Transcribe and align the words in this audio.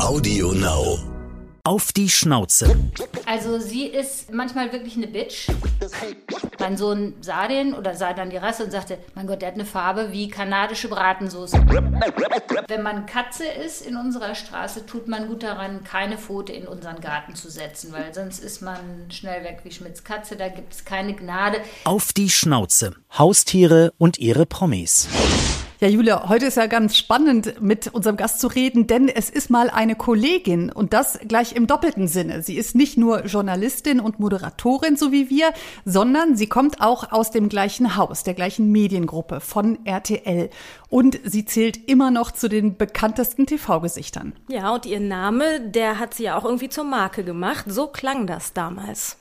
Audio 0.00 0.52
Now. 0.52 0.98
Auf 1.62 1.92
die 1.92 2.10
Schnauze. 2.10 2.76
Also 3.24 3.58
sie 3.58 3.86
ist 3.86 4.32
manchmal 4.32 4.70
wirklich 4.72 4.96
eine 4.96 5.06
Bitch. 5.06 5.48
Mein 6.58 6.76
Sohn 6.76 7.14
sah 7.20 7.48
den 7.48 7.72
oder 7.72 7.94
sah 7.94 8.12
dann 8.12 8.28
die 8.28 8.36
Rasse 8.36 8.64
und 8.64 8.70
sagte, 8.70 8.98
mein 9.14 9.26
Gott, 9.26 9.40
der 9.40 9.48
hat 9.48 9.54
eine 9.54 9.64
Farbe 9.64 10.12
wie 10.12 10.28
kanadische 10.28 10.88
Bratensoße. 10.88 11.56
Wenn 12.68 12.82
man 12.82 13.06
Katze 13.06 13.44
ist 13.46 13.86
in 13.86 13.96
unserer 13.96 14.34
Straße, 14.34 14.84
tut 14.84 15.08
man 15.08 15.28
gut 15.28 15.42
daran, 15.42 15.84
keine 15.84 16.18
Pfote 16.18 16.52
in 16.52 16.66
unseren 16.66 17.00
Garten 17.00 17.34
zu 17.34 17.48
setzen, 17.48 17.92
weil 17.92 18.12
sonst 18.12 18.40
ist 18.40 18.60
man 18.60 19.10
schnell 19.10 19.42
weg 19.44 19.60
wie 19.62 19.70
Schmidts 19.70 20.04
Katze, 20.04 20.36
da 20.36 20.48
gibt 20.48 20.74
es 20.74 20.84
keine 20.84 21.14
Gnade. 21.14 21.60
Auf 21.84 22.12
die 22.12 22.28
Schnauze. 22.28 22.94
Haustiere 23.16 23.92
und 23.96 24.18
ihre 24.18 24.44
Promis. 24.44 25.08
Ja, 25.84 25.90
Julia, 25.90 26.30
heute 26.30 26.46
ist 26.46 26.56
ja 26.56 26.66
ganz 26.66 26.96
spannend, 26.96 27.60
mit 27.60 27.88
unserem 27.88 28.16
Gast 28.16 28.40
zu 28.40 28.46
reden, 28.46 28.86
denn 28.86 29.06
es 29.06 29.28
ist 29.28 29.50
mal 29.50 29.68
eine 29.68 29.96
Kollegin 29.96 30.72
und 30.72 30.94
das 30.94 31.18
gleich 31.28 31.54
im 31.54 31.66
doppelten 31.66 32.08
Sinne. 32.08 32.40
Sie 32.40 32.56
ist 32.56 32.74
nicht 32.74 32.96
nur 32.96 33.26
Journalistin 33.26 34.00
und 34.00 34.18
Moderatorin, 34.18 34.96
so 34.96 35.12
wie 35.12 35.28
wir, 35.28 35.52
sondern 35.84 36.36
sie 36.36 36.46
kommt 36.46 36.80
auch 36.80 37.12
aus 37.12 37.32
dem 37.32 37.50
gleichen 37.50 37.96
Haus, 37.96 38.22
der 38.22 38.32
gleichen 38.32 38.72
Mediengruppe 38.72 39.40
von 39.40 39.78
RTL. 39.84 40.48
Und 40.88 41.20
sie 41.22 41.44
zählt 41.44 41.86
immer 41.86 42.10
noch 42.10 42.30
zu 42.30 42.48
den 42.48 42.78
bekanntesten 42.78 43.44
TV-Gesichtern. 43.44 44.32
Ja, 44.48 44.72
und 44.72 44.86
ihr 44.86 45.00
Name, 45.00 45.60
der 45.60 45.98
hat 45.98 46.14
sie 46.14 46.22
ja 46.22 46.38
auch 46.38 46.46
irgendwie 46.46 46.70
zur 46.70 46.84
Marke 46.84 47.24
gemacht. 47.24 47.66
So 47.68 47.88
klang 47.88 48.26
das 48.26 48.54
damals. 48.54 49.18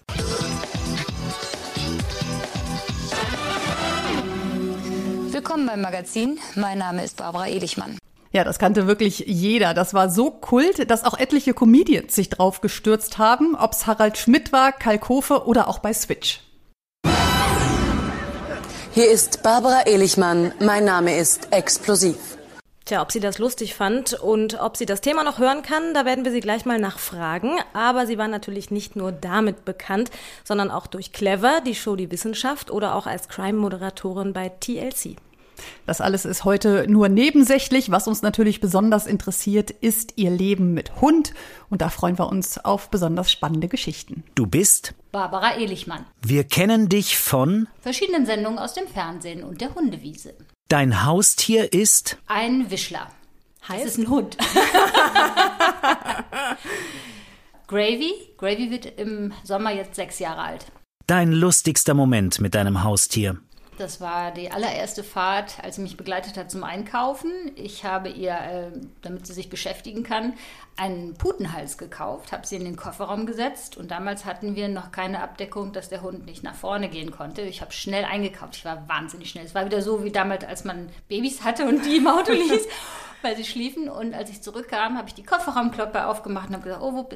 Willkommen 5.45 5.65
beim 5.65 5.81
Magazin. 5.81 6.39
Mein 6.55 6.77
Name 6.77 7.03
ist 7.03 7.17
Barbara 7.17 7.49
Elichmann. 7.49 7.97
Ja, 8.31 8.45
das 8.45 8.59
kannte 8.59 8.87
wirklich 8.87 9.25
jeder. 9.27 9.73
Das 9.73 9.93
war 9.93 10.09
so 10.09 10.31
kult, 10.31 10.89
dass 10.89 11.03
auch 11.03 11.19
etliche 11.19 11.53
Comedians 11.53 12.15
sich 12.15 12.29
drauf 12.29 12.61
gestürzt 12.61 13.17
haben, 13.17 13.53
ob's 13.53 13.85
Harald 13.85 14.17
Schmidt 14.17 14.53
war, 14.53 14.71
Kalkofe 14.71 15.45
oder 15.45 15.67
auch 15.67 15.79
bei 15.79 15.93
Switch. 15.93 16.39
Hier 18.93 19.11
ist 19.11 19.43
Barbara 19.43 19.81
Elichmann. 19.81 20.53
Mein 20.61 20.85
Name 20.85 21.17
ist 21.17 21.51
Explosiv. 21.51 22.37
Tja, 22.85 23.01
ob 23.01 23.11
sie 23.11 23.19
das 23.19 23.37
lustig 23.37 23.75
fand 23.75 24.13
und 24.13 24.61
ob 24.61 24.77
sie 24.77 24.85
das 24.85 25.01
Thema 25.01 25.25
noch 25.25 25.39
hören 25.39 25.61
kann, 25.61 25.93
da 25.93 26.05
werden 26.05 26.23
wir 26.23 26.31
sie 26.31 26.39
gleich 26.39 26.63
mal 26.63 26.79
nachfragen. 26.79 27.59
Aber 27.73 28.07
sie 28.07 28.17
war 28.17 28.29
natürlich 28.29 28.71
nicht 28.71 28.95
nur 28.95 29.11
damit 29.11 29.65
bekannt, 29.65 30.09
sondern 30.45 30.71
auch 30.71 30.87
durch 30.87 31.11
Clever, 31.11 31.59
die 31.59 31.75
Show 31.75 31.97
Die 31.97 32.11
Wissenschaft 32.11 32.71
oder 32.71 32.95
auch 32.95 33.07
als 33.07 33.27
Crime-Moderatorin 33.27 34.31
bei 34.31 34.47
TLC. 34.47 35.17
Das 35.85 36.01
alles 36.01 36.25
ist 36.25 36.45
heute 36.45 36.85
nur 36.87 37.09
nebensächlich. 37.09 37.91
Was 37.91 38.07
uns 38.07 38.21
natürlich 38.21 38.59
besonders 38.61 39.05
interessiert, 39.05 39.71
ist 39.71 40.13
ihr 40.15 40.31
Leben 40.31 40.73
mit 40.73 41.01
Hund. 41.01 41.33
Und 41.69 41.81
da 41.81 41.89
freuen 41.89 42.17
wir 42.17 42.27
uns 42.29 42.57
auf 42.57 42.89
besonders 42.89 43.31
spannende 43.31 43.67
Geschichten. 43.67 44.23
Du 44.35 44.47
bist? 44.47 44.93
Barbara 45.11 45.55
Elichmann. 45.55 46.05
Wir 46.21 46.43
kennen 46.43 46.89
dich 46.89 47.17
von? 47.17 47.67
Verschiedenen 47.81 48.25
Sendungen 48.25 48.59
aus 48.59 48.73
dem 48.73 48.87
Fernsehen 48.87 49.43
und 49.43 49.61
der 49.61 49.75
Hundewiese. 49.75 50.33
Dein 50.69 51.05
Haustier 51.05 51.71
ist? 51.73 52.17
Ein 52.27 52.71
Wischler. 52.71 53.09
Heißt? 53.67 53.85
Das 53.85 53.91
ist 53.91 53.97
ein 53.99 54.09
Hund. 54.09 54.37
Gravy. 57.67 58.13
Gravy 58.37 58.71
wird 58.71 58.85
im 58.97 59.33
Sommer 59.43 59.71
jetzt 59.71 59.95
sechs 59.95 60.19
Jahre 60.19 60.41
alt. 60.41 60.65
Dein 61.07 61.31
lustigster 61.31 61.93
Moment 61.93 62.39
mit 62.39 62.55
deinem 62.55 62.83
Haustier? 62.83 63.39
Das 63.77 63.99
war 63.99 64.31
die 64.31 64.51
allererste 64.51 65.03
Fahrt, 65.03 65.63
als 65.63 65.77
sie 65.77 65.81
mich 65.81 65.97
begleitet 65.97 66.37
hat 66.37 66.51
zum 66.51 66.63
Einkaufen. 66.63 67.31
Ich 67.55 67.83
habe 67.83 68.09
ihr, 68.09 68.33
äh, 68.33 68.71
damit 69.01 69.25
sie 69.25 69.33
sich 69.33 69.49
beschäftigen 69.49 70.03
kann, 70.03 70.33
einen 70.75 71.15
Putenhals 71.15 71.77
gekauft, 71.77 72.31
habe 72.31 72.45
sie 72.45 72.55
in 72.55 72.65
den 72.65 72.75
Kofferraum 72.75 73.25
gesetzt 73.25 73.75
und 73.77 73.89
damals 73.89 74.25
hatten 74.25 74.55
wir 74.55 74.67
noch 74.67 74.91
keine 74.91 75.21
Abdeckung, 75.21 75.73
dass 75.73 75.89
der 75.89 76.01
Hund 76.03 76.25
nicht 76.25 76.43
nach 76.43 76.55
vorne 76.55 76.89
gehen 76.89 77.11
konnte. 77.11 77.41
Ich 77.41 77.61
habe 77.61 77.71
schnell 77.71 78.05
eingekauft, 78.05 78.57
ich 78.57 78.65
war 78.65 78.87
wahnsinnig 78.87 79.29
schnell. 79.29 79.45
Es 79.45 79.55
war 79.55 79.65
wieder 79.65 79.81
so 79.81 80.03
wie 80.03 80.11
damals, 80.11 80.45
als 80.45 80.63
man 80.63 80.89
Babys 81.07 81.43
hatte 81.43 81.65
und 81.65 81.83
die 81.85 81.97
im 81.97 82.07
Auto 82.07 82.31
ließ, 82.31 82.67
weil 83.23 83.35
sie 83.35 83.45
schliefen. 83.45 83.89
Und 83.89 84.13
als 84.13 84.29
ich 84.29 84.41
zurückkam, 84.41 84.97
habe 84.97 85.07
ich 85.07 85.15
die 85.15 85.23
Kofferraumkloppe 85.23 86.05
aufgemacht 86.05 86.49
und 86.49 86.55
habe 86.55 86.63
gesagt, 86.63 86.83
oh, 86.83 86.93
wo, 86.93 87.09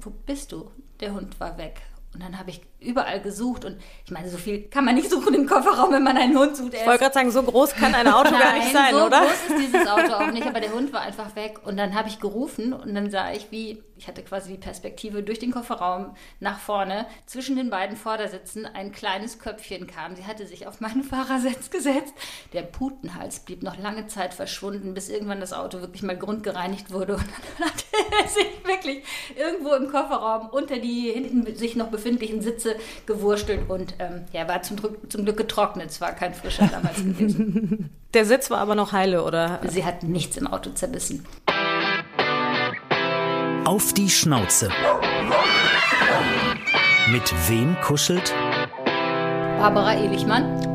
wo 0.00 0.10
bist 0.10 0.52
du? 0.52 0.70
Der 1.00 1.12
Hund 1.12 1.38
war 1.38 1.58
weg. 1.58 1.82
Und 2.14 2.22
dann 2.22 2.38
habe 2.38 2.50
ich 2.50 2.60
überall 2.82 3.20
gesucht 3.20 3.64
und 3.64 3.76
ich 4.04 4.10
meine, 4.10 4.28
so 4.28 4.38
viel 4.38 4.68
kann 4.68 4.84
man 4.84 4.94
nicht 4.94 5.10
suchen 5.10 5.34
im 5.34 5.46
Kofferraum, 5.46 5.92
wenn 5.92 6.02
man 6.02 6.16
einen 6.16 6.36
Hund 6.36 6.56
sucht. 6.56 6.74
Ich 6.74 6.86
wollte 6.86 7.00
gerade 7.00 7.14
sagen, 7.14 7.30
so 7.30 7.42
groß 7.42 7.74
kann 7.74 7.94
ein 7.94 8.08
Auto 8.08 8.30
Nein, 8.30 8.40
gar 8.40 8.54
nicht 8.54 8.72
sein, 8.72 8.94
so 8.94 9.06
oder? 9.06 9.22
So 9.22 9.28
groß 9.28 9.58
ist 9.58 9.66
dieses 9.66 9.86
Auto 9.88 10.12
auch 10.12 10.30
nicht, 10.32 10.46
aber 10.46 10.60
der 10.60 10.72
Hund 10.72 10.92
war 10.92 11.00
einfach 11.00 11.34
weg. 11.36 11.60
Und 11.64 11.76
dann 11.76 11.94
habe 11.94 12.08
ich 12.08 12.20
gerufen 12.20 12.72
und 12.72 12.94
dann 12.94 13.10
sah 13.10 13.32
ich, 13.32 13.50
wie, 13.50 13.82
ich 13.96 14.08
hatte 14.08 14.22
quasi 14.22 14.52
die 14.52 14.58
Perspektive 14.58 15.22
durch 15.22 15.38
den 15.38 15.52
Kofferraum 15.52 16.14
nach 16.40 16.58
vorne, 16.58 17.06
zwischen 17.26 17.56
den 17.56 17.70
beiden 17.70 17.96
Vordersitzen 17.96 18.66
ein 18.66 18.92
kleines 18.92 19.38
Köpfchen 19.38 19.86
kam. 19.86 20.16
Sie 20.16 20.26
hatte 20.26 20.46
sich 20.46 20.66
auf 20.66 20.80
meinen 20.80 21.02
Fahrersitz 21.12 21.70
gesetzt. 21.70 22.14
Der 22.52 22.62
Putenhals 22.62 23.40
blieb 23.40 23.62
noch 23.62 23.78
lange 23.78 24.06
Zeit 24.06 24.34
verschwunden, 24.34 24.94
bis 24.94 25.08
irgendwann 25.08 25.40
das 25.40 25.52
Auto 25.52 25.80
wirklich 25.80 26.02
mal 26.02 26.16
grundgereinigt 26.18 26.92
wurde. 26.92 27.14
Und 27.22 27.24
dann 27.58 27.68
hat 27.68 27.84
er 28.20 28.28
sich 28.28 28.46
wirklich 28.64 29.04
irgendwo 29.36 29.74
im 29.74 29.90
Kofferraum 29.90 30.48
unter 30.50 30.78
die 30.78 31.10
hinten 31.10 31.54
sich 31.56 31.76
noch 31.76 31.88
befindlichen 31.88 32.40
Sitze 32.40 32.71
gewurstelt 33.06 33.68
und 33.68 33.94
ähm, 33.98 34.22
ja, 34.32 34.48
war 34.48 34.62
zum, 34.62 34.78
zum 35.08 35.24
Glück 35.24 35.36
getrocknet. 35.36 35.90
Es 35.90 36.00
war 36.00 36.12
kein 36.12 36.34
frischer 36.34 36.68
damals 36.68 36.96
gewesen. 37.04 37.90
Der 38.14 38.24
Sitz 38.24 38.50
war 38.50 38.58
aber 38.58 38.74
noch 38.74 38.92
heile, 38.92 39.24
oder? 39.24 39.60
Sie 39.68 39.84
hat 39.84 40.02
nichts 40.02 40.36
im 40.36 40.46
Auto 40.46 40.70
zerbissen. 40.70 41.24
Auf 43.64 43.92
die 43.92 44.10
Schnauze. 44.10 44.70
Mit 47.10 47.32
wem 47.48 47.76
kuschelt? 47.82 48.34
Barbara 49.58 49.94
Elichmann. 49.94 50.72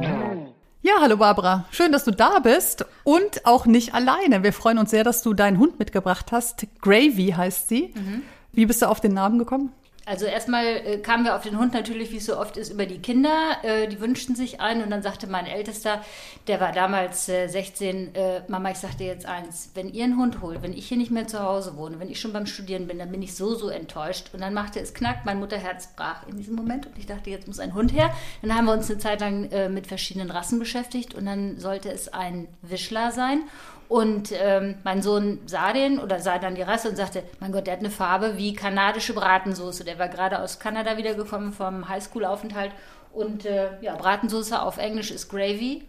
Ja, 0.81 0.93
hallo 1.01 1.17
Barbara. 1.17 1.65
Schön, 1.71 1.91
dass 1.91 2.05
du 2.05 2.11
da 2.11 2.39
bist 2.39 2.85
und 3.03 3.45
auch 3.45 3.65
nicht 3.65 3.93
alleine. 3.93 4.43
Wir 4.43 4.53
freuen 4.53 4.77
uns 4.77 4.91
sehr, 4.91 5.03
dass 5.03 5.21
du 5.21 5.33
deinen 5.33 5.59
Hund 5.59 5.79
mitgebracht 5.79 6.31
hast. 6.31 6.65
Gravy 6.81 7.33
heißt 7.35 7.67
sie. 7.67 7.93
Mhm. 7.93 8.21
Wie 8.53 8.65
bist 8.65 8.81
du 8.81 8.87
auf 8.87 9.01
den 9.01 9.13
Namen 9.13 9.37
gekommen? 9.37 9.73
Also 10.07 10.25
erstmal 10.25 10.65
äh, 10.65 10.97
kamen 10.99 11.25
wir 11.25 11.35
auf 11.35 11.43
den 11.43 11.59
Hund 11.59 11.73
natürlich, 11.73 12.13
wie 12.13 12.17
es 12.17 12.25
so 12.27 12.39
oft 12.39 12.55
ist, 12.55 12.71
über 12.71 12.85
die 12.85 12.99
Kinder. 12.99 13.57
Äh, 13.63 13.89
die 13.89 13.99
wünschten 13.99 14.37
sich 14.37 14.61
einen 14.61 14.81
und 14.81 14.89
dann 14.89 15.03
sagte 15.03 15.27
mein 15.27 15.45
Ältester, 15.45 16.01
der 16.47 16.61
war 16.61 16.71
damals 16.71 17.27
äh, 17.27 17.49
16, 17.49 18.15
äh, 18.15 18.41
Mama, 18.47 18.71
ich 18.71 18.77
sagte 18.77 19.03
jetzt 19.03 19.25
eins, 19.25 19.71
wenn 19.73 19.89
ihr 19.89 20.05
einen 20.05 20.17
Hund 20.17 20.41
holt, 20.41 20.61
wenn 20.61 20.71
ich 20.71 20.87
hier 20.87 20.95
nicht 20.95 21.11
mehr 21.11 21.27
zu 21.27 21.43
Hause 21.43 21.75
wohne, 21.75 21.99
wenn 21.99 22.09
ich 22.09 22.21
schon 22.21 22.31
beim 22.31 22.45
Studieren 22.45 22.87
bin, 22.87 22.99
dann 22.99 23.11
bin 23.11 23.21
ich 23.21 23.35
so, 23.35 23.53
so 23.53 23.67
enttäuscht. 23.67 24.29
Und 24.31 24.39
dann 24.39 24.53
machte 24.53 24.79
es 24.79 24.93
knack, 24.93 25.25
mein 25.25 25.41
Mutterherz 25.41 25.93
brach 25.97 26.25
in 26.25 26.37
diesem 26.37 26.55
Moment 26.55 26.85
und 26.85 26.97
ich 26.97 27.05
dachte, 27.05 27.29
jetzt 27.29 27.45
muss 27.45 27.59
ein 27.59 27.73
Hund 27.73 27.91
her. 27.91 28.13
Dann 28.41 28.55
haben 28.55 28.63
wir 28.63 28.71
uns 28.71 28.89
eine 28.89 28.99
Zeit 28.99 29.19
lang 29.19 29.51
äh, 29.51 29.67
mit 29.67 29.87
verschiedenen 29.87 30.31
Rassen 30.31 30.57
beschäftigt 30.57 31.15
und 31.15 31.25
dann 31.25 31.59
sollte 31.59 31.91
es 31.91 32.07
ein 32.07 32.47
Wischler 32.61 33.11
sein. 33.11 33.41
Und 33.89 34.31
ähm, 34.33 34.75
mein 34.83 35.01
Sohn 35.01 35.39
sah 35.45 35.71
den 35.71 35.99
oder 35.99 36.19
sah 36.19 36.39
dann 36.39 36.55
die 36.55 36.61
Rasse 36.61 36.89
und 36.89 36.97
sagte, 36.97 37.23
mein 37.39 37.53
Gott, 37.53 37.67
der 37.67 37.73
hat 37.73 37.79
eine 37.79 37.89
Farbe 37.89 38.37
wie 38.37 38.53
kanadische 38.53 39.13
Bratensoße. 39.13 39.85
Der 39.85 39.97
war 39.97 40.09
gerade 40.09 40.41
aus 40.41 40.59
Kanada 40.59 40.97
wiedergekommen 40.97 41.53
vom 41.53 41.87
Highschool-Aufenthalt. 41.87 42.71
Und 43.13 43.45
äh, 43.45 43.69
ja, 43.81 43.95
Bratensoße 43.95 44.61
auf 44.61 44.77
Englisch 44.77 45.11
ist 45.11 45.29
Gravy. 45.29 45.85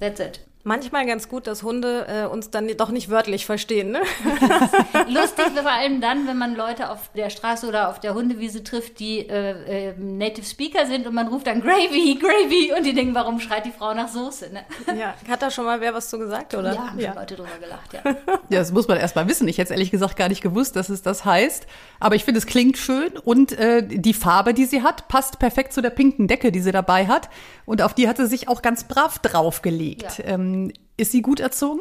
That's 0.00 0.20
it. 0.20 0.47
Manchmal 0.64 1.06
ganz 1.06 1.28
gut, 1.28 1.46
dass 1.46 1.62
Hunde 1.62 2.06
äh, 2.08 2.26
uns 2.26 2.50
dann 2.50 2.68
doch 2.76 2.90
nicht 2.90 3.08
wörtlich 3.10 3.46
verstehen. 3.46 3.92
Ne? 3.92 4.00
Lustig 5.08 5.46
vor 5.62 5.70
allem 5.70 6.00
dann, 6.00 6.26
wenn 6.26 6.36
man 6.36 6.56
Leute 6.56 6.90
auf 6.90 7.10
der 7.14 7.30
Straße 7.30 7.66
oder 7.66 7.88
auf 7.88 8.00
der 8.00 8.14
Hundewiese 8.14 8.64
trifft, 8.64 8.98
die 8.98 9.20
äh, 9.20 9.90
äh, 9.90 9.94
Native 9.96 10.44
Speaker 10.44 10.86
sind 10.86 11.06
und 11.06 11.14
man 11.14 11.28
ruft 11.28 11.46
dann 11.46 11.60
Gravy, 11.60 12.18
Gravy 12.20 12.72
und 12.76 12.84
die 12.84 12.92
denken, 12.92 13.14
warum 13.14 13.38
schreit 13.38 13.66
die 13.66 13.70
Frau 13.70 13.94
nach 13.94 14.08
Soße? 14.08 14.50
Ne? 14.52 14.64
Ja, 14.98 15.14
hat 15.28 15.42
da 15.42 15.50
schon 15.50 15.64
mal 15.64 15.80
wer 15.80 15.94
was 15.94 16.10
zu 16.10 16.18
gesagt, 16.18 16.54
oder? 16.54 16.74
Ja, 16.74 16.88
haben 16.88 17.00
ja. 17.00 17.14
Leute 17.14 17.36
drüber 17.36 17.58
gelacht, 17.60 17.92
ja. 17.92 18.00
Ja, 18.50 18.60
das 18.60 18.72
muss 18.72 18.88
man 18.88 18.98
erst 18.98 19.14
mal 19.14 19.28
wissen. 19.28 19.46
Ich 19.46 19.58
hätte 19.58 19.66
es 19.66 19.70
ehrlich 19.70 19.90
gesagt 19.90 20.16
gar 20.16 20.28
nicht 20.28 20.42
gewusst, 20.42 20.74
dass 20.74 20.88
es 20.88 21.02
das 21.02 21.24
heißt. 21.24 21.66
Aber 22.00 22.14
ich 22.14 22.24
finde, 22.24 22.38
es 22.38 22.46
klingt 22.46 22.78
schön 22.78 23.16
und 23.16 23.52
äh, 23.52 23.82
die 23.86 24.14
Farbe, 24.14 24.54
die 24.54 24.64
sie 24.64 24.82
hat, 24.82 25.08
passt 25.08 25.38
perfekt 25.38 25.72
zu 25.72 25.82
der 25.82 25.90
pinken 25.90 26.28
Decke, 26.28 26.50
die 26.50 26.60
sie 26.60 26.72
dabei 26.72 27.06
hat. 27.06 27.28
Und 27.68 27.82
auf 27.82 27.92
die 27.92 28.08
hat 28.08 28.16
sie 28.16 28.26
sich 28.26 28.48
auch 28.48 28.62
ganz 28.62 28.84
brav 28.84 29.18
draufgelegt. 29.18 30.16
Ja. 30.18 30.24
Ähm, 30.24 30.72
ist 30.96 31.12
sie 31.12 31.20
gut 31.20 31.38
erzogen? 31.38 31.80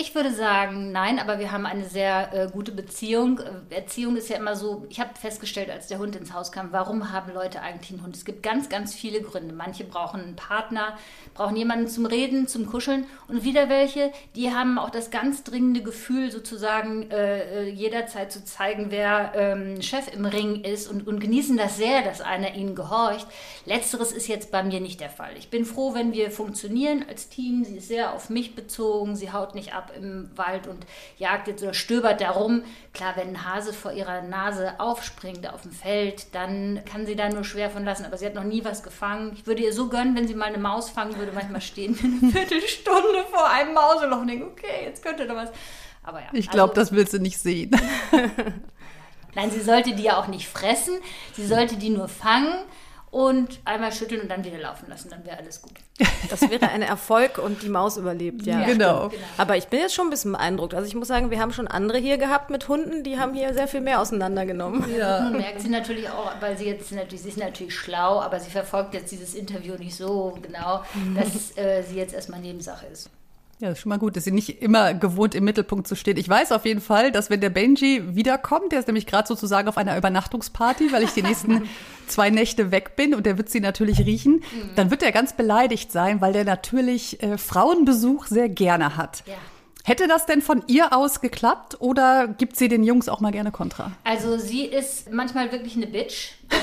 Ich 0.00 0.14
würde 0.14 0.32
sagen, 0.32 0.92
nein, 0.92 1.18
aber 1.18 1.40
wir 1.40 1.50
haben 1.50 1.66
eine 1.66 1.84
sehr 1.84 2.32
äh, 2.32 2.48
gute 2.48 2.70
Beziehung. 2.70 3.40
Äh, 3.40 3.74
Erziehung 3.74 4.14
ist 4.14 4.28
ja 4.28 4.36
immer 4.36 4.54
so, 4.54 4.86
ich 4.88 5.00
habe 5.00 5.10
festgestellt, 5.20 5.70
als 5.70 5.88
der 5.88 5.98
Hund 5.98 6.14
ins 6.14 6.32
Haus 6.32 6.52
kam, 6.52 6.70
warum 6.70 7.10
haben 7.10 7.34
Leute 7.34 7.62
eigentlich 7.62 7.90
einen 7.90 8.04
Hund? 8.04 8.14
Es 8.14 8.24
gibt 8.24 8.44
ganz, 8.44 8.68
ganz 8.68 8.94
viele 8.94 9.20
Gründe. 9.20 9.52
Manche 9.52 9.82
brauchen 9.82 10.20
einen 10.20 10.36
Partner, 10.36 10.96
brauchen 11.34 11.56
jemanden 11.56 11.88
zum 11.88 12.06
Reden, 12.06 12.46
zum 12.46 12.66
Kuscheln 12.66 13.06
und 13.26 13.42
wieder 13.42 13.68
welche, 13.68 14.12
die 14.36 14.54
haben 14.54 14.78
auch 14.78 14.90
das 14.90 15.10
ganz 15.10 15.42
dringende 15.42 15.82
Gefühl, 15.82 16.30
sozusagen 16.30 17.10
äh, 17.10 17.64
äh 17.64 17.68
jederzeit 17.68 18.30
zu 18.30 18.44
zeigen, 18.44 18.92
wer 18.92 19.32
ähm, 19.34 19.82
Chef 19.82 20.14
im 20.14 20.26
Ring 20.26 20.62
ist 20.62 20.88
und, 20.88 21.08
und 21.08 21.18
genießen 21.18 21.56
das 21.56 21.76
sehr, 21.76 22.02
dass 22.02 22.20
einer 22.20 22.54
ihnen 22.54 22.76
gehorcht. 22.76 23.26
Letzteres 23.66 24.12
ist 24.12 24.28
jetzt 24.28 24.52
bei 24.52 24.62
mir 24.62 24.78
nicht 24.78 25.00
der 25.00 25.10
Fall. 25.10 25.32
Ich 25.36 25.50
bin 25.50 25.64
froh, 25.64 25.92
wenn 25.94 26.12
wir 26.12 26.30
funktionieren 26.30 27.04
als 27.08 27.28
Team. 27.28 27.64
Sie 27.64 27.78
ist 27.78 27.88
sehr 27.88 28.14
auf 28.14 28.30
mich 28.30 28.54
bezogen, 28.54 29.16
sie 29.16 29.32
haut 29.32 29.56
nicht 29.56 29.74
ab 29.74 29.87
ab 29.88 29.96
im 29.96 30.30
Wald 30.36 30.66
und 30.66 30.86
jagt 31.18 31.48
jetzt 31.48 31.62
oder 31.62 31.74
stöbert 31.74 32.20
da 32.20 32.30
rum. 32.30 32.62
Klar, 32.92 33.14
wenn 33.16 33.28
ein 33.28 33.44
Hase 33.44 33.72
vor 33.72 33.92
ihrer 33.92 34.22
Nase 34.22 34.78
aufspringt 34.78 35.48
auf 35.52 35.62
dem 35.62 35.72
Feld, 35.72 36.34
dann 36.34 36.80
kann 36.90 37.06
sie 37.06 37.16
da 37.16 37.28
nur 37.28 37.44
schwer 37.44 37.70
von 37.70 37.84
lassen. 37.84 38.04
Aber 38.04 38.16
sie 38.16 38.26
hat 38.26 38.34
noch 38.34 38.44
nie 38.44 38.64
was 38.64 38.82
gefangen. 38.82 39.32
Ich 39.34 39.46
würde 39.46 39.62
ihr 39.62 39.72
so 39.72 39.88
gönnen, 39.88 40.16
wenn 40.16 40.28
sie 40.28 40.34
mal 40.34 40.46
eine 40.46 40.58
Maus 40.58 40.90
fangen 40.90 41.16
würde, 41.16 41.32
manchmal 41.32 41.60
stehen 41.60 41.98
eine 42.02 42.32
Viertelstunde 42.32 43.24
vor 43.30 43.48
einem 43.48 43.74
Mauseloch 43.74 44.20
und 44.20 44.28
denken, 44.28 44.44
okay, 44.44 44.84
jetzt 44.84 45.02
könnte 45.02 45.26
da 45.26 45.34
was. 45.34 45.50
Aber 46.02 46.20
ja. 46.20 46.28
Ich 46.32 46.50
glaube, 46.50 46.70
also- 46.72 46.80
das 46.82 46.92
willst 46.92 47.12
du 47.12 47.18
nicht 47.18 47.38
sehen. 47.38 47.70
Nein, 49.34 49.50
sie 49.50 49.60
sollte 49.60 49.94
die 49.94 50.04
ja 50.04 50.18
auch 50.18 50.26
nicht 50.26 50.48
fressen. 50.48 50.94
Sie 51.34 51.46
sollte 51.46 51.76
die 51.76 51.90
nur 51.90 52.08
fangen 52.08 52.54
und 53.10 53.60
einmal 53.64 53.92
schütteln 53.92 54.20
und 54.20 54.30
dann 54.30 54.44
wieder 54.44 54.58
laufen 54.58 54.88
lassen. 54.88 55.10
Dann 55.10 55.24
wäre 55.24 55.38
alles 55.38 55.62
gut. 55.62 55.72
Das 56.30 56.42
wäre 56.42 56.68
ein 56.68 56.82
Erfolg 56.82 57.38
und 57.38 57.62
die 57.62 57.68
Maus 57.68 57.96
überlebt, 57.96 58.44
ja. 58.44 58.64
genau. 58.64 59.10
Aber 59.38 59.56
ich 59.56 59.68
bin 59.68 59.80
jetzt 59.80 59.94
schon 59.94 60.08
ein 60.08 60.10
bisschen 60.10 60.32
beeindruckt. 60.32 60.74
Also 60.74 60.86
ich 60.86 60.94
muss 60.94 61.08
sagen, 61.08 61.30
wir 61.30 61.40
haben 61.40 61.52
schon 61.52 61.68
andere 61.68 61.98
hier 61.98 62.18
gehabt 62.18 62.50
mit 62.50 62.68
Hunden, 62.68 63.02
die 63.02 63.18
haben 63.18 63.34
hier 63.34 63.54
sehr 63.54 63.68
viel 63.68 63.80
mehr 63.80 64.00
auseinandergenommen. 64.00 64.80
Nun 64.80 65.32
merkt 65.38 65.60
sie 65.60 65.68
natürlich 65.68 66.08
auch, 66.10 66.32
weil 66.40 66.58
sie 66.58 66.66
jetzt 66.66 66.92
natürlich, 66.92 67.22
sie 67.22 67.28
ist 67.30 67.38
natürlich 67.38 67.74
schlau, 67.74 68.20
aber 68.20 68.40
sie 68.40 68.50
verfolgt 68.50 68.94
jetzt 68.94 69.10
dieses 69.12 69.34
Interview 69.34 69.74
nicht 69.76 69.96
so 69.96 70.36
genau, 70.42 70.82
dass 71.14 71.56
äh, 71.56 71.82
sie 71.82 71.96
jetzt 71.96 72.14
erstmal 72.14 72.40
Nebensache 72.40 72.86
ist. 72.86 73.10
Ja, 73.60 73.70
ist 73.70 73.80
schon 73.80 73.88
mal 73.90 73.98
gut, 73.98 74.16
dass 74.16 74.22
sie 74.22 74.30
nicht 74.30 74.62
immer 74.62 74.94
gewohnt 74.94 75.34
im 75.34 75.42
Mittelpunkt 75.42 75.88
zu 75.88 75.96
stehen. 75.96 76.16
Ich 76.16 76.28
weiß 76.28 76.52
auf 76.52 76.64
jeden 76.64 76.80
Fall, 76.80 77.10
dass 77.10 77.28
wenn 77.28 77.40
der 77.40 77.50
Benji 77.50 78.14
wiederkommt, 78.14 78.70
der 78.70 78.78
ist 78.78 78.86
nämlich 78.86 79.06
gerade 79.06 79.26
sozusagen 79.26 79.66
auf 79.68 79.76
einer 79.76 79.96
Übernachtungsparty, 79.96 80.92
weil 80.92 81.02
ich 81.02 81.10
die 81.10 81.22
nächsten 81.22 81.68
zwei 82.06 82.30
Nächte 82.30 82.70
weg 82.70 82.94
bin 82.94 83.14
und 83.14 83.26
der 83.26 83.36
wird 83.36 83.50
sie 83.50 83.58
natürlich 83.58 83.98
riechen, 83.98 84.44
dann 84.76 84.92
wird 84.92 85.02
er 85.02 85.10
ganz 85.10 85.32
beleidigt 85.32 85.90
sein, 85.90 86.20
weil 86.20 86.32
der 86.32 86.44
natürlich 86.44 87.20
äh, 87.20 87.36
Frauenbesuch 87.36 88.26
sehr 88.26 88.48
gerne 88.48 88.96
hat. 88.96 89.24
Ja. 89.26 89.34
Hätte 89.88 90.06
das 90.06 90.26
denn 90.26 90.42
von 90.42 90.62
ihr 90.66 90.92
aus 90.92 91.22
geklappt 91.22 91.78
oder 91.80 92.28
gibt 92.28 92.56
sie 92.56 92.68
den 92.68 92.84
Jungs 92.84 93.08
auch 93.08 93.20
mal 93.20 93.32
gerne 93.32 93.50
Kontra? 93.50 93.92
Also 94.04 94.36
sie 94.36 94.66
ist 94.66 95.10
manchmal 95.10 95.50
wirklich 95.50 95.76
eine 95.76 95.86
Bitch. 95.86 96.34
Das, 96.48 96.60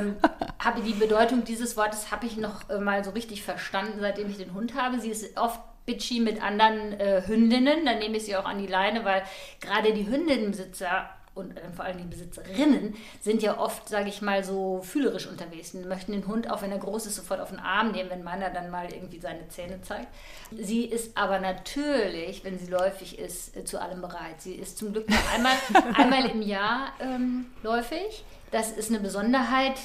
ähm, 0.00 0.14
habe 0.60 0.80
die 0.80 0.92
Bedeutung 0.92 1.42
dieses 1.44 1.76
Wortes 1.76 2.12
habe 2.12 2.26
ich 2.26 2.36
noch 2.36 2.70
äh, 2.70 2.78
mal 2.78 3.04
so 3.04 3.10
richtig 3.10 3.42
verstanden, 3.42 3.98
seitdem 4.00 4.30
ich 4.30 4.36
den 4.36 4.54
Hund 4.54 4.74
habe. 4.74 5.00
Sie 5.00 5.10
ist 5.10 5.36
oft 5.36 5.58
bitchy 5.86 6.20
mit 6.20 6.42
anderen 6.42 6.98
äh, 6.98 7.22
Hündinnen. 7.26 7.84
Dann 7.84 7.98
nehme 7.98 8.16
ich 8.16 8.24
sie 8.24 8.36
auch 8.36 8.44
an 8.44 8.58
die 8.58 8.66
Leine, 8.66 9.04
weil 9.04 9.22
gerade 9.60 9.92
die 9.92 10.06
Hündinnenbesitzer 10.06 11.10
und 11.34 11.56
äh, 11.56 11.60
vor 11.74 11.84
allem 11.84 11.98
die 11.98 12.04
Besitzerinnen 12.04 12.94
sind 13.20 13.42
ja 13.42 13.58
oft, 13.58 13.88
sage 13.88 14.08
ich 14.08 14.20
mal, 14.20 14.44
so 14.44 14.80
fühlerisch 14.82 15.26
unterwegs 15.26 15.74
und 15.74 15.86
möchten 15.86 16.12
den 16.12 16.26
Hund, 16.26 16.50
auch 16.50 16.62
wenn 16.62 16.72
er 16.72 16.78
groß 16.78 17.06
ist, 17.06 17.16
sofort 17.16 17.40
auf 17.40 17.50
den 17.50 17.60
Arm 17.60 17.92
nehmen, 17.92 18.10
wenn 18.10 18.22
meiner 18.22 18.50
dann 18.50 18.70
mal 18.70 18.92
irgendwie 18.92 19.20
seine 19.20 19.48
Zähne 19.48 19.80
zeigt. 19.82 20.08
Sie 20.50 20.84
ist 20.84 21.16
aber 21.16 21.38
natürlich, 21.38 22.44
wenn 22.44 22.58
sie 22.58 22.66
läufig 22.66 23.18
ist, 23.18 23.56
äh, 23.56 23.64
zu 23.64 23.80
allem 23.80 24.00
bereit. 24.00 24.40
Sie 24.40 24.54
ist 24.54 24.78
zum 24.78 24.92
Glück 24.92 25.08
nur 25.08 25.18
einmal, 25.34 25.54
einmal 25.94 26.30
im 26.30 26.42
Jahr 26.42 26.92
ähm, 27.00 27.46
läufig. 27.62 28.24
Das 28.50 28.72
ist 28.72 28.90
eine 28.90 29.00
Besonderheit. 29.00 29.76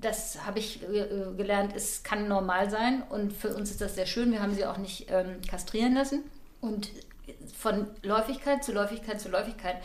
Das 0.00 0.46
habe 0.46 0.58
ich 0.58 0.82
äh, 0.82 1.06
gelernt, 1.36 1.72
es 1.74 2.02
kann 2.02 2.28
normal 2.28 2.70
sein 2.70 3.02
und 3.08 3.32
für 3.32 3.54
uns 3.54 3.70
ist 3.70 3.80
das 3.80 3.94
sehr 3.94 4.06
schön. 4.06 4.32
Wir 4.32 4.40
haben 4.40 4.54
sie 4.54 4.64
auch 4.64 4.78
nicht 4.78 5.06
ähm, 5.10 5.40
kastrieren 5.48 5.94
lassen. 5.94 6.22
Und 6.60 6.90
von 7.56 7.86
Läufigkeit 8.02 8.64
zu 8.64 8.72
Läufigkeit 8.72 9.20
zu 9.20 9.28
Läufigkeit 9.28 9.76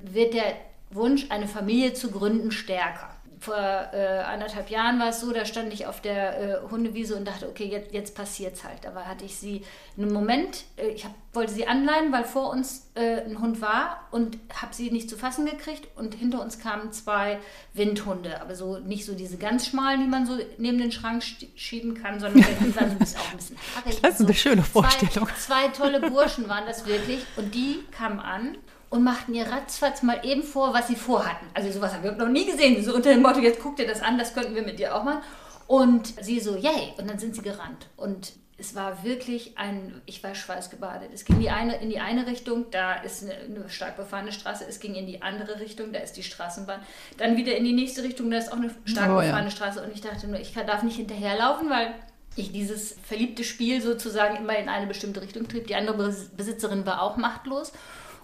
wird 0.00 0.34
der 0.34 0.54
Wunsch, 0.90 1.26
eine 1.30 1.46
Familie 1.46 1.94
zu 1.94 2.10
gründen, 2.10 2.50
stärker. 2.50 3.14
Vor 3.42 3.56
äh, 3.56 4.18
anderthalb 4.26 4.68
Jahren 4.68 5.00
war 5.00 5.08
es 5.08 5.20
so, 5.20 5.32
da 5.32 5.46
stand 5.46 5.72
ich 5.72 5.86
auf 5.86 6.02
der 6.02 6.40
äh, 6.40 6.70
Hundewiese 6.70 7.16
und 7.16 7.26
dachte, 7.26 7.48
okay, 7.48 7.64
jetzt, 7.64 7.90
jetzt 7.94 8.14
passiert 8.14 8.54
es 8.56 8.64
halt. 8.64 8.84
Aber 8.86 9.06
hatte 9.06 9.24
ich 9.24 9.38
sie 9.38 9.64
einen 9.96 10.12
Moment, 10.12 10.64
äh, 10.76 10.88
ich 10.88 11.06
hab, 11.06 11.12
wollte 11.32 11.50
sie 11.54 11.66
anleihen, 11.66 12.12
weil 12.12 12.24
vor 12.24 12.50
uns 12.50 12.90
äh, 12.96 13.22
ein 13.22 13.40
Hund 13.40 13.62
war 13.62 14.06
und 14.10 14.36
habe 14.54 14.74
sie 14.74 14.90
nicht 14.90 15.08
zu 15.08 15.16
fassen 15.16 15.46
gekriegt. 15.46 15.88
Und 15.96 16.14
hinter 16.14 16.42
uns 16.42 16.58
kamen 16.58 16.92
zwei 16.92 17.38
Windhunde, 17.72 18.42
aber 18.42 18.54
so 18.54 18.76
nicht 18.78 19.06
so 19.06 19.14
diese 19.14 19.38
ganz 19.38 19.68
schmalen, 19.68 20.00
die 20.02 20.06
man 20.08 20.26
so 20.26 20.36
neben 20.58 20.76
den 20.76 20.92
Schrank 20.92 21.22
sch- 21.22 21.46
schieben 21.56 21.94
kann, 21.94 22.20
sondern 22.20 22.42
die 22.42 22.76
waren 22.76 22.88
so 22.90 22.94
ein 22.94 22.98
bisschen, 22.98 23.20
auch 23.20 23.30
ein 23.30 23.36
bisschen 23.38 23.56
haarig. 23.74 24.02
Das 24.02 24.20
ist 24.20 24.26
eine 24.26 24.34
schöne 24.34 24.62
Vorstellung. 24.62 25.28
Zwei, 25.38 25.68
zwei 25.68 25.68
tolle 25.68 26.10
Burschen 26.10 26.46
waren 26.50 26.66
das 26.66 26.84
wirklich 26.84 27.24
und 27.36 27.54
die 27.54 27.78
kamen 27.96 28.20
an 28.20 28.58
und 28.90 29.02
machten 29.04 29.34
ihr 29.34 29.46
ratzfatz 29.46 30.02
mal 30.02 30.20
eben 30.24 30.42
vor, 30.42 30.74
was 30.74 30.88
sie 30.88 30.96
vorhatten. 30.96 31.46
Also 31.54 31.70
sowas 31.70 31.94
habe 31.94 32.08
ich 32.08 32.16
noch 32.16 32.28
nie 32.28 32.44
gesehen. 32.44 32.82
So 32.84 32.94
unter 32.94 33.10
dem 33.10 33.22
Motto, 33.22 33.38
jetzt 33.40 33.60
guck 33.60 33.76
dir 33.76 33.86
das 33.86 34.02
an, 34.02 34.18
das 34.18 34.34
könnten 34.34 34.54
wir 34.54 34.62
mit 34.62 34.78
dir 34.78 34.94
auch 34.94 35.04
machen. 35.04 35.20
Und 35.66 36.12
sie 36.22 36.40
so, 36.40 36.56
yay. 36.56 36.92
Und 36.98 37.08
dann 37.08 37.18
sind 37.18 37.34
sie 37.36 37.42
gerannt. 37.42 37.86
Und 37.96 38.32
es 38.58 38.74
war 38.74 39.04
wirklich 39.04 39.56
ein, 39.56 40.02
ich 40.04 40.22
war 40.24 40.34
schweißgebadet. 40.34 41.10
Es 41.14 41.24
ging 41.24 41.38
die 41.40 41.48
eine, 41.50 41.80
in 41.80 41.88
die 41.88 42.00
eine 42.00 42.26
Richtung, 42.26 42.66
da 42.72 42.94
ist 42.94 43.22
eine, 43.22 43.34
eine 43.34 43.70
stark 43.70 43.96
befahrene 43.96 44.32
Straße. 44.32 44.66
Es 44.68 44.80
ging 44.80 44.94
in 44.96 45.06
die 45.06 45.22
andere 45.22 45.60
Richtung, 45.60 45.92
da 45.92 46.00
ist 46.00 46.14
die 46.16 46.22
Straßenbahn. 46.24 46.80
Dann 47.16 47.36
wieder 47.36 47.56
in 47.56 47.64
die 47.64 47.72
nächste 47.72 48.02
Richtung, 48.02 48.30
da 48.30 48.38
ist 48.38 48.52
auch 48.52 48.56
eine 48.56 48.74
stark 48.84 49.08
Oh 49.10 49.20
ja. 49.20 49.28
befahrene 49.28 49.50
Straße. 49.52 49.82
Und 49.82 49.94
ich 49.94 50.00
dachte 50.00 50.26
nur, 50.26 50.40
ich 50.40 50.52
darf 50.52 50.82
nicht 50.82 50.96
hinterherlaufen, 50.96 51.70
weil 51.70 51.94
ich 52.36 52.52
dieses 52.52 52.96
verliebte 53.02 53.44
Spiel 53.44 53.80
sozusagen 53.80 54.36
immer 54.36 54.56
in 54.58 54.68
eine 54.68 54.86
bestimmte 54.86 55.22
Richtung 55.22 55.48
trieb. 55.48 55.68
Die 55.68 55.74
andere 55.74 55.96
Bes- 55.96 56.28
Besitzerin 56.36 56.84
war 56.84 57.00
auch 57.02 57.16
machtlos. 57.16 57.72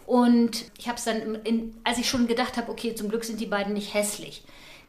Und 0.06 0.70
ich 0.78 0.88
habe 0.88 0.98
es 0.98 1.04
dann, 1.04 1.36
in, 1.44 1.74
als 1.84 1.98
ich 1.98 2.08
schon 2.08 2.26
gedacht 2.26 2.56
habe, 2.56 2.70
okay, 2.70 2.94
zum 2.94 3.08
Glück 3.08 3.24
sind 3.24 3.40
die 3.40 3.46
beiden 3.46 3.72
nicht 3.74 3.92
hässlich. 3.94 4.42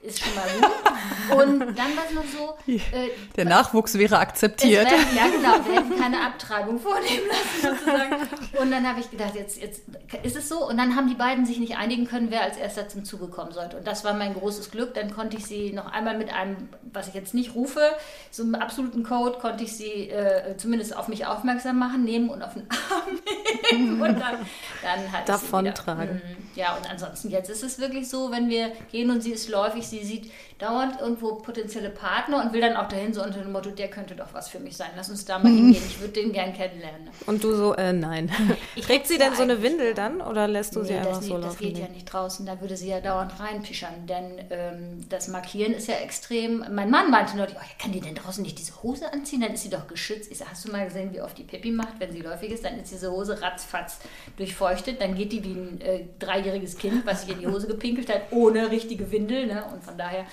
Ist 0.03 0.23
schon 0.23 0.35
mal 0.35 0.45
gut. 0.47 1.39
Und 1.41 1.59
dann 1.59 1.97
war 1.97 2.03
es 2.07 2.13
noch 2.13 2.23
so, 2.23 2.71
äh, 2.71 3.09
Der 3.35 3.45
Nachwuchs 3.45 3.97
wäre 3.97 4.19
akzeptiert. 4.19 4.85
werden, 4.85 5.07
ja, 5.15 5.27
genau. 5.27 5.67
Wir 5.67 5.81
hätten 5.81 5.99
keine 5.99 6.21
Abtreibung 6.23 6.79
vornehmen 6.79 7.27
lassen, 7.27 7.75
sozusagen. 7.79 8.15
Und 8.61 8.69
dann 8.71 8.87
habe 8.87 8.99
ich 8.99 9.09
gedacht, 9.09 9.33
jetzt, 9.33 9.59
jetzt 9.59 9.81
ist 10.21 10.35
es 10.35 10.49
so. 10.49 10.67
Und 10.67 10.77
dann 10.77 10.95
haben 10.95 11.07
die 11.09 11.15
beiden 11.15 11.47
sich 11.47 11.57
nicht 11.57 11.77
einigen 11.77 12.05
können, 12.07 12.29
wer 12.29 12.43
als 12.43 12.57
erster 12.57 12.87
zum 12.87 13.05
Zuge 13.05 13.27
kommen 13.27 13.51
sollte. 13.51 13.75
Und 13.75 13.87
das 13.87 14.03
war 14.05 14.13
mein 14.13 14.35
großes 14.35 14.69
Glück. 14.69 14.93
Dann 14.93 15.11
konnte 15.11 15.35
ich 15.35 15.47
sie 15.47 15.73
noch 15.73 15.91
einmal 15.91 16.15
mit 16.15 16.31
einem, 16.31 16.69
was 16.93 17.07
ich 17.07 17.15
jetzt 17.15 17.33
nicht 17.33 17.55
rufe, 17.55 17.81
so 18.29 18.43
einem 18.43 18.53
absoluten 18.53 19.03
Code, 19.03 19.39
konnte 19.39 19.63
ich 19.63 19.75
sie 19.75 20.09
äh, 20.11 20.55
zumindest 20.57 20.95
auf 20.95 21.07
mich 21.07 21.25
aufmerksam 21.25 21.79
machen, 21.79 22.03
nehmen 22.03 22.29
und 22.29 22.43
auf 22.43 22.53
den 22.53 22.67
Arm 22.91 23.07
nehmen. 23.25 23.36
Und 23.71 23.99
dann, 23.99 24.19
dann 24.81 25.11
hat 25.11 25.27
Davontragen. 25.27 26.21
Ja, 26.55 26.75
und 26.75 26.89
ansonsten 26.89 27.29
jetzt 27.29 27.49
ist 27.49 27.63
es 27.63 27.79
wirklich 27.79 28.09
so, 28.09 28.31
wenn 28.31 28.49
wir 28.49 28.71
gehen 28.91 29.09
und 29.09 29.21
sie 29.21 29.31
ist 29.31 29.49
läufig, 29.49 29.87
sie 29.87 30.03
sieht 30.03 30.31
dauernd 30.59 31.00
irgendwo 31.00 31.36
potenzielle 31.36 31.89
Partner 31.89 32.44
und 32.44 32.54
will 32.54 32.62
dann 32.62 32.75
auch 32.75 32.88
dahin 32.88 33.13
so 33.13 33.24
unter 33.24 33.39
dem 33.42 33.51
Motto, 33.51 33.69
der 33.69 33.89
könnte 33.89 34.15
doch 34.15 34.33
was 34.33 34.50
für 34.50 34.59
mich 34.59 34.75
sein. 34.75 34.89
Lass 34.95 35.09
uns 35.09 35.24
da 35.24 35.38
mal 35.38 35.51
hingehen. 35.51 35.83
Ich 35.88 36.00
würde 36.00 36.13
den 36.13 36.31
gern 36.31 36.54
kennenlernen. 36.54 37.09
Und 37.27 37.44
du 37.44 37.54
so, 37.56 37.74
äh, 37.75 37.94
nein. 37.94 38.31
Ich 38.75 38.86
Trägt 38.88 39.07
sie 39.07 39.18
denn 39.18 39.36
so 39.36 39.44
eine 39.44 39.62
Windel 39.62 39.94
dann 39.94 40.21
oder 40.21 40.48
lässt 40.48 40.75
du 40.75 40.83
sie 40.83 40.94
Nee, 40.94 41.00
einfach 41.00 41.18
das, 41.18 41.25
so 41.25 41.36
nee, 41.36 41.42
das 41.42 41.54
laufen? 41.54 41.63
geht 41.63 41.77
ja 41.77 41.88
nicht 41.88 42.06
draußen, 42.06 42.45
da 42.45 42.59
würde 42.62 42.77
sie 42.77 42.89
ja 42.89 43.02
dauernd 43.02 43.40
reinpischern, 43.40 44.07
denn 44.07 44.40
ähm, 44.49 45.06
das 45.09 45.28
Markieren 45.28 45.73
ist 45.73 45.87
ja 45.87 45.95
extrem. 45.95 46.66
Mein 46.71 46.90
Mann 46.90 47.11
meinte 47.11 47.37
neulich, 47.37 47.56
oh, 47.56 47.81
kann 47.81 47.92
die 47.92 47.99
denn 48.02 48.16
draußen 48.16 48.42
nicht 48.42 48.57
diese 48.57 48.81
Hose 48.81 49.11
anziehen? 49.11 49.42
Dann 49.42 49.54
ist 49.54 49.64
sie 49.64 49.69
doch 49.69 49.87
geschützt. 49.87 50.31
Ich 50.31 50.37
sag, 50.37 50.49
hast 50.52 50.66
du 50.68 50.71
mal 50.71 50.85
gesehen, 50.85 51.14
wie 51.14 51.21
oft 51.21 51.37
die 51.37 51.44
Pippi 51.44 51.71
macht, 51.71 51.99
wenn 51.99 52.11
sie 52.11 52.21
läufig 52.21 52.52
ist? 52.52 52.64
Dann 52.66 52.80
ist 52.80 52.92
diese 52.92 53.11
Hose 53.11 53.42
ratzfatz 53.42 53.99
durchfeuchtet, 54.37 55.02
dann 55.02 55.16
geht 55.16 55.31
die 55.31 55.44
wie 55.44 55.52
ein 55.54 55.81
äh, 55.81 56.06
dreijähriges 56.19 56.78
Kind, 56.78 57.06
was 57.06 57.21
sich 57.21 57.31
in 57.31 57.40
die 57.40 57.47
Hose 57.47 57.68
gepinkelt 57.68 58.09
hat, 58.09 58.31
ohne 58.31 58.71
richtige 58.71 59.11
Windel. 59.11 59.47
Ne? 59.47 59.64
Und 59.73 59.83
von 59.83 59.97
daher 59.97 60.26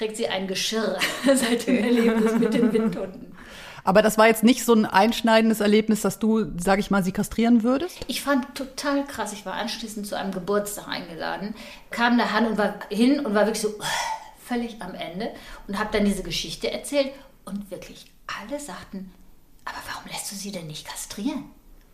trägt 0.00 0.16
sie 0.16 0.28
ein 0.28 0.48
Geschirr 0.48 0.98
seit 1.26 1.66
dem 1.66 1.84
Erlebnis 1.84 2.32
mit 2.38 2.54
den 2.54 2.72
Windhunden. 2.72 3.36
Aber 3.84 4.00
das 4.00 4.16
war 4.16 4.28
jetzt 4.28 4.42
nicht 4.42 4.64
so 4.64 4.72
ein 4.72 4.86
einschneidendes 4.86 5.60
Erlebnis, 5.60 6.00
dass 6.00 6.18
du, 6.18 6.46
sag 6.58 6.78
ich 6.78 6.90
mal, 6.90 7.04
sie 7.04 7.12
kastrieren 7.12 7.62
würdest? 7.62 7.98
Ich 8.06 8.22
fand 8.22 8.54
total 8.54 9.04
krass. 9.04 9.34
Ich 9.34 9.44
war 9.44 9.54
anschließend 9.54 10.06
zu 10.06 10.16
einem 10.16 10.32
Geburtstag 10.32 10.88
eingeladen, 10.88 11.54
kam 11.90 12.16
da 12.16 12.34
hin 12.34 12.46
und 12.46 12.56
war 12.56 12.74
hin 12.88 13.20
und 13.20 13.34
war 13.34 13.44
wirklich 13.44 13.60
so 13.60 13.74
völlig 14.42 14.80
am 14.80 14.94
Ende 14.94 15.32
und 15.68 15.78
habe 15.78 15.90
dann 15.92 16.06
diese 16.06 16.22
Geschichte 16.22 16.70
erzählt 16.70 17.12
und 17.44 17.70
wirklich 17.70 18.06
alle 18.26 18.58
sagten, 18.58 19.12
aber 19.66 19.78
warum 19.86 20.10
lässt 20.10 20.32
du 20.32 20.34
sie 20.34 20.50
denn 20.50 20.66
nicht 20.66 20.86
kastrieren? 20.86 21.44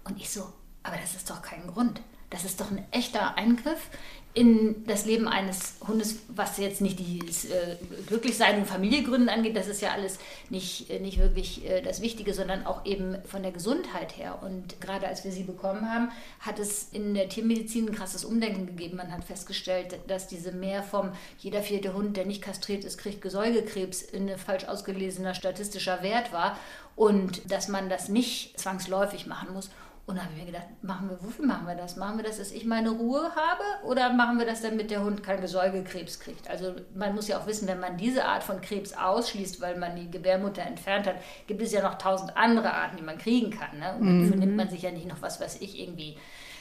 Und 0.05 0.17
ich 0.21 0.31
so, 0.31 0.53
aber 0.85 0.97
das 0.97 1.17
ist 1.17 1.29
doch 1.29 1.43
kein 1.43 1.67
Grund. 1.67 2.01
Das 2.31 2.45
ist 2.45 2.61
doch 2.61 2.71
ein 2.71 2.85
echter 2.93 3.37
Eingriff 3.37 3.91
in 4.37 4.85
das 4.87 5.07
Leben 5.07 5.29
eines 5.29 5.77
Hundes, 5.89 6.19
was 6.29 6.59
jetzt 6.59 6.83
nicht 6.83 6.99
dieses 6.99 7.47
äh, 7.47 7.77
Glücklichsein 8.07 8.59
und 8.59 8.67
Familie 8.67 9.03
gründen 9.03 9.31
angeht. 9.31 9.57
Das 9.57 9.67
ist 9.67 9.81
ja 9.81 9.93
alles 9.93 10.19
nicht, 10.51 10.91
äh, 10.91 11.01
nicht 11.01 11.19
wirklich 11.19 11.65
äh, 11.65 11.81
das 11.81 12.03
Wichtige, 12.03 12.35
sondern 12.35 12.67
auch 12.67 12.85
eben 12.85 13.17
von 13.25 13.43
der 13.43 13.51
Gesundheit 13.51 14.19
her. 14.19 14.41
Und 14.43 14.79
gerade 14.79 15.09
als 15.09 15.25
wir 15.25 15.33
sie 15.33 15.45
bekommen 15.45 15.91
haben, 15.91 16.11
hat 16.41 16.59
es 16.59 16.91
in 16.93 17.15
der 17.15 17.31
Tiermedizin 17.31 17.89
ein 17.89 17.95
krasses 17.95 18.27
Umdenken 18.27 18.67
gegeben. 18.67 18.99
Man 18.99 19.11
hat 19.11 19.25
festgestellt, 19.25 19.99
dass 20.07 20.29
diese 20.29 20.53
Mehrform, 20.53 21.13
jeder 21.39 21.63
vierte 21.63 21.95
Hund, 21.95 22.19
der 22.19 22.27
nicht 22.27 22.43
kastriert 22.43 22.85
ist, 22.85 22.99
kriegt 22.99 23.23
Gesäugekrebs, 23.23 24.13
ein 24.13 24.37
falsch 24.37 24.65
ausgelesener 24.65 25.33
statistischer 25.33 26.03
Wert 26.03 26.35
war 26.35 26.59
und 26.95 27.51
dass 27.51 27.69
man 27.69 27.89
das 27.89 28.11
nicht 28.11 28.61
zwangsläufig 28.61 29.27
machen 29.27 29.55
muss. 29.55 29.71
Und 30.07 30.15
dann 30.15 30.25
habe 30.25 30.35
ich 30.35 30.41
mir 30.45 30.53
gedacht, 30.53 30.69
machen 30.83 31.11
wir, 31.11 31.21
wofür 31.21 31.45
machen 31.45 31.67
wir 31.67 31.75
das? 31.75 31.97
Machen 31.97 32.17
wir 32.19 32.25
das, 32.25 32.39
dass 32.39 32.53
ich 32.53 32.65
meine 32.65 32.91
Ruhe 32.91 33.23
habe 33.35 33.65
oder 33.85 34.13
machen 34.13 34.39
wir 34.39 34.47
das, 34.47 34.63
damit 34.63 34.93
der 34.93 35.03
Hund 35.03 35.25
kein 35.25 35.41
Gesäugekrebs 35.41 36.21
kriegt? 36.21 36.49
Also 36.49 36.77
man 36.95 37.13
muss 37.17 37.27
ja 37.27 37.39
auch 37.39 37.47
wissen, 37.49 37.67
wenn 37.67 37.81
man 37.81 37.97
diese 37.97 38.25
Art 38.25 38.45
von 38.45 38.61
Krebs 38.61 38.93
ausschließt, 38.93 39.61
weil 39.61 39.77
man 39.77 39.97
die 39.97 40.09
Gebärmutter 40.09 40.63
entfernt 40.63 41.09
hat, 41.09 41.17
gibt 41.49 41.61
es 41.61 41.73
ja 41.73 41.83
noch 41.83 41.99
tausend 41.99 42.37
andere 42.37 42.73
Arten, 42.73 42.97
die 42.99 43.03
man 43.03 43.19
kriegen 43.19 43.51
kann. 43.51 43.81
Ne? 43.81 43.97
Und 43.99 44.23
dafür 44.23 44.37
nimmt 44.37 44.57
man 44.57 44.69
sich 44.69 44.83
ja 44.83 44.93
nicht 44.93 45.09
noch 45.09 45.23
was, 45.23 45.41
weiß 45.41 45.61
ich, 45.61 45.81
irgendwie 45.81 46.17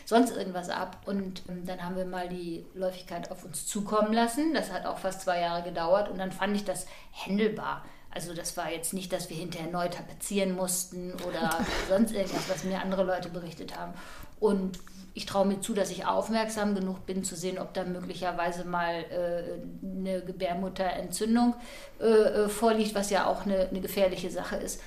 sonst 0.05 0.35
irgendwas 0.35 0.69
ab. 0.69 1.01
Und 1.05 1.43
ähm, 1.47 1.65
dann 1.67 1.83
haben 1.83 1.97
wir 1.97 2.05
mal 2.05 2.27
die 2.27 2.65
Läufigkeit 2.73 3.29
auf 3.29 3.43
uns 3.45 3.67
zukommen 3.67 4.13
lassen. 4.13 4.55
Das 4.55 4.71
hat 4.71 4.87
auch 4.87 4.97
fast 4.97 5.21
zwei 5.21 5.41
Jahre 5.41 5.61
gedauert 5.61 6.09
und 6.09 6.17
dann 6.17 6.31
fand 6.31 6.55
ich 6.55 6.63
das 6.63 6.87
händelbar. 7.11 7.83
Also 8.15 8.33
das 8.33 8.55
war 8.55 8.71
jetzt 8.71 8.93
nicht, 8.93 9.11
dass 9.11 9.29
wir 9.29 9.35
hinterher 9.35 9.69
neu 9.69 9.89
tapezieren 9.89 10.55
mussten 10.55 11.13
oder 11.27 11.63
sonst 11.89 12.13
irgendwas, 12.13 12.49
was 12.49 12.63
mir 12.63 12.81
andere 12.81 13.03
Leute 13.03 13.29
berichtet 13.29 13.77
haben. 13.77 13.93
Und 14.39 14.79
ich 15.13 15.25
traue 15.25 15.45
mir 15.45 15.59
zu, 15.61 15.73
dass 15.73 15.91
ich 15.91 16.05
aufmerksam 16.05 16.75
genug 16.75 17.05
bin, 17.05 17.23
zu 17.23 17.35
sehen, 17.35 17.59
ob 17.59 17.73
da 17.73 17.83
möglicherweise 17.83 18.63
mal 18.63 18.93
äh, 18.93 19.85
eine 19.85 20.21
Gebärmutterentzündung 20.21 21.55
äh, 21.99 22.05
äh 22.05 22.49
vorliegt, 22.49 22.95
was 22.95 23.09
ja 23.09 23.27
auch 23.27 23.45
eine, 23.45 23.67
eine 23.69 23.81
gefährliche 23.81 24.31
Sache 24.31 24.55
ist. 24.57 24.81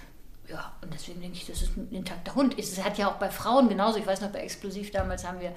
Ja, 0.48 0.72
und 0.80 0.92
deswegen 0.94 1.20
denke 1.20 1.36
ich, 1.36 1.46
das 1.46 1.60
ist 1.60 1.76
ein 1.76 1.90
intakter 1.90 2.34
Hund. 2.34 2.58
Es 2.58 2.82
hat 2.82 2.96
ja 2.96 3.10
auch 3.10 3.16
bei 3.16 3.28
Frauen 3.28 3.68
genauso. 3.68 3.98
Ich 3.98 4.06
weiß 4.06 4.22
noch, 4.22 4.30
bei 4.30 4.40
Explosiv 4.40 4.90
damals 4.90 5.26
haben 5.26 5.40
wir 5.40 5.52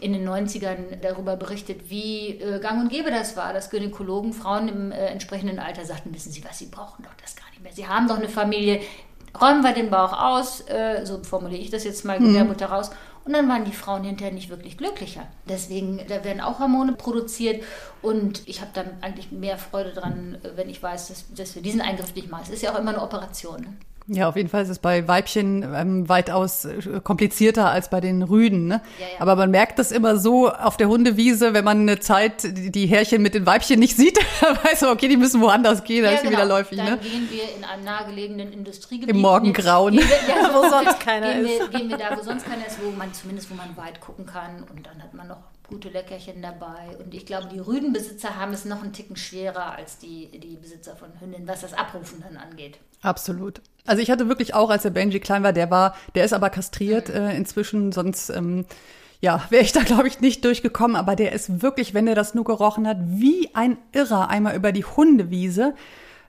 in 0.00 0.12
den 0.12 0.28
90ern 0.28 0.96
darüber 1.00 1.36
berichtet, 1.36 1.88
wie 1.88 2.40
äh, 2.40 2.60
gang 2.60 2.82
und 2.82 2.88
gäbe 2.90 3.10
das 3.10 3.36
war, 3.36 3.52
dass 3.52 3.70
Gynäkologen 3.70 4.32
Frauen 4.32 4.68
im 4.68 4.92
äh, 4.92 5.06
entsprechenden 5.06 5.58
Alter 5.58 5.84
sagten, 5.84 6.14
wissen 6.14 6.32
Sie 6.32 6.44
was, 6.44 6.58
Sie 6.58 6.66
brauchen 6.66 7.04
doch 7.04 7.14
das 7.22 7.36
gar 7.36 7.48
nicht 7.50 7.62
mehr. 7.62 7.72
Sie 7.72 7.86
haben 7.86 8.08
doch 8.08 8.18
eine 8.18 8.28
Familie, 8.28 8.80
räumen 9.40 9.62
wir 9.62 9.72
den 9.72 9.90
Bauch 9.90 10.12
aus, 10.12 10.62
äh, 10.68 11.04
so 11.04 11.22
formuliere 11.22 11.60
ich 11.60 11.70
das 11.70 11.84
jetzt 11.84 12.04
mal, 12.04 12.20
mhm. 12.20 12.26
Gebärmutter 12.28 12.66
raus. 12.66 12.90
Und 13.24 13.32
dann 13.32 13.48
waren 13.48 13.64
die 13.64 13.72
Frauen 13.72 14.04
hinterher 14.04 14.34
nicht 14.34 14.50
wirklich 14.50 14.76
glücklicher. 14.76 15.26
Deswegen, 15.48 15.98
da 16.08 16.24
werden 16.24 16.42
auch 16.42 16.58
Hormone 16.58 16.92
produziert 16.92 17.64
und 18.02 18.46
ich 18.46 18.60
habe 18.60 18.70
dann 18.74 18.90
eigentlich 19.00 19.32
mehr 19.32 19.56
Freude 19.56 19.94
dran, 19.94 20.36
wenn 20.56 20.68
ich 20.68 20.82
weiß, 20.82 21.08
dass, 21.08 21.24
dass 21.34 21.54
wir 21.54 21.62
diesen 21.62 21.80
Eingriff 21.80 22.14
nicht 22.14 22.30
machen. 22.30 22.42
Es 22.44 22.50
ist 22.50 22.62
ja 22.62 22.74
auch 22.74 22.78
immer 22.78 22.90
eine 22.90 23.02
Operation. 23.02 23.62
Ne? 23.62 23.76
Ja, 24.06 24.28
auf 24.28 24.36
jeden 24.36 24.50
Fall 24.50 24.62
ist 24.62 24.68
es 24.68 24.78
bei 24.78 25.08
Weibchen 25.08 25.62
ähm, 25.74 26.08
weitaus 26.10 26.66
äh, 26.66 27.00
komplizierter 27.02 27.70
als 27.70 27.88
bei 27.88 28.02
den 28.02 28.22
Rüden. 28.22 28.66
Ne? 28.66 28.82
Ja, 28.98 29.06
ja. 29.06 29.20
Aber 29.20 29.34
man 29.34 29.50
merkt 29.50 29.78
das 29.78 29.92
immer 29.92 30.18
so 30.18 30.50
auf 30.50 30.76
der 30.76 30.88
Hundewiese, 30.88 31.54
wenn 31.54 31.64
man 31.64 31.80
eine 31.80 32.00
Zeit 32.00 32.42
die 32.44 32.86
Härchen 32.86 33.22
mit 33.22 33.32
den 33.32 33.46
Weibchen 33.46 33.80
nicht 33.80 33.96
sieht, 33.96 34.18
weiß 34.64 34.82
man, 34.82 34.90
okay, 34.90 35.08
die 35.08 35.16
müssen 35.16 35.40
woanders 35.40 35.84
gehen, 35.84 36.04
da 36.04 36.10
ja, 36.10 36.16
ist 36.16 36.22
genau. 36.22 36.36
wieder 36.36 36.44
läufig. 36.44 36.76
Dann 36.76 36.90
ne? 36.90 36.98
gehen 36.98 37.28
wir 37.30 37.56
in 37.56 37.64
einem 37.64 37.84
nahegelegenen 37.84 38.52
Industriegebiet. 38.52 39.14
Im 39.14 39.22
Morgengrauen. 39.22 39.96
Gehen 39.96 40.06
wir, 40.06 40.34
ja, 40.34 40.50
wo 40.54 40.68
sonst 40.68 41.00
keiner 41.00 41.32
gehen 41.32 41.46
ist. 41.46 41.58
Wir, 41.60 41.68
gehen 41.78 41.88
wir 41.88 41.96
da, 41.96 42.14
wo 42.14 42.22
sonst 42.22 42.44
keiner 42.44 42.66
ist, 42.66 42.78
wo 42.84 42.90
man 42.90 43.10
zumindest, 43.14 43.50
wo 43.50 43.54
man 43.54 43.74
weit 43.76 44.02
gucken 44.02 44.26
kann 44.26 44.64
und 44.70 44.86
dann 44.86 45.02
hat 45.02 45.14
man 45.14 45.28
noch 45.28 45.53
gute 45.68 45.88
Leckerchen 45.88 46.42
dabei. 46.42 46.96
Und 46.98 47.14
ich 47.14 47.26
glaube, 47.26 47.48
die 47.52 47.58
Rüdenbesitzer 47.58 48.36
haben 48.36 48.52
es 48.52 48.64
noch 48.64 48.82
einen 48.82 48.92
Ticken 48.92 49.16
schwerer 49.16 49.76
als 49.76 49.98
die, 49.98 50.30
die 50.38 50.56
Besitzer 50.56 50.96
von 50.96 51.08
Hündinnen, 51.20 51.48
was 51.48 51.62
das 51.62 51.74
Abrufen 51.74 52.22
dann 52.22 52.36
angeht. 52.36 52.78
Absolut. 53.02 53.60
Also 53.86 54.02
ich 54.02 54.10
hatte 54.10 54.28
wirklich 54.28 54.54
auch, 54.54 54.70
als 54.70 54.82
der 54.82 54.90
Benji 54.90 55.20
klein 55.20 55.42
war, 55.42 55.52
der 55.52 55.70
war, 55.70 55.96
der 56.14 56.24
ist 56.24 56.32
aber 56.32 56.50
kastriert 56.50 57.08
mhm. 57.08 57.14
äh, 57.14 57.36
inzwischen, 57.36 57.92
sonst 57.92 58.30
ähm, 58.30 58.64
ja, 59.20 59.42
wäre 59.50 59.62
ich 59.62 59.72
da, 59.72 59.82
glaube 59.82 60.08
ich, 60.08 60.20
nicht 60.20 60.44
durchgekommen. 60.44 60.96
Aber 60.96 61.16
der 61.16 61.32
ist 61.32 61.62
wirklich, 61.62 61.94
wenn 61.94 62.06
er 62.06 62.14
das 62.14 62.34
nur 62.34 62.44
gerochen 62.44 62.86
hat, 62.86 62.98
wie 63.00 63.50
ein 63.54 63.78
Irrer 63.92 64.28
einmal 64.28 64.54
über 64.56 64.72
die 64.72 64.84
Hundewiese. 64.84 65.74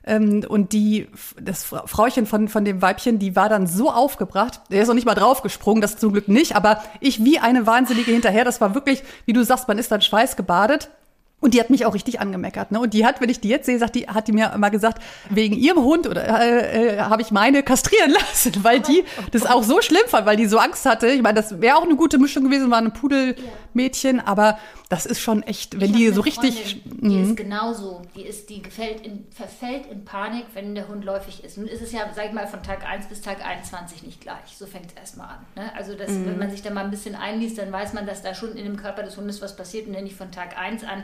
Ähm, 0.06 0.44
und 0.48 0.72
die, 0.72 1.08
das 1.40 1.64
Frauchen 1.64 2.26
von, 2.26 2.48
von 2.48 2.64
dem 2.64 2.80
Weibchen, 2.80 3.18
die 3.18 3.34
war 3.34 3.48
dann 3.48 3.66
so 3.66 3.90
aufgebracht, 3.90 4.60
der 4.70 4.82
ist 4.82 4.88
noch 4.88 4.94
nicht 4.94 5.06
mal 5.06 5.14
draufgesprungen, 5.14 5.82
das 5.82 5.96
zum 5.96 6.12
Glück 6.12 6.28
nicht, 6.28 6.54
aber 6.54 6.82
ich 7.00 7.24
wie 7.24 7.38
eine 7.40 7.66
Wahnsinnige 7.66 8.12
hinterher, 8.12 8.44
das 8.44 8.60
war 8.60 8.74
wirklich, 8.74 9.02
wie 9.24 9.32
du 9.32 9.44
sagst, 9.44 9.66
man 9.68 9.78
ist 9.78 9.90
dann 9.90 10.00
schweißgebadet. 10.00 10.90
Und 11.38 11.52
die 11.52 11.60
hat 11.60 11.68
mich 11.68 11.84
auch 11.84 11.92
richtig 11.92 12.18
angemeckert. 12.18 12.72
Ne? 12.72 12.80
Und 12.80 12.94
die 12.94 13.04
hat, 13.04 13.20
wenn 13.20 13.28
ich 13.28 13.40
die 13.40 13.48
jetzt 13.48 13.66
sehe, 13.66 13.78
sagt 13.78 13.94
die, 13.94 14.08
hat 14.08 14.26
die 14.26 14.32
mir 14.32 14.56
mal 14.56 14.70
gesagt, 14.70 15.02
wegen 15.28 15.54
ihrem 15.54 15.84
Hund 15.84 16.06
oder 16.06 16.26
äh, 16.26 16.96
äh, 16.96 16.98
habe 17.00 17.20
ich 17.20 17.30
meine 17.30 17.62
kastrieren 17.62 18.10
lassen, 18.30 18.52
weil 18.64 18.80
die 18.80 19.04
das 19.32 19.44
auch 19.44 19.62
so 19.62 19.82
schlimm 19.82 20.02
fand, 20.06 20.26
weil 20.26 20.36
die 20.36 20.46
so 20.46 20.58
Angst 20.58 20.86
hatte. 20.86 21.08
Ich 21.08 21.20
meine, 21.20 21.34
das 21.34 21.60
wäre 21.60 21.76
auch 21.76 21.84
eine 21.84 21.94
gute 21.94 22.18
Mischung 22.18 22.44
gewesen, 22.44 22.70
war 22.70 22.78
ein 22.78 22.92
Pudelmädchen, 22.94 24.20
aber 24.20 24.58
das 24.88 25.04
ist 25.04 25.20
schon 25.20 25.42
echt, 25.42 25.80
wenn 25.80 25.92
die 25.92 26.10
so 26.10 26.20
richtig. 26.20 26.80
Freundin, 26.84 27.10
die 27.10 27.20
ist 27.20 27.28
mhm. 27.30 27.36
genauso. 27.36 28.02
Die 28.14 28.22
ist, 28.22 28.48
die 28.48 28.62
gefällt 28.62 29.04
in, 29.04 29.26
verfällt 29.32 29.86
in 29.86 30.04
Panik, 30.04 30.44
wenn 30.54 30.76
der 30.76 30.86
Hund 30.86 31.04
läufig 31.04 31.42
ist. 31.42 31.58
Nun 31.58 31.66
ist 31.66 31.82
es 31.82 31.90
ja, 31.90 32.08
sag 32.14 32.26
ich 32.26 32.32
mal, 32.32 32.46
von 32.46 32.62
Tag 32.62 32.86
1 32.88 33.06
bis 33.06 33.20
Tag 33.20 33.44
21 33.44 34.04
nicht 34.04 34.20
gleich. 34.20 34.56
So 34.56 34.64
fängt 34.64 34.86
es 34.86 34.92
erstmal 34.94 35.28
an. 35.28 35.46
Ne? 35.56 35.72
Also 35.74 35.94
das, 35.94 36.10
mhm. 36.10 36.26
wenn 36.26 36.38
man 36.38 36.50
sich 36.52 36.62
da 36.62 36.70
mal 36.70 36.84
ein 36.84 36.92
bisschen 36.92 37.16
einliest, 37.16 37.58
dann 37.58 37.72
weiß 37.72 37.94
man, 37.94 38.06
dass 38.06 38.22
da 38.22 38.34
schon 38.34 38.56
in 38.56 38.64
dem 38.64 38.76
Körper 38.76 39.02
des 39.02 39.16
Hundes 39.16 39.42
was 39.42 39.56
passiert 39.56 39.88
und 39.88 39.92
der 39.92 40.02
nicht 40.02 40.16
von 40.16 40.30
Tag 40.30 40.56
1 40.56 40.84
an 40.84 41.02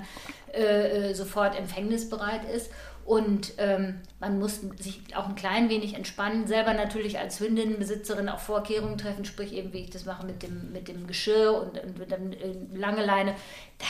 äh, 0.53 1.11
äh, 1.11 1.15
sofort 1.15 1.59
empfängnisbereit 1.59 2.45
ist. 2.45 2.71
Und 3.05 3.55
ähm, 3.59 4.01
man 4.21 4.39
muss 4.39 4.61
sich 4.79 5.01
auch 5.17 5.29
ein 5.29 5.35
klein 5.35 5.69
wenig 5.69 5.95
entspannen, 5.95 6.47
selber 6.47 6.73
natürlich 6.73 7.19
als 7.19 7.41
Hündinnenbesitzerin 7.41 8.29
auch 8.29 8.39
Vorkehrungen 8.39 8.97
treffen, 8.97 9.25
sprich 9.25 9.53
eben, 9.55 9.73
wie 9.73 9.81
ich 9.81 9.91
das 9.91 10.05
mache 10.05 10.25
mit 10.25 10.43
dem, 10.43 10.71
mit 10.73 10.87
dem 10.87 11.09
Geschirr 11.09 11.53
und, 11.61 11.83
und 11.83 12.13
dann 12.13 12.33
äh, 12.33 12.55
lange 12.75 13.05
Leine. 13.05 13.35
Da 13.79 13.87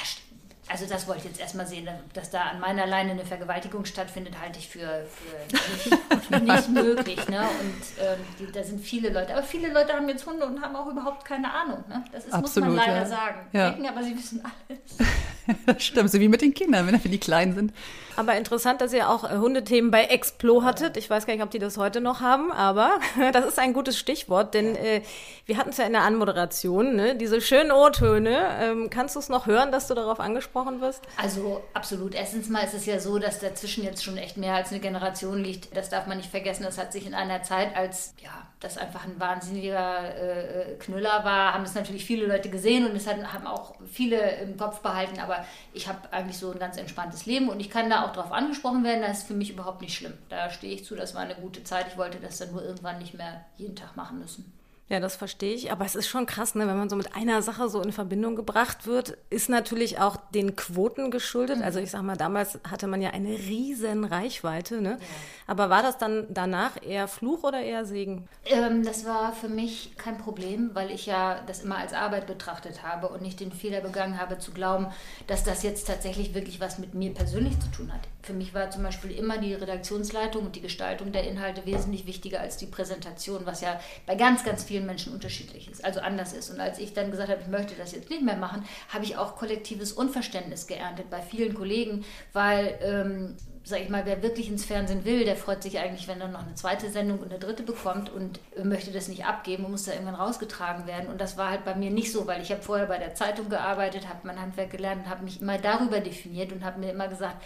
also 0.68 0.86
das 0.86 1.08
wollte 1.08 1.22
ich 1.22 1.24
jetzt 1.26 1.40
erstmal 1.40 1.66
sehen, 1.66 1.88
dass 2.14 2.30
da 2.30 2.42
an 2.42 2.60
meiner 2.60 2.86
Leine 2.86 3.10
eine 3.10 3.24
Vergewaltigung 3.24 3.84
stattfindet, 3.84 4.40
halte 4.40 4.58
ich 4.58 4.68
für, 4.68 5.04
für 5.08 6.38
nicht, 6.38 6.42
nicht 6.42 6.68
möglich. 6.68 7.28
Ne? 7.28 7.40
Und 7.40 8.04
ähm, 8.04 8.18
die, 8.38 8.52
da 8.52 8.62
sind 8.62 8.80
viele 8.80 9.10
Leute, 9.10 9.32
aber 9.32 9.42
viele 9.42 9.72
Leute 9.72 9.92
haben 9.92 10.08
jetzt 10.08 10.24
Hunde 10.24 10.46
und 10.46 10.62
haben 10.62 10.76
auch 10.76 10.86
überhaupt 10.86 11.24
keine 11.24 11.52
Ahnung. 11.52 11.84
Ne? 11.88 12.04
Das 12.12 12.26
ist, 12.26 12.32
Absolut, 12.32 12.68
muss 12.68 12.76
man 12.76 12.86
leider 12.86 13.00
ja. 13.00 13.06
sagen. 13.06 13.40
Ja. 13.52 13.70
Denken, 13.70 13.88
aber 13.88 14.02
sie 14.04 14.16
wissen 14.16 14.42
alles. 14.44 15.78
Stimmt, 15.82 16.10
so 16.10 16.20
wie 16.20 16.28
mit 16.28 16.42
den 16.42 16.54
Kindern, 16.54 16.86
wenn 16.86 17.00
die 17.02 17.18
klein 17.18 17.54
sind. 17.54 17.72
Aber 18.16 18.36
interessant, 18.36 18.80
dass 18.80 18.92
ihr 18.92 19.08
auch 19.08 19.24
äh, 19.24 19.36
Hundethemen 19.36 19.90
bei 19.90 20.04
Explo 20.04 20.62
hattet. 20.62 20.96
Ich 20.96 21.08
weiß 21.08 21.26
gar 21.26 21.34
nicht, 21.34 21.42
ob 21.42 21.50
die 21.50 21.58
das 21.58 21.76
heute 21.78 22.00
noch 22.00 22.20
haben, 22.20 22.52
aber 22.52 22.98
das 23.32 23.46
ist 23.46 23.58
ein 23.58 23.72
gutes 23.72 23.98
Stichwort, 23.98 24.54
denn 24.54 24.76
äh, 24.76 25.02
wir 25.46 25.56
hatten 25.56 25.70
es 25.70 25.78
ja 25.78 25.84
in 25.84 25.92
der 25.92 26.02
Anmoderation, 26.02 26.94
ne? 26.94 27.16
diese 27.16 27.40
schönen 27.40 27.72
O-Töne. 27.72 28.48
Ähm, 28.60 28.90
kannst 28.90 29.16
du 29.16 29.20
es 29.20 29.28
noch 29.28 29.46
hören, 29.46 29.72
dass 29.72 29.88
du 29.88 29.94
darauf 29.94 30.20
angesprochen 30.20 30.80
wirst? 30.80 31.02
Also 31.16 31.62
absolut. 31.74 32.14
Erstens 32.14 32.48
mal 32.48 32.60
ist 32.60 32.74
es 32.74 32.86
ja 32.86 33.00
so, 33.00 33.18
dass 33.18 33.40
dazwischen 33.40 33.84
jetzt 33.84 34.04
schon 34.04 34.16
echt 34.16 34.36
mehr 34.36 34.54
als 34.54 34.70
eine 34.70 34.80
Generation 34.80 35.42
liegt. 35.42 35.76
Das 35.76 35.88
darf 35.88 36.06
man 36.06 36.18
nicht 36.18 36.30
vergessen. 36.30 36.64
Das 36.64 36.78
hat 36.78 36.92
sich 36.92 37.06
in 37.06 37.14
einer 37.14 37.42
Zeit, 37.42 37.76
als 37.76 38.14
ja, 38.22 38.30
das 38.62 38.78
einfach 38.78 39.04
ein 39.04 39.18
wahnsinniger 39.18 40.16
äh, 40.16 40.74
Knüller 40.76 41.24
war, 41.24 41.54
haben 41.54 41.64
es 41.64 41.74
natürlich 41.74 42.04
viele 42.04 42.26
Leute 42.26 42.48
gesehen 42.48 42.88
und 42.88 42.94
es 42.94 43.06
haben 43.08 43.46
auch 43.46 43.74
viele 43.90 44.36
im 44.36 44.56
Kopf 44.56 44.80
behalten. 44.80 45.18
Aber 45.18 45.44
ich 45.72 45.88
habe 45.88 46.12
eigentlich 46.12 46.38
so 46.38 46.52
ein 46.52 46.58
ganz 46.58 46.76
entspanntes 46.76 47.26
Leben 47.26 47.48
und 47.48 47.60
ich 47.60 47.70
kann 47.70 47.90
da 47.90 48.04
auch 48.04 48.12
darauf 48.12 48.32
angesprochen 48.32 48.84
werden, 48.84 49.02
das 49.02 49.18
ist 49.18 49.26
für 49.26 49.34
mich 49.34 49.50
überhaupt 49.50 49.80
nicht 49.80 49.94
schlimm. 49.94 50.14
Da 50.28 50.48
stehe 50.50 50.74
ich 50.74 50.84
zu, 50.84 50.94
das 50.94 51.14
war 51.14 51.22
eine 51.22 51.34
gute 51.34 51.64
Zeit. 51.64 51.88
Ich 51.88 51.98
wollte 51.98 52.18
das 52.18 52.38
dann 52.38 52.52
nur 52.52 52.64
irgendwann 52.64 52.98
nicht 52.98 53.14
mehr 53.14 53.44
jeden 53.56 53.74
Tag 53.74 53.96
machen 53.96 54.20
müssen. 54.20 54.52
Ja, 54.88 55.00
das 55.00 55.16
verstehe 55.16 55.54
ich. 55.54 55.72
Aber 55.72 55.86
es 55.86 55.94
ist 55.94 56.06
schon 56.06 56.26
krass, 56.26 56.54
ne? 56.54 56.66
wenn 56.66 56.76
man 56.76 56.90
so 56.90 56.96
mit 56.96 57.14
einer 57.16 57.40
Sache 57.40 57.68
so 57.70 57.80
in 57.80 57.92
Verbindung 57.92 58.36
gebracht 58.36 58.86
wird, 58.86 59.16
ist 59.30 59.48
natürlich 59.48 59.98
auch 59.98 60.16
den 60.34 60.54
Quoten 60.54 61.10
geschuldet. 61.10 61.58
Mhm. 61.58 61.64
Also 61.64 61.78
ich 61.78 61.90
sag 61.90 62.02
mal, 62.02 62.16
damals 62.16 62.58
hatte 62.68 62.88
man 62.88 63.00
ja 63.00 63.10
eine 63.10 63.30
riesen 63.30 64.04
Reichweite. 64.04 64.82
Ne? 64.82 64.98
Ja. 65.00 65.06
Aber 65.46 65.70
war 65.70 65.82
das 65.82 65.96
dann 65.96 66.26
danach 66.28 66.72
eher 66.82 67.08
Fluch 67.08 67.42
oder 67.42 67.60
eher 67.62 67.86
Segen? 67.86 68.28
Ähm, 68.44 68.84
das 68.84 69.06
war 69.06 69.32
für 69.32 69.48
mich 69.48 69.96
kein 69.96 70.18
Problem, 70.18 70.70
weil 70.74 70.90
ich 70.90 71.06
ja 71.06 71.40
das 71.46 71.64
immer 71.64 71.78
als 71.78 71.94
Arbeit 71.94 72.26
betrachtet 72.26 72.82
habe 72.82 73.08
und 73.08 73.22
nicht 73.22 73.40
den 73.40 73.52
Fehler 73.52 73.80
begangen 73.80 74.20
habe 74.20 74.38
zu 74.38 74.50
glauben, 74.50 74.88
dass 75.26 75.42
das 75.42 75.62
jetzt 75.62 75.86
tatsächlich 75.86 76.34
wirklich 76.34 76.60
was 76.60 76.78
mit 76.78 76.92
mir 76.92 77.14
persönlich 77.14 77.58
zu 77.60 77.70
tun 77.70 77.92
hat. 77.92 78.00
Für 78.22 78.34
mich 78.34 78.54
war 78.54 78.70
zum 78.70 78.82
Beispiel 78.82 79.12
immer 79.12 79.38
die 79.38 79.54
Redaktionsleitung 79.54 80.46
und 80.46 80.54
die 80.54 80.60
Gestaltung 80.60 81.12
der 81.12 81.24
Inhalte 81.24 81.66
wesentlich 81.66 82.06
wichtiger 82.06 82.40
als 82.40 82.56
die 82.56 82.66
Präsentation, 82.66 83.46
was 83.46 83.62
ja 83.62 83.80
bei 84.06 84.14
ganz, 84.14 84.44
ganz 84.44 84.62
vielen 84.62 84.71
Menschen 84.80 85.12
unterschiedlich 85.12 85.70
ist, 85.70 85.84
also 85.84 86.00
anders 86.00 86.32
ist. 86.32 86.50
Und 86.50 86.60
als 86.60 86.78
ich 86.78 86.94
dann 86.94 87.10
gesagt 87.10 87.30
habe, 87.30 87.40
ich 87.40 87.48
möchte 87.48 87.74
das 87.74 87.92
jetzt 87.92 88.10
nicht 88.10 88.22
mehr 88.22 88.36
machen, 88.36 88.64
habe 88.88 89.04
ich 89.04 89.16
auch 89.16 89.36
kollektives 89.36 89.92
Unverständnis 89.92 90.66
geerntet 90.66 91.10
bei 91.10 91.20
vielen 91.20 91.54
Kollegen, 91.54 92.04
weil, 92.32 92.78
ähm, 92.82 93.36
sag 93.64 93.80
ich 93.80 93.88
mal, 93.88 94.04
wer 94.06 94.22
wirklich 94.22 94.48
ins 94.48 94.64
Fernsehen 94.64 95.04
will, 95.04 95.24
der 95.24 95.36
freut 95.36 95.62
sich 95.62 95.78
eigentlich, 95.78 96.08
wenn 96.08 96.20
er 96.20 96.28
noch 96.28 96.44
eine 96.44 96.54
zweite 96.54 96.90
Sendung 96.90 97.20
und 97.20 97.30
eine 97.30 97.38
dritte 97.38 97.62
bekommt 97.62 98.10
und 98.10 98.40
möchte 98.62 98.90
das 98.90 99.08
nicht 99.08 99.24
abgeben 99.24 99.64
und 99.64 99.70
muss 99.70 99.84
da 99.84 99.92
irgendwann 99.92 100.16
rausgetragen 100.16 100.86
werden. 100.86 101.08
Und 101.08 101.20
das 101.20 101.36
war 101.36 101.50
halt 101.50 101.64
bei 101.64 101.74
mir 101.74 101.90
nicht 101.90 102.10
so, 102.10 102.26
weil 102.26 102.42
ich 102.42 102.50
habe 102.50 102.62
vorher 102.62 102.86
bei 102.86 102.98
der 102.98 103.14
Zeitung 103.14 103.48
gearbeitet, 103.48 104.08
habe 104.08 104.26
mein 104.26 104.40
Handwerk 104.40 104.70
gelernt 104.70 105.04
und 105.04 105.10
habe 105.10 105.24
mich 105.24 105.40
immer 105.40 105.58
darüber 105.58 106.00
definiert 106.00 106.52
und 106.52 106.64
habe 106.64 106.80
mir 106.80 106.90
immer 106.90 107.06
gesagt, 107.06 107.36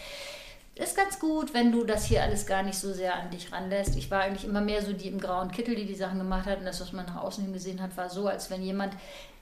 ist 0.78 0.94
ganz 0.94 1.18
gut, 1.18 1.54
wenn 1.54 1.72
du 1.72 1.84
das 1.84 2.04
hier 2.04 2.22
alles 2.22 2.44
gar 2.44 2.62
nicht 2.62 2.78
so 2.78 2.92
sehr 2.92 3.14
an 3.14 3.30
dich 3.30 3.50
ranlässt. 3.50 3.96
Ich 3.96 4.10
war 4.10 4.20
eigentlich 4.20 4.44
immer 4.44 4.60
mehr 4.60 4.82
so 4.82 4.92
die 4.92 5.08
im 5.08 5.18
grauen 5.18 5.50
Kittel, 5.50 5.74
die 5.74 5.86
die 5.86 5.94
Sachen 5.94 6.18
gemacht 6.18 6.44
hat. 6.44 6.58
Und 6.58 6.66
das, 6.66 6.82
was 6.82 6.92
man 6.92 7.06
nach 7.06 7.22
außen 7.22 7.44
hin 7.44 7.54
gesehen 7.54 7.80
hat, 7.80 7.96
war 7.96 8.10
so, 8.10 8.26
als 8.26 8.50
wenn 8.50 8.62
jemand, 8.62 8.92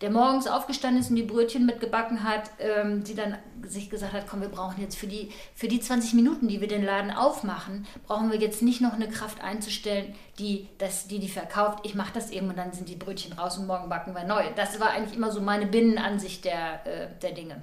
der 0.00 0.10
morgens 0.10 0.46
aufgestanden 0.46 1.02
ist 1.02 1.10
und 1.10 1.16
die 1.16 1.24
Brötchen 1.24 1.66
mitgebacken 1.66 2.22
hat, 2.22 2.52
ähm, 2.60 3.04
sie 3.04 3.16
dann 3.16 3.36
sich 3.66 3.90
gesagt 3.90 4.12
hat, 4.12 4.28
komm, 4.28 4.42
wir 4.42 4.48
brauchen 4.48 4.80
jetzt 4.80 4.96
für 4.96 5.08
die, 5.08 5.32
für 5.56 5.66
die 5.66 5.80
20 5.80 6.14
Minuten, 6.14 6.46
die 6.46 6.60
wir 6.60 6.68
den 6.68 6.84
Laden 6.84 7.10
aufmachen, 7.10 7.84
brauchen 8.06 8.30
wir 8.30 8.38
jetzt 8.38 8.62
nicht 8.62 8.80
noch 8.80 8.92
eine 8.92 9.08
Kraft 9.08 9.42
einzustellen, 9.42 10.14
die 10.38 10.68
das, 10.78 11.08
die, 11.08 11.18
die 11.18 11.28
verkauft. 11.28 11.80
Ich 11.82 11.96
mache 11.96 12.12
das 12.14 12.30
eben 12.30 12.48
und 12.48 12.58
dann 12.58 12.72
sind 12.72 12.88
die 12.88 12.94
Brötchen 12.94 13.32
raus 13.32 13.58
und 13.58 13.66
morgen 13.66 13.88
backen 13.88 14.14
wir 14.14 14.22
neu. 14.22 14.44
Das 14.54 14.78
war 14.78 14.90
eigentlich 14.90 15.16
immer 15.16 15.32
so 15.32 15.40
meine 15.40 15.66
Binnenansicht 15.66 16.44
der, 16.44 16.86
äh, 16.86 17.08
der 17.20 17.32
Dinge. 17.32 17.60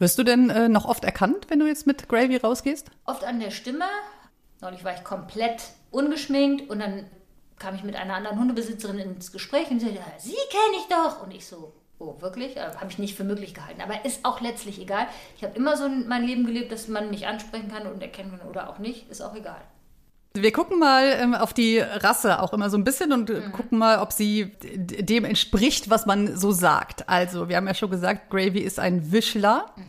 Wirst 0.00 0.18
du 0.18 0.22
denn 0.22 0.48
äh, 0.48 0.70
noch 0.70 0.86
oft 0.86 1.04
erkannt, 1.04 1.46
wenn 1.48 1.58
du 1.58 1.66
jetzt 1.66 1.86
mit 1.86 2.08
Gravy 2.08 2.38
rausgehst? 2.38 2.90
Oft 3.04 3.22
an 3.22 3.38
der 3.38 3.50
Stimme. 3.50 3.84
Neulich 4.62 4.82
war 4.82 4.94
ich 4.94 5.04
komplett 5.04 5.62
ungeschminkt 5.90 6.70
und 6.70 6.80
dann 6.80 7.04
kam 7.58 7.74
ich 7.74 7.84
mit 7.84 7.94
einer 7.96 8.14
anderen 8.14 8.38
Hundebesitzerin 8.38 8.98
ins 8.98 9.30
Gespräch 9.30 9.70
und 9.70 9.78
sie 9.78 9.88
sagte, 9.88 10.00
sie 10.16 10.30
kenne 10.30 10.78
ich 10.78 10.88
doch. 10.88 11.22
Und 11.22 11.34
ich 11.34 11.46
so, 11.46 11.74
oh, 11.98 12.18
wirklich? 12.20 12.56
Äh, 12.56 12.70
habe 12.76 12.86
ich 12.88 12.98
nicht 12.98 13.14
für 13.14 13.24
möglich 13.24 13.52
gehalten. 13.52 13.82
Aber 13.82 14.06
ist 14.06 14.24
auch 14.24 14.40
letztlich 14.40 14.80
egal. 14.80 15.06
Ich 15.36 15.44
habe 15.44 15.54
immer 15.54 15.76
so 15.76 15.86
mein 15.86 16.24
Leben 16.24 16.46
gelebt, 16.46 16.72
dass 16.72 16.88
man 16.88 17.10
mich 17.10 17.26
ansprechen 17.26 17.70
kann 17.70 17.86
und 17.86 18.00
erkennen 18.00 18.38
kann 18.38 18.48
oder 18.48 18.70
auch 18.70 18.78
nicht. 18.78 19.10
Ist 19.10 19.20
auch 19.20 19.34
egal. 19.34 19.60
Wir 20.32 20.52
gucken 20.52 20.78
mal 20.78 21.16
ähm, 21.18 21.34
auf 21.34 21.52
die 21.52 21.78
Rasse 21.78 22.40
auch 22.40 22.52
immer 22.52 22.70
so 22.70 22.76
ein 22.76 22.84
bisschen 22.84 23.12
und 23.12 23.30
äh, 23.30 23.40
mhm. 23.40 23.52
gucken 23.52 23.78
mal, 23.78 23.98
ob 23.98 24.12
sie 24.12 24.52
dem 24.62 25.24
entspricht, 25.24 25.90
was 25.90 26.06
man 26.06 26.36
so 26.36 26.52
sagt. 26.52 27.08
Also, 27.08 27.48
wir 27.48 27.56
haben 27.56 27.66
ja 27.66 27.74
schon 27.74 27.90
gesagt, 27.90 28.30
Gravy 28.30 28.60
ist 28.60 28.78
ein 28.78 29.10
Wischler. 29.10 29.66
Mhm. 29.76 29.84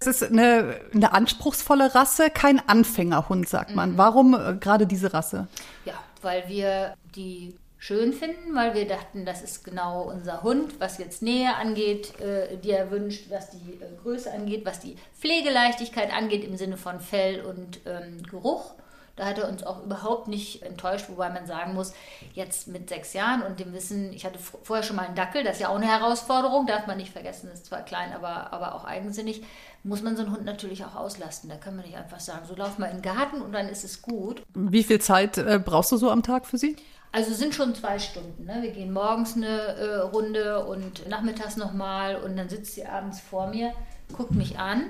Es 0.00 0.06
ist 0.06 0.22
eine, 0.24 0.80
eine 0.94 1.12
anspruchsvolle 1.12 1.94
Rasse, 1.94 2.30
kein 2.30 2.66
Anfängerhund, 2.66 3.48
sagt 3.48 3.74
man. 3.74 3.92
Mhm. 3.92 3.98
Warum 3.98 4.34
äh, 4.34 4.54
gerade 4.58 4.86
diese 4.86 5.12
Rasse? 5.12 5.46
Ja, 5.84 5.94
weil 6.22 6.48
wir 6.48 6.94
die 7.14 7.54
schön 7.82 8.12
finden, 8.12 8.54
weil 8.54 8.74
wir 8.74 8.86
dachten, 8.86 9.26
das 9.26 9.42
ist 9.42 9.64
genau 9.64 10.04
unser 10.04 10.42
Hund, 10.44 10.80
was 10.80 10.98
jetzt 10.98 11.20
Nähe 11.20 11.54
angeht, 11.56 12.18
äh, 12.20 12.56
die 12.56 12.70
er 12.70 12.90
wünscht, 12.90 13.28
was 13.28 13.50
die 13.50 13.74
äh, 13.74 13.86
Größe 14.02 14.32
angeht, 14.32 14.64
was 14.64 14.80
die 14.80 14.96
Pflegeleichtigkeit 15.18 16.12
angeht 16.12 16.44
im 16.44 16.56
Sinne 16.56 16.76
von 16.76 17.00
Fell 17.00 17.42
und 17.42 17.80
ähm, 17.84 18.22
Geruch. 18.22 18.74
Da 19.16 19.26
hat 19.26 19.38
er 19.38 19.48
uns 19.48 19.62
auch 19.62 19.84
überhaupt 19.84 20.28
nicht 20.28 20.62
enttäuscht, 20.62 21.06
wobei 21.08 21.28
man 21.28 21.46
sagen 21.46 21.74
muss, 21.74 21.92
jetzt 22.32 22.68
mit 22.68 22.88
sechs 22.88 23.12
Jahren 23.12 23.42
und 23.42 23.60
dem 23.60 23.74
Wissen, 23.74 24.12
ich 24.12 24.24
hatte 24.24 24.38
vorher 24.38 24.82
schon 24.82 24.96
mal 24.96 25.06
einen 25.06 25.14
Dackel, 25.14 25.44
das 25.44 25.56
ist 25.56 25.60
ja 25.60 25.68
auch 25.68 25.76
eine 25.76 25.86
Herausforderung, 25.86 26.66
darf 26.66 26.86
man 26.86 26.96
nicht 26.96 27.12
vergessen, 27.12 27.50
ist 27.52 27.66
zwar 27.66 27.82
klein, 27.82 28.12
aber, 28.14 28.52
aber 28.52 28.74
auch 28.74 28.84
eigensinnig, 28.84 29.42
muss 29.84 30.02
man 30.02 30.16
so 30.16 30.22
einen 30.22 30.32
Hund 30.32 30.44
natürlich 30.44 30.84
auch 30.84 30.94
auslasten. 30.94 31.50
Da 31.50 31.56
kann 31.56 31.76
man 31.76 31.84
nicht 31.84 31.96
einfach 31.96 32.20
sagen, 32.20 32.46
so 32.46 32.54
lauf 32.54 32.78
mal 32.78 32.86
in 32.86 32.98
den 32.98 33.02
Garten 33.02 33.42
und 33.42 33.52
dann 33.52 33.68
ist 33.68 33.84
es 33.84 34.00
gut. 34.00 34.42
Wie 34.54 34.82
viel 34.82 35.00
Zeit 35.00 35.36
äh, 35.38 35.60
brauchst 35.62 35.92
du 35.92 35.96
so 35.96 36.10
am 36.10 36.22
Tag 36.22 36.46
für 36.46 36.56
sie? 36.56 36.76
Also 37.10 37.34
sind 37.34 37.54
schon 37.54 37.74
zwei 37.74 37.98
Stunden. 37.98 38.46
Ne? 38.46 38.58
Wir 38.62 38.70
gehen 38.70 38.92
morgens 38.92 39.36
eine 39.36 39.46
äh, 39.46 39.96
Runde 39.98 40.64
und 40.64 41.06
nachmittags 41.08 41.56
nochmal 41.56 42.16
und 42.16 42.36
dann 42.36 42.48
sitzt 42.48 42.74
sie 42.74 42.86
abends 42.86 43.20
vor 43.20 43.48
mir, 43.48 43.72
guckt 44.16 44.32
mich 44.32 44.58
an 44.58 44.84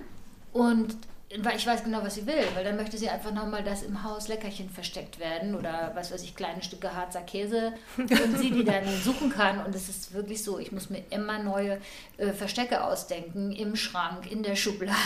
und 0.53 0.97
weil 1.39 1.57
ich 1.57 1.67
weiß 1.67 1.85
genau, 1.85 2.03
was 2.03 2.15
sie 2.17 2.27
will, 2.27 2.45
weil 2.55 2.65
dann 2.65 2.77
möchte 2.77 2.99
sie 2.99 3.09
einfach 3.09 3.33
nochmal, 3.33 3.63
dass 3.63 3.83
im 3.83 4.03
Haus 4.03 4.29
Leckerchen 4.29 4.69
versteckt 4.69 5.19
werden 5.19 5.55
oder 5.55 5.93
was 5.95 6.13
weiß 6.13 6.23
ich, 6.25 6.35
kleine 6.35 6.63
Stücke 6.63 6.95
Harzer 6.95 7.23
Käse 7.23 7.73
und 7.97 8.39
sie 8.39 8.51
die 8.51 8.65
dann 8.65 8.85
suchen 9.05 9.31
kann. 9.31 9.65
Und 9.65 9.75
es 9.75 9.89
ist 9.89 10.13
wirklich 10.13 10.43
so, 10.43 10.59
ich 10.59 10.73
muss 10.73 10.91
mir 10.91 11.03
immer 11.11 11.39
neue 11.39 11.81
äh, 12.19 12.33
Verstecke 12.33 12.85
ausdenken, 12.85 13.53
im 13.53 13.77
Schrank, 13.77 14.31
in 14.31 14.43
der 14.43 14.57
Schublade, 14.57 14.97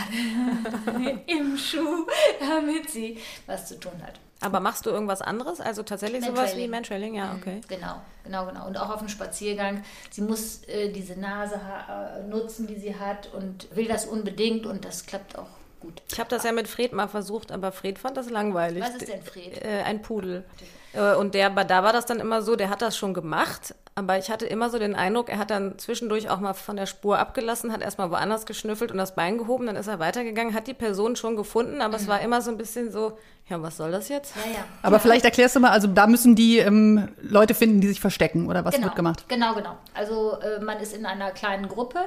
im 1.27 1.57
Schuh, 1.57 2.07
damit 2.41 2.91
sie 2.91 3.19
was 3.47 3.67
zu 3.67 3.79
tun 3.79 4.03
hat. 4.03 4.15
Aber 4.41 4.61
machst 4.61 4.85
du 4.85 4.91
irgendwas 4.91 5.23
anderes? 5.23 5.61
Also 5.61 5.83
tatsächlich 5.83 6.25
sowas 6.25 6.57
wie 6.57 6.69
Mantrailing? 6.69 7.15
Ja, 7.15 7.33
mhm, 7.33 7.41
okay. 7.41 7.61
Genau, 7.69 8.03
genau, 8.23 8.47
genau. 8.47 8.67
Und 8.67 8.77
auch 8.77 8.91
auf 8.91 8.99
dem 8.99 9.09
Spaziergang. 9.09 9.83
Sie 10.11 10.21
muss 10.21 10.63
äh, 10.65 10.91
diese 10.91 11.19
Nase 11.19 11.55
äh, 11.55 12.23
nutzen, 12.29 12.67
die 12.67 12.77
sie 12.77 12.97
hat 12.97 13.33
und 13.33 13.75
will 13.75 13.89
das 13.89 14.05
unbedingt 14.05 14.67
und 14.67 14.85
das 14.85 15.07
klappt 15.07 15.39
auch 15.39 15.49
gut. 15.81 16.03
Ich 16.11 16.19
habe 16.19 16.29
das 16.31 16.45
ja 16.45 16.53
mit 16.53 16.69
Fred 16.69 16.93
mal 16.93 17.09
versucht, 17.09 17.53
aber 17.53 17.73
Fred 17.73 17.99
fand 17.99 18.17
das 18.17 18.31
langweilig. 18.31 18.83
Was 18.83 18.97
ist 18.97 19.09
denn 19.09 19.23
Fred? 19.23 19.65
Äh, 19.65 19.83
ein 19.83 20.03
Pudel. 20.03 20.45
Äh, 20.93 21.15
und 21.15 21.35
der, 21.35 21.51
da 21.51 21.83
war 21.83 21.93
das 21.93 22.07
dann 22.07 22.21
immer 22.21 22.43
so, 22.43 22.57
der 22.57 22.71
hat 22.71 22.83
das 22.83 22.97
schon 22.97 23.15
gemacht, 23.15 23.75
aber 23.99 24.19
ich 24.19 24.31
hatte 24.31 24.45
immer 24.45 24.69
so 24.69 24.79
den 24.79 24.95
Eindruck, 24.95 25.31
er 25.31 25.39
hat 25.39 25.51
dann 25.51 25.79
zwischendurch 25.79 26.29
auch 26.29 26.39
mal 26.39 26.53
von 26.53 26.77
der 26.77 26.85
Spur 26.85 27.19
abgelassen, 27.19 27.73
hat 27.73 27.81
erstmal 27.81 28.11
woanders 28.11 28.45
geschnüffelt 28.45 28.93
und 28.93 28.99
das 28.99 29.15
Bein 29.15 29.39
gehoben, 29.39 29.65
dann 29.65 29.75
ist 29.75 29.87
er 29.87 29.99
weitergegangen, 29.99 30.53
hat 30.53 30.67
die 30.67 30.75
Person 30.75 31.17
schon 31.17 31.35
gefunden, 31.35 31.81
aber 31.81 31.97
mhm. 31.97 32.03
es 32.03 32.07
war 32.07 32.21
immer 32.21 32.43
so 32.43 32.51
ein 32.51 32.59
bisschen 32.59 32.93
so, 32.93 33.17
ja, 33.49 33.63
was 33.63 33.77
soll 33.77 33.93
das 33.93 34.09
jetzt? 34.09 34.35
Ja, 34.35 34.51
ja. 34.51 34.65
Aber 34.83 34.97
ja. 34.97 34.99
vielleicht 34.99 35.25
erklärst 35.25 35.55
du 35.55 35.61
mal, 35.61 35.71
also 35.71 35.87
da 35.87 36.09
müssen 36.09 36.35
die 36.35 36.59
ähm, 36.59 37.09
Leute 37.23 37.55
finden, 37.55 37.81
die 37.81 37.87
sich 37.87 38.01
verstecken 38.01 38.49
oder 38.49 38.65
was 38.65 38.75
genau, 38.75 38.87
wird 38.87 38.97
gemacht? 38.97 39.25
Genau, 39.29 39.55
genau. 39.55 39.77
Also 39.95 40.41
äh, 40.41 40.61
man 40.61 40.79
ist 40.81 40.93
in 40.93 41.07
einer 41.07 41.31
kleinen 41.31 41.69
Gruppe. 41.69 42.01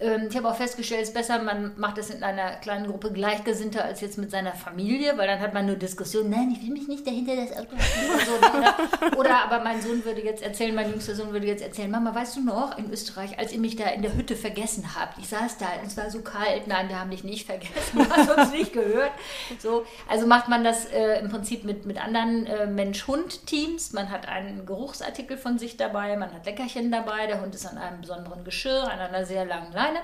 Ähm, 0.00 0.26
ich 0.28 0.36
habe 0.36 0.50
auch 0.50 0.54
festgestellt, 0.54 1.00
es 1.00 1.08
ist 1.08 1.14
besser, 1.14 1.42
man 1.42 1.72
macht 1.78 1.96
es 1.96 2.10
in 2.10 2.22
einer 2.22 2.56
kleinen 2.56 2.86
Gruppe 2.86 3.10
gleichgesinnter 3.10 3.82
als 3.82 4.02
jetzt 4.02 4.18
mit 4.18 4.30
seiner 4.30 4.52
Familie, 4.52 5.16
weil 5.16 5.26
dann 5.26 5.40
hat 5.40 5.54
man 5.54 5.64
nur 5.64 5.76
Diskussionen, 5.76 6.28
nein, 6.28 6.54
ich 6.54 6.62
will 6.62 6.74
mich 6.74 6.86
nicht 6.86 7.06
dahinter 7.06 7.36
das 7.36 7.56
Auto 7.56 7.74
oder 7.74 8.20
so. 8.26 8.58
Oder, 8.58 9.18
oder 9.18 9.44
aber 9.44 9.64
mein 9.64 9.80
Sohn 9.80 10.04
würde 10.04 10.20
jetzt 10.20 10.42
erzählen, 10.42 10.74
mein 10.74 10.90
jüngster 10.90 11.14
Sohn 11.14 11.31
würde 11.32 11.46
jetzt 11.46 11.62
erzählen, 11.62 11.90
Mama, 11.90 12.14
weißt 12.14 12.36
du 12.36 12.40
noch, 12.42 12.76
in 12.78 12.90
Österreich, 12.90 13.38
als 13.38 13.52
ihr 13.52 13.58
mich 13.58 13.76
da 13.76 13.86
in 13.88 14.02
der 14.02 14.14
Hütte 14.14 14.36
vergessen 14.36 14.94
habt, 14.94 15.18
ich 15.18 15.28
saß 15.28 15.58
da, 15.58 15.66
es 15.84 15.96
war 15.96 16.10
so 16.10 16.22
kalt, 16.22 16.66
nein, 16.66 16.88
wir 16.88 16.98
haben 16.98 17.10
dich 17.10 17.24
nicht 17.24 17.46
vergessen, 17.46 17.98
du 17.98 18.08
hast 18.08 18.30
uns 18.30 18.52
nicht 18.52 18.72
gehört. 18.72 19.12
So, 19.58 19.84
also 20.08 20.26
macht 20.26 20.48
man 20.48 20.64
das 20.64 20.86
äh, 20.86 21.20
im 21.20 21.28
Prinzip 21.28 21.64
mit, 21.64 21.86
mit 21.86 22.02
anderen 22.02 22.46
äh, 22.46 22.66
Mensch-Hund-Teams. 22.66 23.92
Man 23.92 24.10
hat 24.10 24.28
einen 24.28 24.66
Geruchsartikel 24.66 25.36
von 25.36 25.58
sich 25.58 25.76
dabei, 25.76 26.16
man 26.16 26.32
hat 26.32 26.46
Leckerchen 26.46 26.90
dabei, 26.90 27.26
der 27.26 27.40
Hund 27.40 27.54
ist 27.54 27.66
an 27.66 27.78
einem 27.78 28.00
besonderen 28.00 28.44
Geschirr, 28.44 28.90
an 28.90 28.98
einer 28.98 29.24
sehr 29.24 29.44
langen 29.44 29.72
Leine. 29.72 30.00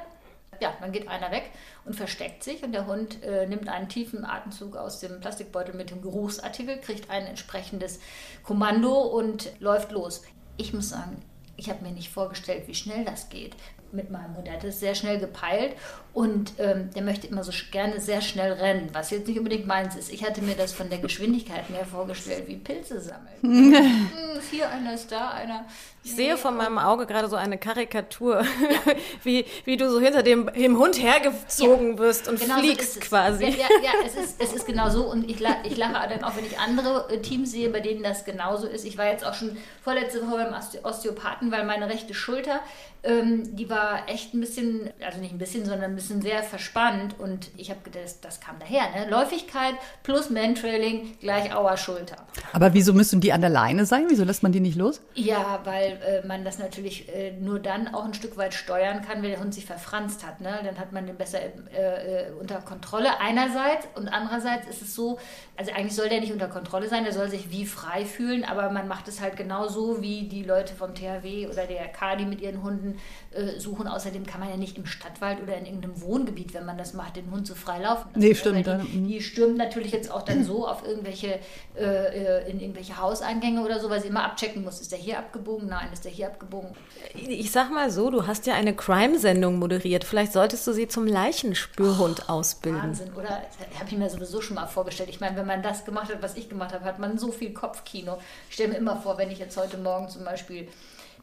Ja, 0.61 0.73
dann 0.81 0.91
geht 0.91 1.09
einer 1.09 1.31
weg 1.31 1.51
und 1.85 1.95
versteckt 1.95 2.43
sich 2.43 2.65
und 2.65 2.73
der 2.73 2.87
Hund 2.87 3.23
äh, 3.23 3.47
nimmt 3.47 3.69
einen 3.69 3.89
tiefen 3.89 4.25
Atemzug 4.25 4.77
aus 4.77 4.99
dem 4.99 5.21
Plastikbeutel 5.21 5.75
mit 5.75 5.91
dem 5.91 6.03
Geruchsartikel, 6.03 6.79
kriegt 6.79 7.11
ein 7.11 7.27
entsprechendes 7.27 8.01
Kommando 8.43 8.93
und 8.93 9.53
läuft 9.61 9.93
los. 9.93 10.23
Ich 10.59 10.75
muss 10.75 10.91
sagen, 10.91 11.17
ich 11.57 11.71
habe 11.71 11.83
mir 11.85 11.93
nicht 11.93 12.11
vorgestellt, 12.11 12.65
wie 12.67 12.75
schnell 12.75 13.05
das 13.05 13.31
geht 13.31 13.57
mit 13.91 14.11
meinem 14.11 14.37
Hund. 14.37 14.47
Er 14.47 14.55
hat 14.55 14.65
es 14.65 14.81
sehr 14.81 14.95
schnell 14.95 15.19
gepeilt 15.19 15.75
und 16.13 16.53
ähm, 16.59 16.91
der 16.95 17.03
möchte 17.03 17.27
immer 17.27 17.43
so 17.43 17.53
gerne 17.71 18.01
sehr 18.01 18.21
schnell 18.21 18.53
rennen, 18.53 18.91
was 18.93 19.11
jetzt 19.11 19.27
nicht 19.27 19.39
unbedingt 19.39 19.67
meins 19.67 19.97
ist. 19.97 20.13
Ich 20.13 20.25
hatte 20.25 20.43
mir 20.43 20.55
das 20.55 20.73
von 20.73 20.91
der 20.91 20.99
Geschwindigkeit 20.99 21.71
mehr 21.71 21.87
vorgestellt, 21.87 22.49
wie 22.49 22.57
Pilze 22.57 23.01
sammeln. 23.01 23.37
hm, 23.43 24.41
hier 24.51 24.69
einer 24.69 24.95
ist 24.95 25.11
da, 25.11 25.31
einer. 25.31 25.65
Ich 26.09 26.17
sehe 26.17 26.39
von 26.39 26.57
meinem 26.57 26.79
Auge 26.79 27.05
gerade 27.05 27.29
so 27.29 27.37
eine 27.37 27.59
Karikatur, 27.59 28.41
ja. 28.41 28.93
wie, 29.25 29.45
wie 29.67 29.77
du 29.77 29.91
so 29.91 30.01
hinter 30.01 30.23
dem, 30.23 30.51
dem 30.55 30.79
Hund 30.79 31.01
hergezogen 31.03 31.93
ja. 31.93 31.99
wirst 31.99 32.29
und 32.29 32.41
genau 32.41 32.59
fliegst 32.61 32.95
so 32.95 33.01
quasi. 33.01 33.45
Ja, 33.45 33.51
ja, 33.51 33.67
ja, 33.83 33.91
es, 34.07 34.15
ist, 34.15 34.43
es 34.43 34.55
ist 34.55 34.67
genau 34.67 34.89
so 34.89 35.11
und 35.11 35.29
ich, 35.29 35.43
ich 35.65 35.77
lache 35.77 36.09
dann 36.09 36.25
auch, 36.25 36.35
wenn 36.35 36.47
ich 36.47 36.59
andere 36.59 37.13
äh, 37.13 37.21
Teams 37.21 37.51
sehe, 37.51 37.69
bei 37.69 37.81
denen 37.81 38.03
das 38.03 38.25
genauso 38.25 38.67
ist. 38.67 38.87
Ich 38.87 38.97
war 38.97 39.07
jetzt 39.07 39.25
auch 39.25 39.35
schon 39.35 39.59
vorletzte 39.83 40.27
Woche 40.27 40.37
beim 40.37 40.55
Osteopathen, 40.83 41.53
weil 41.53 41.67
meine 41.67 41.91
rechte 41.91 42.15
Schulter, 42.15 42.61
ähm, 43.03 43.55
die 43.57 43.69
war 43.69 44.09
echt 44.09 44.35
ein 44.35 44.41
bisschen, 44.41 44.91
also 45.05 45.21
nicht 45.21 45.33
ein 45.33 45.39
bisschen, 45.39 45.65
sondern 45.65 45.91
ein 45.91 45.95
bisschen 45.95 46.23
sehr 46.23 46.43
verspannt 46.43 47.17
und 47.19 47.51
ich 47.57 47.71
habe 47.71 47.81
gedacht, 47.85 48.05
das, 48.05 48.21
das 48.21 48.41
kam 48.41 48.59
daher. 48.59 48.83
Ne? 48.95 49.11
Läufigkeit 49.11 49.75
plus 50.03 50.31
Mantrailing 50.31 51.19
gleich 51.21 51.55
Auer 51.55 51.77
Schulter. 51.77 52.17
Aber 52.53 52.75
wieso 52.75 52.93
müssen 52.93 53.21
die 53.21 53.33
an 53.33 53.41
der 53.41 53.51
Leine 53.51 53.87
sein? 53.87 54.07
Wieso 54.09 54.25
lässt 54.25 54.43
man 54.43 54.53
die 54.53 54.61
nicht 54.61 54.77
los? 54.77 55.01
Ja, 55.15 55.61
weil 55.65 55.98
äh, 56.03 56.27
man 56.27 56.45
das 56.45 56.59
natürlich 56.59 57.09
äh, 57.09 57.33
nur 57.33 57.61
dann 57.61 57.95
auch 57.95 58.05
ein 58.05 58.15
Stück 58.15 58.37
weit 58.37 58.55
steuern 58.55 59.03
kann, 59.03 59.23
wenn 59.23 59.31
der 59.31 59.41
Hund 59.41 59.55
sich 59.55 59.67
verfranst 59.67 60.27
hat. 60.27 60.41
Ne? 60.41 60.61
Dann 60.65 60.79
hat 60.79 60.93
man 60.93 61.07
den 61.07 61.17
besser 61.17 61.41
äh, 61.41 62.29
äh, 62.29 62.33
unter 62.33 62.61
Kontrolle 62.61 63.21
einerseits 63.21 63.87
und 63.95 64.09
andererseits 64.09 64.69
ist 64.69 64.83
es 64.83 64.95
so, 64.95 65.19
also 65.57 65.73
eigentlich 65.73 65.95
soll 65.95 66.09
der 66.09 66.21
nicht 66.21 66.33
unter 66.33 66.49
Kontrolle 66.49 66.89
sein, 66.89 67.05
der 67.05 67.13
soll 67.13 67.29
sich 67.29 67.51
wie 67.51 67.67
frei 67.67 68.05
fühlen, 68.05 68.45
aber 68.45 68.71
man 68.71 68.89
macht 68.89 69.09
es 69.09 69.21
halt 69.21 69.37
genauso 69.37 70.03
wie 70.03 70.29
die 70.29 70.43
Leute 70.43 70.75
vom 70.75 70.95
THW 70.95 71.47
oder 71.47 71.67
der 71.67 71.89
KADI 71.89 72.25
mit 72.25 72.41
ihren 72.41 72.63
Hunden 72.63 72.99
äh, 73.39 73.61
suchen. 73.61 73.87
Außerdem 73.87 74.27
kann 74.27 74.41
man 74.41 74.51
ja 74.51 74.57
nicht 74.57 74.77
im 74.77 74.87
Stadtwald 74.87 75.41
oder 75.43 75.57
in 75.57 75.67
irgendeinem 75.67 76.01
Wohngebiet, 76.01 76.55
wenn 76.55 76.65
man 76.65 76.77
das 76.77 76.93
macht, 76.93 77.17
den 77.17 77.31
Hund 77.31 77.47
so 77.47 77.55
frei 77.55 77.79
laufen 77.79 78.09
lassen. 78.09 78.19
Nee, 78.19 78.35
stimmt. 78.35 78.67
Die, 78.67 78.99
mhm. 78.99 79.09
die 79.09 79.23
stürmen 79.23 79.57
natürlich 79.57 79.93
jetzt 79.93 80.11
auch 80.11 80.23
dann 80.23 80.45
so 80.45 80.67
auf 80.67 80.85
irgendwelche, 80.85 81.39
äh, 81.79 82.51
in 82.51 82.61
irgendwelche 82.61 82.99
Hauseingänge 82.99 83.63
oder 83.63 83.79
so, 83.79 83.91
weil 83.91 84.03
sie 84.03 84.09
immer 84.09 84.25
abchecken 84.25 84.65
muss, 84.65 84.81
ist 84.81 84.91
der 84.91 84.99
hier 84.99 85.19
abgebogen? 85.19 85.69
Nein, 85.69 85.89
ist 85.93 86.05
der 86.05 86.11
hier 86.11 86.27
abgebogen? 86.27 86.71
Ich 87.15 87.53
sag 87.53 87.71
mal 87.71 87.91
so, 87.91 88.11
du 88.11 88.27
hast 88.27 88.47
ja 88.47 88.55
eine 88.55 88.75
Crime-Sendung 88.75 89.59
moderiert. 89.59 90.05
Vielleicht 90.05 90.33
solltest 90.33 90.67
du 90.67 90.73
sie 90.73 90.89
zum 90.89 91.07
Leichenspürhund 91.07 92.25
oh, 92.29 92.33
ausbilden. 92.33 92.83
Wahnsinn, 92.83 93.13
oder? 93.15 93.43
Habe 93.79 93.89
ich 93.89 93.97
mir 93.97 94.11
sowieso 94.11 94.41
schon 94.41 94.57
mal 94.57 94.67
vorgestellt. 94.67 95.11
Ich 95.11 95.21
meine, 95.21 95.37
wenn 95.37 95.47
man 95.47 95.63
das 95.63 95.85
gemacht 95.85 96.13
hat, 96.13 96.23
was 96.23 96.37
ich 96.37 96.49
gemacht 96.49 96.73
habe, 96.73 96.85
hat 96.85 96.99
man 96.99 97.19
so 97.19 97.31
viel 97.31 97.53
Kopfkino. 97.53 98.19
Ich 98.49 98.55
stelle 98.55 98.71
mir 98.71 98.79
immer 98.79 98.97
vor, 98.97 99.17
wenn 99.19 99.31
ich 99.31 99.39
jetzt 99.39 99.57
heute 99.57 99.79
Morgen 99.79 100.09
zum 100.09 100.25
Beispiel 100.25 100.69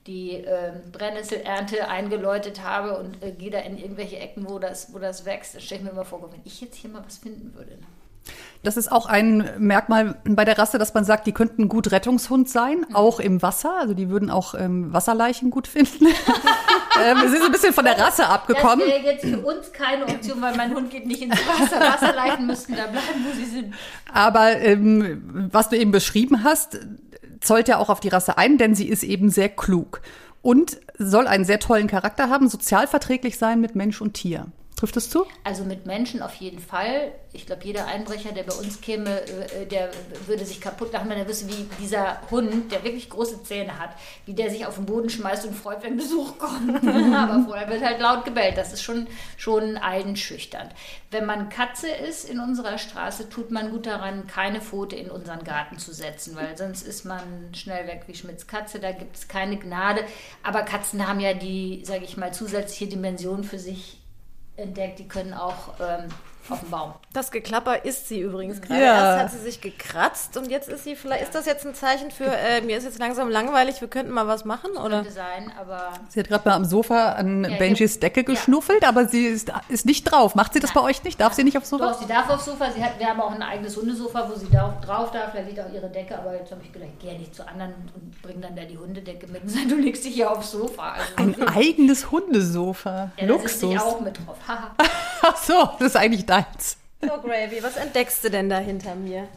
die 0.07 0.33
äh, 0.33 0.71
Brennnesselernte 0.91 1.87
eingeläutet 1.87 2.63
habe 2.63 2.97
und 2.99 3.23
äh, 3.23 3.31
gehe 3.31 3.49
da 3.49 3.59
in 3.59 3.77
irgendwelche 3.77 4.17
Ecken, 4.17 4.47
wo 4.47 4.59
das, 4.59 4.93
wo 4.93 4.99
das 4.99 5.25
wächst, 5.25 5.55
dann 5.55 5.61
stelle 5.61 5.79
ich 5.79 5.85
mir 5.85 5.91
immer 5.91 6.05
vor, 6.05 6.21
wenn 6.31 6.41
ich 6.43 6.61
jetzt 6.61 6.75
hier 6.75 6.89
mal 6.91 7.03
was 7.05 7.17
finden 7.17 7.53
würde. 7.55 7.71
Ne? 7.71 7.87
Das 8.63 8.75
ist 8.77 8.91
auch 8.91 9.05
ein 9.05 9.47
Merkmal 9.59 10.15
bei 10.25 10.45
der 10.45 10.57
Rasse, 10.57 10.79
dass 10.79 10.95
man 10.95 11.05
sagt, 11.05 11.27
die 11.27 11.31
könnten 11.31 11.69
gut 11.69 11.91
Rettungshund 11.91 12.49
sein, 12.49 12.79
Mhm. 12.89 12.95
auch 12.95 13.19
im 13.19 13.41
Wasser. 13.43 13.75
Also 13.79 13.93
die 13.93 14.09
würden 14.09 14.31
auch 14.31 14.55
ähm, 14.55 14.91
Wasserleichen 14.91 15.51
gut 15.51 15.67
finden. 15.67 16.05
ähm, 17.03 17.21
wir 17.21 17.29
sind 17.29 17.41
so 17.41 17.45
ein 17.45 17.51
bisschen 17.51 17.73
von 17.73 17.85
der 17.85 17.99
Rasse 17.99 18.25
abgekommen. 18.27 18.79
Das 18.79 18.87
wäre 18.87 19.03
jetzt 19.13 19.25
für 19.25 19.39
uns 19.39 19.71
keine 19.71 20.07
Option, 20.07 20.41
weil 20.41 20.55
mein 20.57 20.73
Hund 20.73 20.89
geht 20.89 21.05
nicht 21.05 21.21
ins 21.21 21.35
Wasser. 21.47 21.79
Wasserleiten 21.79 22.47
müssten 22.47 22.75
da 22.75 22.87
bleiben, 22.87 23.25
wo 23.29 23.35
sie 23.35 23.45
sind. 23.45 23.73
Aber 24.11 24.53
ähm, 24.57 25.49
was 25.51 25.69
du 25.69 25.77
eben 25.77 25.91
beschrieben 25.91 26.43
hast, 26.43 26.79
zollt 27.41 27.67
ja 27.67 27.77
auch 27.77 27.89
auf 27.89 27.99
die 27.99 28.09
Rasse 28.09 28.37
ein, 28.37 28.57
denn 28.57 28.75
sie 28.75 28.87
ist 28.87 29.03
eben 29.03 29.29
sehr 29.29 29.49
klug 29.49 30.01
und 30.41 30.79
soll 30.97 31.27
einen 31.27 31.45
sehr 31.45 31.59
tollen 31.59 31.87
Charakter 31.87 32.29
haben, 32.29 32.49
sozial 32.49 32.87
verträglich 32.87 33.37
sein 33.37 33.61
mit 33.61 33.75
Mensch 33.75 34.01
und 34.01 34.13
Tier. 34.13 34.47
Trifft 34.75 34.97
es 34.97 35.09
zu? 35.09 35.25
Also 35.45 35.63
mit 35.63 35.85
Menschen 35.85 36.21
auf 36.21 36.35
jeden 36.35 36.59
Fall. 36.59 37.13
Ich 37.31 37.45
glaube, 37.45 37.63
jeder 37.63 37.87
Einbrecher, 37.87 38.33
der 38.33 38.43
bei 38.43 38.53
uns 38.55 38.81
käme, 38.81 39.21
äh, 39.21 39.65
der 39.65 39.89
würde 40.27 40.45
sich 40.45 40.59
kaputt 40.59 40.91
lachen, 40.91 41.09
wenn 41.09 41.17
er 41.17 41.27
wüsste, 41.29 41.47
wie 41.47 41.65
dieser 41.79 42.19
Hund, 42.29 42.73
der 42.73 42.83
wirklich 42.83 43.09
große 43.09 43.43
Zähne 43.43 43.79
hat, 43.79 43.91
wie 44.25 44.33
der 44.33 44.49
sich 44.49 44.65
auf 44.65 44.75
den 44.75 44.85
Boden 44.85 45.09
schmeißt 45.09 45.45
und 45.45 45.55
freut, 45.55 45.81
wenn 45.81 45.95
Besuch 45.95 46.37
kommt. 46.37 46.85
Aber 47.15 47.45
vorher 47.45 47.69
wird 47.69 47.85
halt 47.85 48.01
laut 48.01 48.25
gebellt. 48.25 48.57
Das 48.57 48.73
ist 48.73 48.83
schon, 48.83 49.07
schon 49.37 49.77
einschüchternd. 49.77 50.73
Wenn 51.09 51.25
man 51.25 51.47
Katze 51.47 51.87
ist 51.87 52.29
in 52.29 52.41
unserer 52.41 52.77
Straße, 52.77 53.29
tut 53.29 53.51
man 53.51 53.71
gut 53.71 53.85
daran, 53.85 54.27
keine 54.27 54.59
Pfote 54.59 54.97
in 54.97 55.09
unseren 55.09 55.45
Garten 55.45 55.77
zu 55.77 55.93
setzen, 55.93 56.35
weil 56.35 56.57
sonst 56.57 56.85
ist 56.85 57.05
man 57.05 57.53
schnell 57.53 57.87
weg 57.87 58.03
wie 58.07 58.15
Schmidts 58.15 58.45
Katze. 58.45 58.79
Da 58.79 58.91
gibt 58.91 59.15
es 59.15 59.29
keine 59.29 59.57
Gnade. 59.57 60.03
Aber 60.43 60.63
Katzen 60.63 61.07
haben 61.07 61.21
ja 61.21 61.33
die, 61.33 61.81
sage 61.85 62.03
ich 62.03 62.17
mal, 62.17 62.33
zusätzliche 62.33 62.87
Dimension 62.87 63.45
für 63.45 63.57
sich 63.57 64.01
entdeckt, 64.57 64.99
die 64.99 65.07
können 65.07 65.33
auch 65.33 65.73
ähm, 65.79 66.09
auf 66.51 66.59
dem 66.59 66.69
Baum. 66.69 66.93
Das 67.13 67.31
Geklapper 67.31 67.85
ist 67.85 68.07
sie 68.07 68.19
übrigens 68.21 68.61
gerade. 68.61 68.81
Ja. 68.81 69.17
Erst 69.17 69.23
hat 69.23 69.31
sie 69.31 69.45
sich 69.45 69.61
gekratzt 69.61 70.37
und 70.37 70.49
jetzt 70.49 70.69
ist 70.69 70.83
sie, 70.83 70.95
vielleicht 70.95 71.23
ist 71.23 71.35
das 71.35 71.45
jetzt 71.45 71.65
ein 71.65 71.73
Zeichen 71.75 72.11
für, 72.11 72.25
äh, 72.25 72.61
mir 72.61 72.77
ist 72.77 72.83
jetzt 72.83 72.99
langsam 72.99 73.29
langweilig, 73.29 73.81
wir 73.81 73.87
könnten 73.87 74.11
mal 74.11 74.27
was 74.27 74.45
machen, 74.45 74.71
oder? 74.77 74.97
Könnte 74.97 75.11
sein, 75.11 75.51
aber 75.59 75.91
Sie 76.09 76.19
hat 76.19 76.27
gerade 76.27 76.47
mal 76.47 76.55
am 76.55 76.65
Sofa 76.65 77.13
an 77.13 77.43
Ja, 77.45 77.57
Benjis 77.57 77.99
Decke 77.99 78.23
geschnuffelt, 78.23 78.83
aber 78.87 79.07
sie 79.07 79.25
ist, 79.25 79.51
ist 79.69 79.85
nicht 79.85 80.03
drauf. 80.03 80.35
Macht 80.35 80.53
sie 80.53 80.59
das 80.59 80.73
bei 80.73 80.81
euch 80.81 81.03
nicht? 81.03 81.19
Darf 81.21 81.33
sie 81.33 81.43
nicht 81.43 81.57
aufs 81.57 81.69
Sofa? 81.69 81.91
doch, 81.91 81.99
sie 81.99 82.07
darf 82.07 82.29
aufs 82.29 82.45
Sofa. 82.45 82.71
Sie 82.71 82.83
hat, 82.83 82.99
wir 82.99 83.07
haben 83.07 83.21
auch 83.21 83.31
ein 83.31 83.41
eigenes 83.43 83.75
Hundesofa, 83.77 84.29
wo 84.31 84.35
sie 84.37 84.47
da 84.51 84.77
drauf 84.85 85.11
darf. 85.11 85.31
Da 85.33 85.41
liegt 85.41 85.59
auch 85.59 85.71
ihre 85.73 85.89
Decke. 85.89 86.17
Aber 86.17 86.33
jetzt 86.35 86.51
habe 86.51 86.61
ich 86.63 86.71
gedacht, 86.71 86.89
ja 87.01 87.13
nicht 87.13 87.33
zu 87.35 87.47
anderen 87.47 87.73
und 87.95 88.21
bringe 88.21 88.41
dann 88.41 88.55
da 88.55 88.63
die 88.63 88.77
Hundedecke 88.77 89.27
mit 89.27 89.43
und 89.43 89.49
sage, 89.49 89.67
du 89.67 89.75
legst 89.75 90.03
dich 90.05 90.13
hier 90.15 90.31
aufs 90.31 90.51
Sofa. 90.51 90.93
Also, 90.93 91.11
Ein 91.41 91.47
eigenes 91.47 92.11
Hundesofa. 92.11 93.11
ja, 93.17 93.27
da 93.27 93.39
sitze 93.39 93.65
ich 93.67 93.73
Luxus. 93.73 93.81
auch 93.83 94.01
mit 94.01 94.17
drauf. 94.17 94.35
Ach 95.21 95.37
so, 95.37 95.69
das 95.79 95.87
ist 95.89 95.95
eigentlich 95.97 96.25
deins. 96.35 96.77
So, 97.01 97.21
Gravy, 97.21 97.61
was 97.61 97.77
entdeckst 97.77 98.23
du 98.23 98.29
denn 98.29 98.49
da 98.49 98.57
hinter 98.57 98.95
mir? 98.95 99.27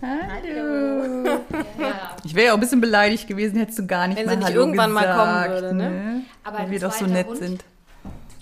ja. 1.79 2.17
Ich 2.25 2.35
wäre 2.35 2.47
ja 2.47 2.53
auch 2.53 2.57
ein 2.57 2.61
bisschen 2.61 2.81
beleidigt 2.81 3.27
gewesen, 3.27 3.59
hättest 3.59 3.81
du 3.81 3.87
gar 3.87 4.07
nicht 4.07 4.19
Wenn 4.19 4.27
mal 4.27 4.33
sie 4.33 4.39
nicht 4.39 4.49
Hallo 4.49 4.61
irgendwann 4.61 4.93
mal 4.93 5.03
gesagt, 5.03 5.19
kommen 5.19 5.51
würde, 5.51 5.75
ne? 5.75 6.23
Aber 6.45 6.59
Weil 6.59 6.65
ein 6.67 6.71
wir 6.71 6.81
doch 6.81 6.93
so 6.93 7.07
nett 7.07 7.27
Hund, 7.27 7.39
sind. 7.39 7.65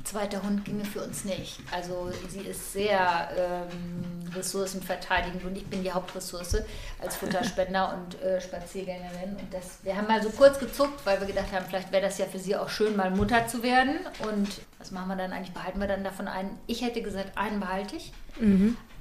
Zweiter 0.04 0.40
Hund 0.44 0.64
ginge 0.64 0.84
für 0.84 1.02
uns 1.02 1.24
nicht. 1.24 1.58
Also 1.72 2.12
sie 2.28 2.40
ist 2.40 2.72
sehr 2.72 3.28
ähm, 3.36 4.30
ressourcenverteidigend 4.32 5.44
und 5.44 5.56
ich 5.56 5.66
bin 5.66 5.82
die 5.82 5.90
Hauptressource 5.90 6.58
als 7.02 7.16
Futterspender 7.16 7.94
und 7.98 8.22
äh, 8.22 8.40
Spaziergängerin. 8.40 9.30
Und 9.30 9.52
das, 9.52 9.78
wir 9.82 9.96
haben 9.96 10.06
mal 10.06 10.22
so 10.22 10.30
kurz 10.30 10.60
gezuckt, 10.60 11.04
weil 11.04 11.18
wir 11.18 11.26
gedacht 11.26 11.50
haben, 11.52 11.64
vielleicht 11.68 11.90
wäre 11.90 12.02
das 12.02 12.18
ja 12.18 12.26
für 12.26 12.38
sie 12.38 12.54
auch 12.54 12.68
schön, 12.68 12.94
mal 12.94 13.10
Mutter 13.10 13.48
zu 13.48 13.64
werden. 13.64 13.96
Und 14.22 14.48
was 14.86 14.92
machen 14.92 15.08
wir 15.08 15.16
dann 15.16 15.32
eigentlich? 15.32 15.52
Behalten 15.52 15.80
wir 15.80 15.88
dann 15.88 16.04
davon 16.04 16.28
einen? 16.28 16.58
Ich 16.68 16.82
hätte 16.82 17.02
gesagt, 17.02 17.36
einen 17.36 17.58
behalte 17.58 17.96
ich. 17.96 18.12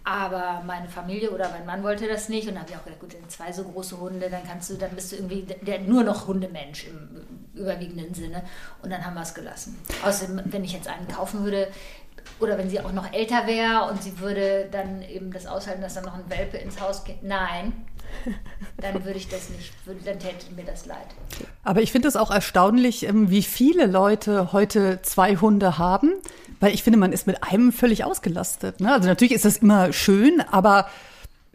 Aber 0.04 0.64
meine 0.66 0.90
Familie 0.90 1.30
oder 1.32 1.50
mein 1.50 1.66
Mann 1.66 1.84
wollte 1.84 2.08
das 2.08 2.28
nicht 2.28 2.48
und 2.48 2.56
dann 2.56 2.64
habe 2.64 2.72
ich 2.72 2.78
auch 2.78 2.84
gedacht, 2.84 3.00
gut, 3.00 3.14
dann 3.14 3.30
zwei 3.30 3.52
so 3.52 3.64
große 3.64 4.00
Hunde, 4.00 4.30
dann 4.30 4.44
kannst 4.44 4.70
du, 4.70 4.76
dann 4.76 4.92
bist 4.92 5.12
du 5.12 5.16
irgendwie 5.16 5.48
der, 5.62 5.80
nur 5.80 6.04
noch 6.04 6.28
Hundemensch 6.28 6.88
im 6.88 7.60
überwiegenden 7.60 8.14
Sinne. 8.14 8.44
Und 8.82 8.92
dann 8.92 9.06
haben 9.06 9.14
wir 9.14 9.22
es 9.22 9.34
gelassen. 9.34 9.80
Außerdem, 10.04 10.42
wenn 10.46 10.64
ich 10.64 10.74
jetzt 10.74 10.88
einen 10.88 11.08
kaufen 11.08 11.44
würde, 11.44 11.68
oder 12.40 12.58
wenn 12.58 12.70
sie 12.70 12.80
auch 12.80 12.92
noch 12.92 13.14
älter 13.14 13.46
wäre 13.46 13.84
und 13.90 14.02
sie 14.02 14.20
würde 14.20 14.68
dann 14.72 15.04
eben 15.04 15.32
das 15.32 15.46
aushalten, 15.46 15.82
dass 15.82 15.94
dann 15.94 16.06
noch 16.06 16.16
ein 16.16 16.30
Welpe 16.30 16.58
ins 16.58 16.82
Haus 16.82 17.04
geht. 17.04 17.22
Nein, 17.22 17.86
dann 18.78 19.04
würde 19.06 19.18
ich 19.18 19.28
das 19.28 19.50
nicht, 19.50 19.74
dann 19.86 20.20
täte 20.20 20.54
mir 20.56 20.66
das 20.66 20.86
leid. 20.86 21.08
Aber 21.64 21.82
ich 21.82 21.92
finde 21.92 22.08
es 22.08 22.16
auch 22.16 22.32
erstaunlich, 22.32 23.04
ähm, 23.04 23.30
wie 23.30 23.44
viele 23.44 23.86
Leute 23.86 24.52
heute 24.54 25.00
zwei 25.02 25.36
Hunde 25.38 25.78
haben, 25.78 26.14
weil 26.60 26.74
ich 26.74 26.84
finde, 26.84 27.00
man 27.00 27.14
ist 27.14 27.28
mit 27.28 27.44
einem 27.44 27.72
völlig 27.72 28.04
ausgelastet. 28.04 28.80
Ne? 28.80 28.94
Also 28.94 29.08
natürlich 29.08 29.34
ist 29.34 29.46
das 29.46 29.58
immer 29.58 29.94
schön, 29.94 30.42
aber 30.42 30.88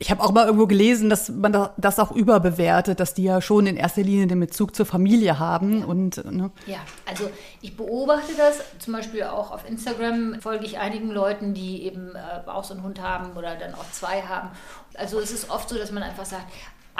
ich 0.02 0.10
habe 0.10 0.22
auch 0.22 0.32
mal 0.32 0.46
irgendwo 0.46 0.66
gelesen, 0.66 1.10
dass 1.10 1.28
man 1.28 1.52
da- 1.52 1.74
das 1.76 1.98
auch 1.98 2.10
überbewertet, 2.10 2.98
dass 3.00 3.12
die 3.12 3.24
ja 3.24 3.42
schon 3.42 3.66
in 3.66 3.76
erster 3.76 4.02
Linie 4.02 4.26
den 4.26 4.40
Bezug 4.40 4.74
zur 4.74 4.86
Familie 4.86 5.38
haben 5.38 5.84
und 5.84 6.24
ne? 6.24 6.50
Ja, 6.66 6.78
also 7.06 7.28
ich 7.60 7.76
beobachte 7.76 8.32
das 8.36 8.60
zum 8.78 8.94
Beispiel 8.94 9.24
auch 9.24 9.50
auf 9.50 9.68
Instagram, 9.68 10.40
folge 10.40 10.64
ich 10.64 10.78
einigen 10.78 11.10
Leuten, 11.10 11.52
die 11.52 11.82
eben 11.84 12.14
äh, 12.16 12.48
auch 12.48 12.64
so 12.64 12.72
einen 12.72 12.82
Hund 12.82 13.02
haben 13.02 13.36
oder 13.36 13.56
dann 13.56 13.74
auch 13.74 13.84
zwei 13.92 14.22
haben. 14.22 14.48
Also 14.94 15.20
es 15.20 15.30
ist 15.32 15.50
oft 15.50 15.68
so, 15.68 15.76
dass 15.76 15.92
man 15.92 16.02
einfach 16.02 16.24
sagt, 16.24 16.46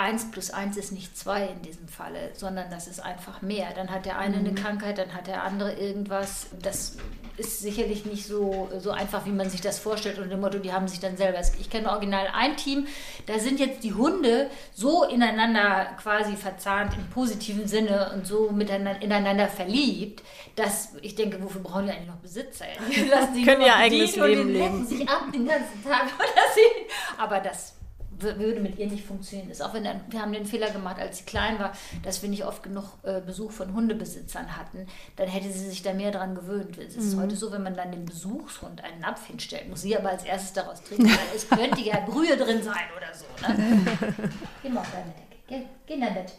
eins 0.00 0.30
plus 0.30 0.50
eins 0.50 0.76
ist 0.76 0.92
nicht 0.92 1.16
zwei 1.16 1.46
in 1.46 1.62
diesem 1.62 1.86
Falle, 1.88 2.30
sondern 2.34 2.70
das 2.70 2.88
ist 2.88 3.00
einfach 3.00 3.42
mehr. 3.42 3.68
Dann 3.74 3.90
hat 3.90 4.06
der 4.06 4.18
eine 4.18 4.38
eine 4.38 4.54
Krankheit, 4.54 4.98
dann 4.98 5.14
hat 5.14 5.26
der 5.26 5.44
andere 5.44 5.72
irgendwas. 5.74 6.46
Das 6.62 6.96
ist 7.36 7.60
sicherlich 7.60 8.04
nicht 8.04 8.26
so, 8.26 8.68
so 8.78 8.90
einfach, 8.90 9.24
wie 9.24 9.30
man 9.30 9.48
sich 9.48 9.60
das 9.62 9.78
vorstellt 9.78 10.18
unter 10.18 10.30
dem 10.30 10.40
Motto, 10.40 10.58
die 10.58 10.72
haben 10.72 10.88
sich 10.88 11.00
dann 11.00 11.16
selber. 11.16 11.40
Ich 11.58 11.70
kenne 11.70 11.90
original 11.90 12.28
ein 12.34 12.56
Team, 12.56 12.86
da 13.26 13.38
sind 13.38 13.58
jetzt 13.60 13.82
die 13.82 13.94
Hunde 13.94 14.50
so 14.74 15.04
ineinander 15.04 15.86
quasi 16.00 16.36
verzahnt 16.36 16.94
im 16.96 17.06
positiven 17.08 17.66
Sinne 17.66 18.12
und 18.14 18.26
so 18.26 18.50
miteinander 18.50 19.00
ineinander 19.00 19.48
verliebt, 19.48 20.22
dass 20.56 20.90
ich 21.00 21.14
denke, 21.14 21.42
wofür 21.42 21.62
brauchen 21.62 21.86
die 21.86 21.92
eigentlich 21.92 22.08
noch 22.08 22.16
Besitzer? 22.16 22.66
Die 22.94 23.04
lassen 23.08 23.34
sich 23.34 23.44
Können 23.46 23.62
noch 23.62 23.76
eigenes 23.76 24.14
bedienen 24.14 24.40
und 24.40 24.48
Leben 24.52 24.52
die 24.52 24.58
leben. 24.58 24.86
sich 24.86 25.08
ab 25.08 25.24
den 25.32 25.46
ganzen 25.46 25.82
Tag. 25.82 26.02
Oder 26.18 26.42
sie, 26.54 27.18
aber 27.18 27.40
das 27.40 27.74
würde 28.22 28.60
mit 28.60 28.78
ihr 28.78 28.86
nicht 28.86 29.04
funktionieren. 29.04 29.50
Ist 29.50 29.62
auch 29.62 29.74
wenn 29.74 29.84
dann, 29.84 30.00
wir 30.08 30.20
haben 30.22 30.32
den 30.32 30.46
Fehler 30.46 30.70
gemacht, 30.70 30.98
als 30.98 31.18
sie 31.18 31.24
klein 31.24 31.58
war, 31.58 31.72
dass 32.02 32.22
wir 32.22 32.28
nicht 32.28 32.44
oft 32.44 32.62
genug 32.62 32.84
äh, 33.02 33.20
Besuch 33.20 33.50
von 33.52 33.74
Hundebesitzern 33.74 34.56
hatten. 34.56 34.86
Dann 35.16 35.28
hätte 35.28 35.50
sie 35.50 35.68
sich 35.68 35.82
da 35.82 35.92
mehr 35.92 36.10
dran 36.10 36.34
gewöhnt. 36.34 36.78
Es 36.78 36.96
ist 36.96 37.14
Mhm. 37.16 37.22
heute 37.22 37.36
so, 37.36 37.52
wenn 37.52 37.62
man 37.62 37.74
dann 37.76 37.92
dem 37.92 38.04
Besuchshund 38.04 38.82
einen 38.84 39.00
Napf 39.00 39.26
hinstellt, 39.26 39.68
muss 39.68 39.82
sie 39.82 39.96
aber 39.96 40.10
als 40.10 40.24
erstes 40.24 40.52
daraus 40.52 40.82
trinken, 40.82 41.04
weil 41.10 41.36
es 41.36 41.48
könnte 41.48 41.80
ja 41.80 42.00
Brühe 42.00 42.36
drin 42.36 42.62
sein 42.62 42.86
oder 42.96 43.12
so. 43.14 43.24
Ne? 43.46 43.80
Geh 44.62 44.68
mal 44.68 44.80
auf 44.80 44.90
deine 44.92 45.06
Decke. 45.12 45.36
Geh, 45.48 45.62
geh 45.86 45.94
in 45.94 46.00
dein 46.00 46.14
Bett. 46.14 46.32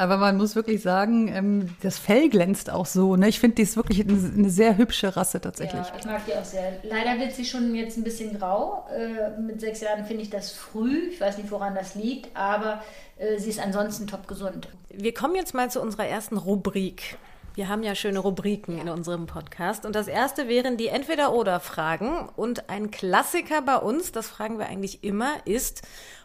Aber 0.00 0.16
man 0.16 0.38
muss 0.38 0.56
wirklich 0.56 0.80
sagen, 0.80 1.28
ähm, 1.28 1.76
das 1.82 1.98
Fell 1.98 2.30
glänzt 2.30 2.70
auch 2.70 2.86
so. 2.86 3.16
Ne? 3.16 3.28
Ich 3.28 3.38
finde, 3.38 3.56
die 3.56 3.62
ist 3.62 3.76
wirklich 3.76 4.00
eine, 4.08 4.48
sehr 4.48 4.78
hübsche 4.78 5.14
Rasse 5.14 5.42
tatsächlich. 5.42 5.86
Ja, 5.86 5.92
ich 5.98 6.06
mag 6.06 6.24
die 6.24 6.32
auch 6.32 6.44
sehr. 6.44 6.78
Leider 6.84 7.20
wird 7.20 7.32
sie 7.32 7.44
schon 7.44 7.74
jetzt 7.74 7.98
ein 7.98 8.02
bisschen 8.02 8.38
grau. 8.38 8.88
Äh, 8.90 9.38
mit 9.38 9.60
sechs 9.60 9.82
Jahren 9.82 10.06
finde 10.06 10.22
ich 10.22 10.30
das 10.30 10.52
früh. 10.52 11.10
Ich 11.10 11.20
weiß 11.20 11.36
nicht, 11.36 11.50
woran 11.50 11.74
das 11.74 11.96
liegt, 11.96 12.34
aber 12.34 12.82
äh, 13.18 13.38
sie 13.38 13.50
ist 13.50 13.60
ansonsten 13.60 14.06
top 14.06 14.26
gesund. 14.26 14.68
Wir 14.88 15.12
kommen 15.12 15.34
jetzt 15.34 15.52
mal 15.52 15.70
zu 15.70 15.82
unserer 15.82 16.06
ersten 16.06 16.38
Rubrik. 16.38 17.18
Wir 17.54 17.68
haben 17.68 17.82
ja 17.82 17.94
schöne 17.94 18.20
Rubriken 18.20 18.78
in 18.78 18.88
unserem 18.88 19.26
Podcast. 19.26 19.84
Und 19.84 19.94
das 19.94 20.08
erste 20.08 20.48
wären 20.48 20.78
die 20.78 20.88
Entweder-Oder-Fragen. 20.88 22.26
Und 22.36 22.70
ein 22.70 22.90
Klassiker 22.90 23.60
bei 23.60 23.76
uns, 23.76 24.12
das 24.12 24.28
fragen 24.28 24.58
wir 24.58 24.64
eigentlich 24.66 25.04
immer, 25.04 25.34
ist 25.44 25.82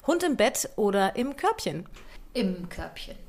Hund 0.08 0.24
im 0.24 0.38
Bett 0.38 0.70
oder 0.78 1.18
im 1.18 1.36
Körbchen? 1.36 1.90
Im 2.34 2.70
Körbchen. 2.70 3.25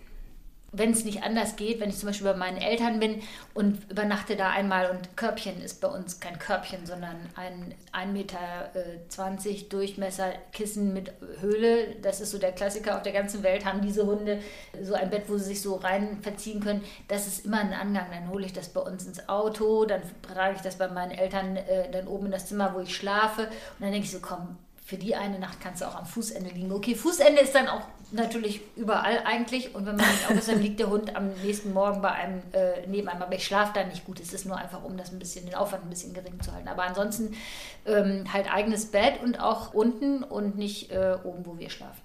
Wenn 0.77 0.93
es 0.93 1.05
nicht 1.05 1.23
anders 1.23 1.57
geht, 1.57 1.81
wenn 1.81 1.91
ich 1.91 1.99
zum 1.99 2.09
Beispiel 2.09 2.31
bei 2.31 2.37
meinen 2.37 2.59
Eltern 2.59 3.01
bin 3.01 3.23
und 3.55 3.91
übernachte 3.91 4.37
da 4.37 4.51
einmal 4.51 4.91
und 4.91 5.17
Körbchen 5.17 5.61
ist 5.63 5.81
bei 5.81 5.89
uns 5.89 6.21
kein 6.21 6.39
Körbchen, 6.39 6.87
sondern 6.87 7.17
ein 7.35 7.75
1,20 7.93 8.07
Meter 8.13 8.39
äh, 8.75 9.63
Durchmesser 9.69 10.33
Kissen 10.53 10.93
mit 10.93 11.13
Höhle. 11.41 11.97
Das 12.03 12.21
ist 12.21 12.31
so 12.31 12.39
der 12.39 12.53
Klassiker 12.53 12.97
auf 12.97 13.03
der 13.03 13.13
ganzen 13.13 13.43
Welt, 13.43 13.65
haben 13.65 13.81
diese 13.81 14.07
Hunde 14.07 14.41
so 14.83 14.95
ein 14.95 15.11
Bett, 15.11 15.25
wo 15.29 15.39
sie 15.39 15.45
sich 15.45 15.63
so 15.63 15.77
rein 15.77 16.19
verziehen 16.23 16.61
können. 16.61 16.83
Das 17.09 17.27
ist 17.27 17.47
immer 17.47 17.61
ein 17.61 17.73
Angang. 17.73 18.07
Dann 18.11 18.29
hole 18.29 18.47
ich 18.47 18.53
das 18.53 18.69
bei 18.69 18.81
uns 18.81 19.07
ins 19.07 19.29
Auto, 19.29 19.85
dann 19.85 20.03
trage 20.23 20.57
ich 20.57 20.63
das 20.63 20.77
bei 20.77 20.89
meinen 20.89 21.13
Eltern 21.13 21.57
äh, 21.57 21.91
dann 21.91 22.09
oben 22.09 22.27
in 22.27 22.33
das 22.33 22.47
Zimmer, 22.47 22.75
wo 22.75 22.81
ich 22.81 22.95
schlafe. 22.95 23.43
Und 23.43 23.81
dann 23.81 23.93
denke 23.93 24.07
ich 24.07 24.13
so, 24.13 24.21
komm, 24.21 24.57
für 24.87 24.97
die 24.97 25.17
eine 25.17 25.41
Nacht 25.41 25.61
kannst 25.61 25.83
du 25.83 25.85
auch 25.85 25.97
am 25.97 26.07
Fußende 26.07 26.49
liegen. 26.51 26.71
Okay, 26.71 26.95
Fußende 26.95 27.41
ist 27.41 27.57
dann 27.57 27.67
auch 27.67 27.83
natürlich 28.13 28.61
überall 28.77 29.19
eigentlich. 29.25 29.75
Und 29.75 29.85
wenn 29.85 29.97
man 29.97 30.07
nicht 30.07 30.31
auf 30.31 30.37
ist, 30.37 30.47
dann 30.47 30.63
liegt 30.63 30.79
der 30.79 30.89
Hund 30.91 31.17
am 31.17 31.33
nächsten 31.43 31.73
Morgen 31.73 32.01
bei 32.01 32.13
einem 32.13 32.41
äh, 32.53 32.87
neben 32.87 33.09
einem. 33.09 33.21
Aber 33.21 33.35
ich 33.35 33.45
schlafe 33.45 33.73
da 33.75 33.83
nicht 33.83 34.05
gut. 34.05 34.21
Es 34.21 34.33
ist 34.33 34.47
nur 34.47 34.57
einfach, 34.57 34.85
um 34.85 34.97
das 34.97 35.11
ein 35.11 35.19
bisschen, 35.19 35.45
den 35.45 35.57
Aufwand 35.57 35.85
ein 35.85 35.91
bisschen 35.91 36.15
gering 36.15 36.41
zu 36.41 36.53
halten. 36.53 36.69
Aber 36.69 36.85
ansonsten 36.85 37.35
ähm, 37.85 38.33
halt 38.33 38.49
eigenes 38.49 38.87
Bett 38.87 39.21
und 39.21 39.41
auch 39.41 39.75
unten 39.75 40.23
und 40.23 40.57
nicht 40.57 40.93
äh, 40.93 41.19
oben, 41.25 41.45
wo 41.45 41.59
wir 41.59 41.69
schlafen. 41.69 42.03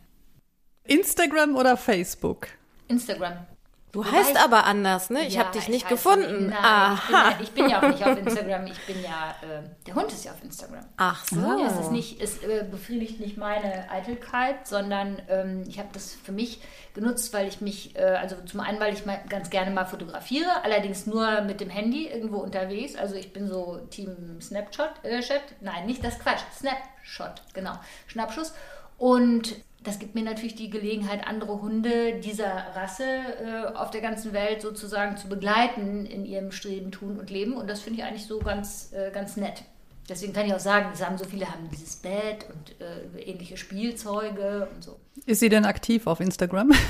Instagram 0.85 1.55
oder 1.55 1.77
Facebook? 1.77 2.47
Instagram. 2.87 3.45
Du 3.91 4.05
heißt 4.05 4.31
ich, 4.31 4.39
aber 4.39 4.65
anders, 4.65 5.09
ne? 5.09 5.27
Ich 5.27 5.33
ja, 5.33 5.41
habe 5.41 5.51
dich 5.51 5.67
nicht 5.67 5.89
gefunden. 5.89 6.47
Nein, 6.47 6.63
Aha. 6.63 7.35
Ich, 7.41 7.51
bin 7.51 7.69
ja, 7.69 7.81
ich 7.81 7.81
bin 7.81 7.81
ja 7.81 7.81
auch 7.81 7.87
nicht 7.89 8.05
auf 8.05 8.17
Instagram. 8.17 8.65
Ich 8.67 8.85
bin 8.85 9.03
ja, 9.03 9.35
äh, 9.41 9.63
der 9.85 9.95
Hund 9.95 10.11
ist 10.13 10.23
ja 10.23 10.31
auf 10.31 10.41
Instagram. 10.41 10.85
Ach 10.95 11.25
so. 11.25 11.35
Ja, 11.35 11.67
es 11.67 11.77
ist 11.77 11.91
nicht, 11.91 12.21
es 12.21 12.41
äh, 12.41 12.65
befriedigt 12.69 13.19
nicht 13.19 13.37
meine 13.37 13.89
Eitelkeit, 13.91 14.65
sondern 14.65 15.21
ähm, 15.27 15.65
ich 15.67 15.77
habe 15.77 15.89
das 15.91 16.13
für 16.13 16.31
mich 16.31 16.61
genutzt, 16.93 17.33
weil 17.33 17.47
ich 17.47 17.59
mich, 17.59 17.95
äh, 17.97 18.03
also 18.03 18.37
zum 18.45 18.61
einen, 18.61 18.79
weil 18.79 18.93
ich 18.93 19.05
mal 19.05 19.19
ganz 19.27 19.49
gerne 19.49 19.71
mal 19.71 19.85
fotografiere, 19.85 20.63
allerdings 20.63 21.05
nur 21.05 21.41
mit 21.41 21.59
dem 21.59 21.69
Handy 21.69 22.07
irgendwo 22.07 22.37
unterwegs. 22.37 22.95
Also 22.95 23.15
ich 23.15 23.33
bin 23.33 23.49
so 23.49 23.77
Team 23.89 24.39
Snapshot, 24.41 24.91
äh, 25.03 25.19
Chat. 25.19 25.41
nein, 25.59 25.85
nicht 25.85 26.03
das 26.03 26.17
Quatsch, 26.17 26.41
Snapshot, 26.57 27.41
genau, 27.53 27.73
Schnappschuss. 28.07 28.53
Und 29.01 29.55
das 29.83 29.97
gibt 29.97 30.13
mir 30.13 30.23
natürlich 30.23 30.53
die 30.53 30.69
Gelegenheit, 30.69 31.27
andere 31.27 31.59
Hunde 31.59 32.19
dieser 32.19 32.67
Rasse 32.75 33.03
äh, 33.03 33.75
auf 33.75 33.89
der 33.89 34.01
ganzen 34.01 34.31
Welt 34.31 34.61
sozusagen 34.61 35.17
zu 35.17 35.27
begleiten 35.27 36.05
in 36.05 36.23
ihrem 36.23 36.51
Streben, 36.51 36.91
Tun 36.91 37.17
und 37.17 37.31
Leben. 37.31 37.53
Und 37.53 37.67
das 37.67 37.79
finde 37.81 37.97
ich 37.97 38.05
eigentlich 38.05 38.27
so 38.27 38.37
ganz, 38.37 38.93
äh, 38.93 39.09
ganz 39.09 39.37
nett. 39.37 39.63
Deswegen 40.07 40.33
kann 40.33 40.45
ich 40.45 40.53
auch 40.53 40.59
sagen, 40.59 40.89
es 40.93 41.03
haben 41.03 41.17
so 41.17 41.25
viele 41.25 41.47
haben 41.47 41.67
dieses 41.71 41.95
Bett 41.95 42.45
und 42.49 42.79
äh, 42.79 43.21
ähnliche 43.21 43.57
Spielzeuge 43.57 44.67
und 44.75 44.83
so. 44.83 44.99
Ist 45.25 45.39
sie 45.39 45.49
denn 45.49 45.65
aktiv 45.65 46.05
auf 46.05 46.19
Instagram? 46.19 46.71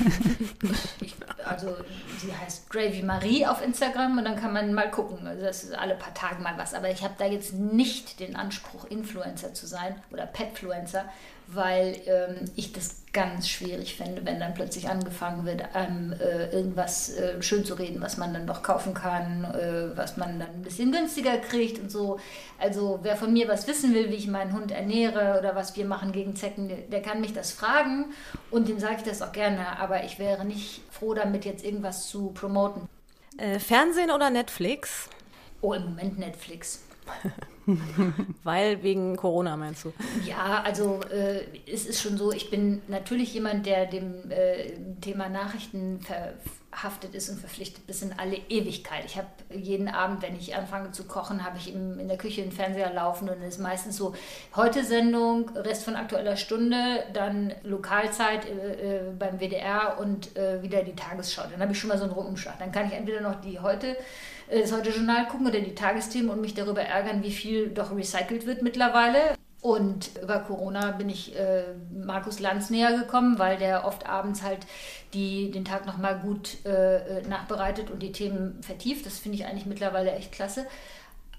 Ich, 1.00 1.14
also 1.44 1.74
sie 2.18 2.32
heißt 2.32 2.70
Gravy 2.70 3.02
Marie 3.02 3.44
auf 3.46 3.64
Instagram 3.64 4.18
und 4.18 4.24
dann 4.24 4.36
kann 4.36 4.52
man 4.52 4.72
mal 4.72 4.90
gucken. 4.90 5.26
Also 5.26 5.44
das 5.44 5.64
ist 5.64 5.74
alle 5.74 5.96
paar 5.96 6.14
Tage 6.14 6.40
mal 6.40 6.56
was. 6.56 6.72
Aber 6.72 6.88
ich 6.88 7.02
habe 7.02 7.14
da 7.18 7.26
jetzt 7.26 7.52
nicht 7.54 8.20
den 8.20 8.36
Anspruch, 8.36 8.84
Influencer 8.84 9.52
zu 9.52 9.66
sein 9.66 9.96
oder 10.12 10.26
Petfluencer, 10.26 11.04
weil 11.48 12.00
ähm, 12.06 12.50
ich 12.56 12.72
das 12.72 13.02
ganz 13.12 13.48
schwierig 13.48 13.96
finde, 13.96 14.24
wenn 14.24 14.40
dann 14.40 14.54
plötzlich 14.54 14.88
angefangen 14.88 15.44
wird, 15.44 15.74
einem 15.74 16.12
äh, 16.12 16.50
irgendwas 16.50 17.10
äh, 17.10 17.42
schön 17.42 17.64
zu 17.64 17.74
reden, 17.74 18.00
was 18.00 18.16
man 18.16 18.32
dann 18.32 18.46
doch 18.46 18.62
kaufen 18.62 18.94
kann, 18.94 19.44
äh, 19.44 19.96
was 19.96 20.16
man 20.16 20.38
dann 20.38 20.48
ein 20.48 20.62
bisschen 20.62 20.92
günstiger 20.92 21.36
kriegt 21.36 21.78
und 21.78 21.90
so. 21.90 22.18
Also 22.58 23.00
wer 23.02 23.16
von 23.16 23.32
mir 23.32 23.48
was 23.48 23.66
wissen 23.66 23.94
will, 23.94 24.10
wie 24.10 24.14
ich 24.14 24.28
meinen 24.28 24.54
Hund 24.54 24.70
ernähre 24.70 25.38
oder 25.38 25.54
was 25.54 25.76
wir 25.76 25.84
machen 25.84 26.12
gegen 26.12 26.36
Zecken, 26.36 26.68
der, 26.68 26.78
der 26.78 27.02
kann 27.02 27.20
mich 27.20 27.34
das 27.34 27.52
fragen 27.52 28.06
und 28.50 28.68
dem 28.68 28.78
sage 28.78 28.96
ich 28.98 29.02
das 29.02 29.20
auch 29.20 29.32
gerne. 29.32 29.78
Aber 29.78 30.04
ich 30.04 30.18
wäre 30.18 30.44
nicht 30.44 30.80
froh 30.90 31.12
damit, 31.12 31.44
jetzt 31.44 31.64
irgendwas 31.64 32.08
zu 32.08 32.30
promoten. 32.30 32.88
Äh, 33.36 33.58
Fernsehen 33.58 34.10
oder 34.10 34.30
Netflix? 34.30 35.10
Oh, 35.60 35.74
im 35.74 35.84
Moment 35.84 36.18
Netflix. 36.18 36.82
Weil 38.44 38.82
wegen 38.82 39.16
Corona 39.16 39.56
meinst 39.56 39.84
du? 39.84 39.92
Ja, 40.26 40.62
also 40.62 41.00
äh, 41.10 41.42
es 41.70 41.86
ist 41.86 42.02
schon 42.02 42.16
so, 42.16 42.32
ich 42.32 42.50
bin 42.50 42.82
natürlich 42.88 43.34
jemand, 43.34 43.66
der 43.66 43.86
dem 43.86 44.30
äh, 44.30 44.72
Thema 45.00 45.28
Nachrichten 45.28 46.00
verhaftet 46.72 47.14
ist 47.14 47.28
und 47.28 47.38
verpflichtet 47.38 47.86
bis 47.86 48.02
in 48.02 48.14
alle 48.18 48.36
Ewigkeit. 48.48 49.04
Ich 49.04 49.16
habe 49.16 49.28
jeden 49.54 49.88
Abend, 49.88 50.22
wenn 50.22 50.34
ich 50.34 50.56
anfange 50.56 50.90
zu 50.90 51.04
kochen, 51.04 51.44
habe 51.44 51.58
ich 51.58 51.72
im, 51.72 51.98
in 52.00 52.08
der 52.08 52.16
Küche 52.16 52.42
einen 52.42 52.50
Fernseher 52.50 52.92
laufen 52.92 53.28
und 53.28 53.42
es 53.42 53.56
ist 53.56 53.60
meistens 53.60 53.96
so, 53.96 54.14
heute 54.56 54.82
Sendung, 54.82 55.50
Rest 55.50 55.84
von 55.84 55.96
aktueller 55.96 56.36
Stunde, 56.36 57.04
dann 57.12 57.54
Lokalzeit 57.62 58.46
äh, 58.46 59.08
äh, 59.08 59.12
beim 59.18 59.38
WDR 59.38 59.98
und 60.00 60.34
äh, 60.36 60.62
wieder 60.62 60.82
die 60.82 60.96
Tagesschau. 60.96 61.42
Dann 61.50 61.60
habe 61.60 61.72
ich 61.72 61.78
schon 61.78 61.88
mal 61.88 61.98
so 61.98 62.04
einen 62.04 62.14
Rundumschlag. 62.14 62.58
Dann 62.58 62.72
kann 62.72 62.86
ich 62.86 62.94
entweder 62.94 63.20
noch 63.20 63.40
die 63.42 63.60
heute 63.60 63.96
äh, 64.48 64.62
das 64.62 64.72
heute 64.72 64.90
Journal 64.90 65.28
gucken 65.28 65.46
oder 65.46 65.60
die 65.60 65.74
Tagesthemen 65.74 66.30
und 66.30 66.40
mich 66.40 66.54
darüber 66.54 66.82
ärgern, 66.82 67.22
wie 67.22 67.32
viel 67.32 67.68
doch 67.68 67.94
recycelt 67.94 68.46
wird 68.46 68.62
mittlerweile. 68.62 69.34
Und 69.62 70.10
über 70.20 70.40
Corona 70.40 70.90
bin 70.90 71.08
ich 71.08 71.38
äh, 71.38 71.62
Markus 71.92 72.40
Lanz 72.40 72.68
näher 72.68 72.98
gekommen, 72.98 73.38
weil 73.38 73.58
der 73.58 73.84
oft 73.84 74.06
abends 74.06 74.42
halt 74.42 74.66
die, 75.14 75.52
den 75.52 75.64
Tag 75.64 75.86
nochmal 75.86 76.18
gut 76.18 76.64
äh, 76.66 77.22
nachbereitet 77.28 77.88
und 77.88 78.00
die 78.00 78.10
Themen 78.10 78.60
vertieft. 78.60 79.06
Das 79.06 79.20
finde 79.20 79.38
ich 79.38 79.46
eigentlich 79.46 79.66
mittlerweile 79.66 80.10
echt 80.12 80.32
klasse. 80.32 80.66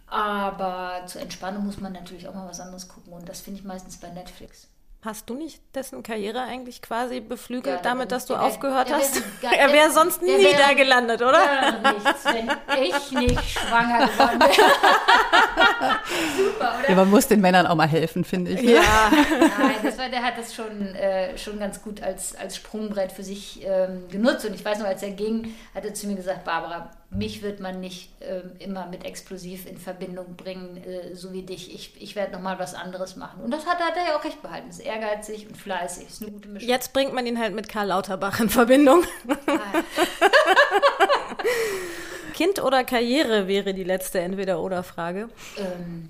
Aber 0.07 1.05
zur 1.05 1.21
Entspannung 1.21 1.65
muss 1.65 1.81
man 1.81 1.91
natürlich 1.91 2.29
auch 2.29 2.33
mal 2.33 2.47
was 2.47 2.61
anderes 2.61 2.87
gucken 2.87 3.11
und 3.11 3.27
das 3.27 3.41
finde 3.41 3.59
ich 3.59 3.65
meistens 3.65 3.97
bei 3.97 4.09
Netflix. 4.09 4.69
Hast 5.05 5.29
du 5.29 5.33
nicht 5.33 5.61
dessen 5.75 6.01
Karriere 6.01 6.39
eigentlich 6.43 6.81
quasi 6.81 7.19
beflügelt 7.19 7.75
Ja, 7.75 7.81
damit, 7.81 8.13
dass 8.13 8.25
du 8.25 8.33
der 8.33 8.41
wär- 8.41 8.47
aufgehört 8.47 8.87
der 8.89 8.97
wär- 8.99 9.03
hast? 9.03 9.21
gar- 9.41 9.53
er 9.53 9.73
wäre 9.73 9.91
sonst 9.91 10.21
der 10.21 10.37
nie 10.37 10.45
wär- 10.45 10.57
da 10.57 10.73
gelandet, 10.73 11.21
oder? 11.21 11.33
Gar 11.33 11.93
nichts, 11.93 12.23
wenn 12.25 12.49
ich 12.81 13.11
nicht 13.11 13.49
schwanger 13.51 14.07
geworden 14.07 14.39
wäre. 14.39 14.51
Super, 16.37 16.75
oder? 16.79 16.89
Ja, 16.89 16.95
man 16.95 17.09
muss 17.09 17.27
den 17.27 17.41
Männern 17.41 17.67
auch 17.67 17.75
mal 17.75 17.87
helfen, 17.87 18.23
finde 18.23 18.51
ich. 18.51 18.61
Ne? 18.61 18.75
Ja. 18.75 18.81
Nein, 19.11 19.75
das 19.83 19.97
war, 19.97 20.07
der 20.09 20.23
hat 20.23 20.37
das 20.37 20.53
schon, 20.55 20.95
äh, 20.95 21.37
schon 21.37 21.59
ganz 21.59 21.81
gut 21.81 22.01
als, 22.01 22.35
als 22.35 22.55
Sprungbrett 22.55 23.11
für 23.11 23.23
sich 23.23 23.61
ähm, 23.65 24.07
genutzt. 24.09 24.45
Und 24.45 24.53
ich 24.53 24.63
weiß 24.63 24.79
noch, 24.79 24.87
als 24.87 25.03
er 25.03 25.11
ging, 25.11 25.53
hat 25.75 25.83
er 25.85 25.93
zu 25.93 26.07
mir 26.07 26.15
gesagt, 26.15 26.45
Barbara, 26.45 26.91
mich 27.15 27.41
wird 27.41 27.59
man 27.59 27.79
nicht 27.79 28.09
ähm, 28.21 28.51
immer 28.59 28.87
mit 28.87 29.05
Explosiv 29.05 29.65
in 29.65 29.77
Verbindung 29.77 30.35
bringen, 30.35 30.77
äh, 30.77 31.15
so 31.15 31.33
wie 31.33 31.43
dich. 31.43 31.73
Ich, 31.73 32.01
ich 32.01 32.15
werde 32.15 32.33
nochmal 32.33 32.59
was 32.59 32.73
anderes 32.73 33.15
machen. 33.15 33.41
Und 33.41 33.51
das 33.51 33.65
hat, 33.65 33.79
hat 33.79 33.95
er 33.95 34.09
ja 34.09 34.17
auch 34.17 34.23
recht 34.23 34.41
behalten. 34.41 34.69
Ist 34.69 34.79
ehrgeizig 34.79 35.47
und 35.47 35.57
fleißig. 35.57 36.07
Ist 36.07 36.21
eine 36.21 36.31
gute 36.31 36.49
Mischung. 36.49 36.69
Jetzt 36.69 36.93
bringt 36.93 37.13
man 37.13 37.25
ihn 37.25 37.39
halt 37.39 37.53
mit 37.53 37.69
Karl 37.69 37.87
Lauterbach 37.87 38.39
in 38.39 38.49
Verbindung. 38.49 39.03
kind 42.33 42.61
oder 42.61 42.83
Karriere 42.83 43.47
wäre 43.47 43.73
die 43.73 43.83
letzte 43.83 44.19
Entweder-Oder-Frage. 44.19 45.29
Ähm, 45.57 46.09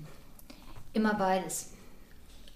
immer 0.92 1.14
beides. 1.14 1.73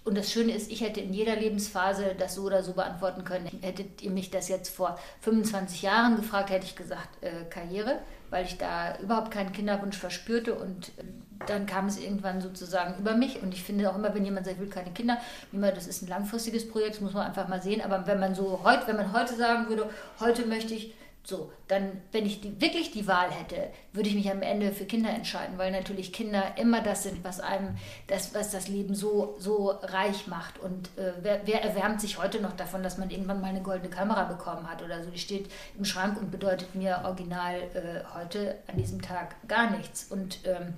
Und 0.03 0.17
das 0.17 0.31
Schöne 0.31 0.53
ist, 0.53 0.71
ich 0.71 0.81
hätte 0.81 1.01
in 1.01 1.13
jeder 1.13 1.35
Lebensphase 1.35 2.15
das 2.17 2.35
so 2.35 2.43
oder 2.43 2.63
so 2.63 2.73
beantworten 2.73 3.23
können. 3.23 3.47
Hättet 3.61 4.01
ihr 4.01 4.11
mich 4.11 4.31
das 4.31 4.47
jetzt 4.47 4.69
vor 4.69 4.97
25 5.21 5.81
Jahren 5.81 6.15
gefragt, 6.15 6.49
hätte 6.49 6.65
ich 6.65 6.75
gesagt 6.75 7.21
äh, 7.21 7.43
Karriere, 7.49 7.99
weil 8.29 8.45
ich 8.45 8.57
da 8.57 8.97
überhaupt 8.99 9.31
keinen 9.31 9.51
Kinderwunsch 9.51 9.97
verspürte. 9.97 10.55
Und 10.55 10.89
äh, 10.97 11.03
dann 11.45 11.65
kam 11.65 11.87
es 11.87 11.99
irgendwann 11.99 12.41
sozusagen 12.41 12.97
über 12.97 13.15
mich. 13.15 13.41
Und 13.43 13.53
ich 13.53 13.63
finde 13.63 13.89
auch 13.89 13.95
immer, 13.95 14.13
wenn 14.15 14.25
jemand 14.25 14.45
sagt, 14.45 14.57
ich 14.57 14.61
will 14.61 14.69
keine 14.69 14.91
Kinder, 14.91 15.17
immer, 15.51 15.71
das 15.71 15.85
ist 15.85 16.01
ein 16.01 16.07
langfristiges 16.07 16.69
Projekt, 16.69 16.95
das 16.95 17.01
muss 17.01 17.13
man 17.13 17.27
einfach 17.27 17.47
mal 17.47 17.61
sehen, 17.61 17.81
aber 17.81 18.07
wenn 18.07 18.19
man 18.19 18.35
so 18.35 18.61
heute, 18.63 18.87
wenn 18.87 18.97
man 18.97 19.13
heute 19.13 19.35
sagen 19.35 19.69
würde, 19.69 19.89
heute 20.19 20.45
möchte 20.45 20.73
ich 20.73 20.93
so, 21.29 21.51
dann, 21.67 22.01
wenn 22.11 22.25
ich 22.25 22.41
die, 22.41 22.59
wirklich 22.59 22.91
die 22.91 23.07
Wahl 23.07 23.31
hätte, 23.31 23.69
würde 23.93 24.09
ich 24.09 24.15
mich 24.15 24.29
am 24.29 24.41
Ende 24.41 24.71
für 24.71 24.85
Kinder 24.85 25.11
entscheiden, 25.11 25.57
weil 25.57 25.71
natürlich 25.71 26.11
Kinder 26.11 26.57
immer 26.57 26.81
das 26.81 27.03
sind, 27.03 27.23
was 27.23 27.39
einem, 27.39 27.77
das, 28.07 28.33
was 28.33 28.51
das 28.51 28.67
Leben 28.67 28.95
so, 28.95 29.35
so 29.39 29.69
reich 29.69 30.27
macht. 30.27 30.59
Und 30.59 30.87
äh, 30.97 31.13
wer, 31.21 31.41
wer 31.45 31.63
erwärmt 31.63 32.01
sich 32.01 32.17
heute 32.17 32.41
noch 32.41 32.53
davon, 32.53 32.83
dass 32.83 32.97
man 32.97 33.09
irgendwann 33.09 33.39
mal 33.39 33.47
eine 33.47 33.61
goldene 33.61 33.89
Kamera 33.89 34.25
bekommen 34.25 34.69
hat 34.69 34.83
oder 34.83 35.03
so? 35.03 35.09
Die 35.11 35.19
steht 35.19 35.49
im 35.77 35.85
Schrank 35.85 36.19
und 36.19 36.31
bedeutet 36.31 36.75
mir 36.75 37.01
original 37.05 37.61
äh, 37.73 38.03
heute 38.17 38.57
an 38.67 38.77
diesem 38.77 39.01
Tag 39.01 39.35
gar 39.47 39.69
nichts. 39.69 40.05
Und 40.09 40.39
ähm, 40.45 40.73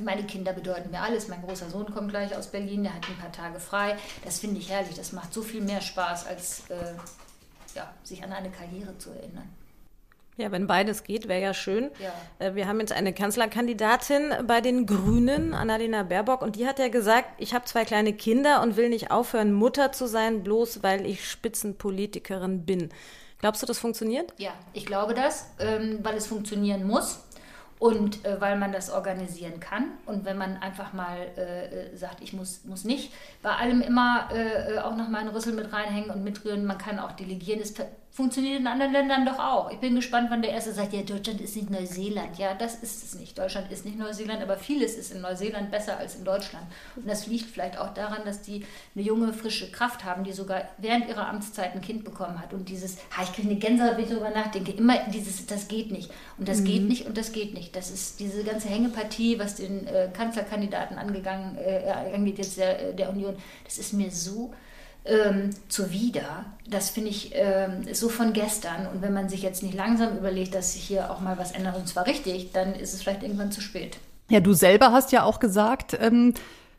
meine 0.00 0.24
Kinder 0.24 0.52
bedeuten 0.52 0.90
mir 0.90 1.00
alles. 1.00 1.28
Mein 1.28 1.42
großer 1.42 1.70
Sohn 1.70 1.92
kommt 1.92 2.10
gleich 2.10 2.36
aus 2.36 2.48
Berlin, 2.48 2.82
der 2.82 2.94
hat 2.94 3.08
ein 3.08 3.16
paar 3.16 3.32
Tage 3.32 3.58
frei. 3.58 3.96
Das 4.24 4.38
finde 4.38 4.60
ich 4.60 4.68
herrlich. 4.70 4.94
Das 4.94 5.12
macht 5.12 5.32
so 5.32 5.42
viel 5.42 5.62
mehr 5.62 5.80
Spaß, 5.80 6.26
als 6.26 6.68
äh, 6.68 6.94
ja, 7.74 7.92
sich 8.02 8.22
an 8.22 8.32
eine 8.32 8.50
Karriere 8.50 8.96
zu 8.98 9.10
erinnern. 9.10 9.48
Ja, 10.38 10.52
wenn 10.52 10.66
beides 10.66 11.02
geht, 11.02 11.28
wäre 11.28 11.40
ja 11.40 11.54
schön. 11.54 11.90
Ja. 11.98 12.12
Äh, 12.46 12.54
Wir 12.54 12.68
haben 12.68 12.78
jetzt 12.80 12.92
eine 12.92 13.14
Kanzlerkandidatin 13.14 14.34
bei 14.46 14.60
den 14.60 14.84
Grünen, 14.86 15.54
Annalena 15.54 16.02
Baerbock, 16.02 16.42
und 16.42 16.56
die 16.56 16.66
hat 16.66 16.78
ja 16.78 16.88
gesagt, 16.88 17.28
ich 17.38 17.54
habe 17.54 17.64
zwei 17.64 17.84
kleine 17.84 18.12
Kinder 18.12 18.62
und 18.62 18.76
will 18.76 18.90
nicht 18.90 19.10
aufhören, 19.10 19.52
Mutter 19.52 19.92
zu 19.92 20.06
sein, 20.06 20.42
bloß 20.42 20.82
weil 20.82 21.06
ich 21.06 21.28
Spitzenpolitikerin 21.28 22.66
bin. 22.66 22.90
Glaubst 23.38 23.62
du, 23.62 23.66
das 23.66 23.78
funktioniert? 23.78 24.32
Ja, 24.38 24.50
ich 24.72 24.86
glaube 24.86 25.14
das, 25.14 25.50
ähm, 25.58 26.00
weil 26.02 26.16
es 26.16 26.26
funktionieren 26.26 26.86
muss 26.86 27.20
und 27.78 28.24
äh, 28.24 28.40
weil 28.40 28.58
man 28.58 28.72
das 28.72 28.90
organisieren 28.90 29.60
kann. 29.60 29.92
Und 30.06 30.24
wenn 30.24 30.38
man 30.38 30.56
einfach 30.56 30.92
mal 30.92 31.18
äh, 31.36 31.96
sagt, 31.96 32.22
ich 32.22 32.32
muss, 32.32 32.64
muss 32.64 32.84
nicht 32.84 33.12
bei 33.42 33.50
allem 33.50 33.80
immer 33.82 34.28
äh, 34.32 34.78
auch 34.78 34.96
noch 34.96 35.08
mal 35.08 35.18
einen 35.18 35.28
Rüssel 35.28 35.52
mit 35.52 35.72
reinhängen 35.72 36.10
und 36.10 36.24
mitrühren, 36.24 36.64
man 36.64 36.78
kann 36.78 36.98
auch 36.98 37.12
delegieren. 37.12 37.60
Es 37.60 37.74
funktioniert 38.16 38.60
in 38.60 38.66
anderen 38.66 38.92
Ländern 38.92 39.26
doch 39.26 39.38
auch. 39.38 39.70
Ich 39.70 39.76
bin 39.76 39.94
gespannt, 39.94 40.30
wann 40.30 40.40
der 40.40 40.52
Erste 40.52 40.72
sagt, 40.72 40.94
ja, 40.94 41.02
Deutschland 41.02 41.38
ist 41.38 41.54
nicht 41.54 41.68
Neuseeland. 41.68 42.38
Ja, 42.38 42.54
das 42.54 42.76
ist 42.76 43.04
es 43.04 43.14
nicht. 43.14 43.36
Deutschland 43.36 43.70
ist 43.70 43.84
nicht 43.84 43.98
Neuseeland, 43.98 44.42
aber 44.42 44.56
vieles 44.56 44.96
ist 44.96 45.12
in 45.12 45.20
Neuseeland 45.20 45.70
besser 45.70 45.98
als 45.98 46.14
in 46.16 46.24
Deutschland. 46.24 46.64
Und 46.96 47.06
das 47.06 47.26
liegt 47.26 47.44
vielleicht 47.44 47.76
auch 47.76 47.92
daran, 47.92 48.24
dass 48.24 48.40
die 48.40 48.64
eine 48.94 49.04
junge, 49.04 49.34
frische 49.34 49.70
Kraft 49.70 50.06
haben, 50.06 50.24
die 50.24 50.32
sogar 50.32 50.62
während 50.78 51.10
ihrer 51.10 51.28
Amtszeit 51.28 51.74
ein 51.74 51.82
Kind 51.82 52.04
bekommen 52.04 52.40
hat. 52.40 52.54
Und 52.54 52.70
dieses, 52.70 52.96
ha, 53.14 53.22
ich 53.22 53.34
kriege 53.34 53.50
eine 53.50 53.58
Gänsehaut, 53.58 53.98
wenn 53.98 54.04
ich 54.04 54.10
darüber 54.10 54.30
nachdenke, 54.30 54.72
immer 54.72 54.96
dieses, 55.10 55.44
das 55.44 55.68
geht 55.68 55.92
nicht. 55.92 56.10
Und 56.38 56.48
das 56.48 56.64
geht 56.64 56.84
nicht 56.84 57.04
und 57.04 57.18
das 57.18 57.32
geht 57.32 57.52
nicht. 57.52 57.76
Das 57.76 57.90
ist 57.90 58.18
diese 58.18 58.44
ganze 58.44 58.70
Hängepartie, 58.70 59.38
was 59.38 59.56
den 59.56 59.86
äh, 59.88 60.08
Kanzlerkandidaten 60.10 60.96
angegangen, 60.96 61.58
äh, 61.58 61.92
angeht, 62.14 62.38
jetzt 62.38 62.56
der, 62.56 62.94
der 62.94 63.10
Union, 63.10 63.36
das 63.64 63.76
ist 63.76 63.92
mir 63.92 64.10
so 64.10 64.54
ähm, 65.06 65.50
zuwider. 65.68 66.44
Das 66.68 66.90
finde 66.90 67.10
ich 67.10 67.30
ähm, 67.34 67.92
so 67.92 68.08
von 68.08 68.32
gestern. 68.32 68.86
Und 68.92 69.02
wenn 69.02 69.12
man 69.12 69.28
sich 69.28 69.42
jetzt 69.42 69.62
nicht 69.62 69.74
langsam 69.74 70.16
überlegt, 70.16 70.54
dass 70.54 70.72
sich 70.72 70.82
hier 70.82 71.10
auch 71.10 71.20
mal 71.20 71.38
was 71.38 71.52
ändert, 71.52 71.76
und 71.76 71.88
zwar 71.88 72.06
richtig, 72.06 72.52
dann 72.52 72.74
ist 72.74 72.94
es 72.94 73.02
vielleicht 73.02 73.22
irgendwann 73.22 73.52
zu 73.52 73.60
spät. 73.60 73.98
Ja, 74.28 74.40
du 74.40 74.52
selber 74.52 74.92
hast 74.92 75.12
ja 75.12 75.22
auch 75.22 75.38
gesagt, 75.38 75.96
ähm, 76.00 76.34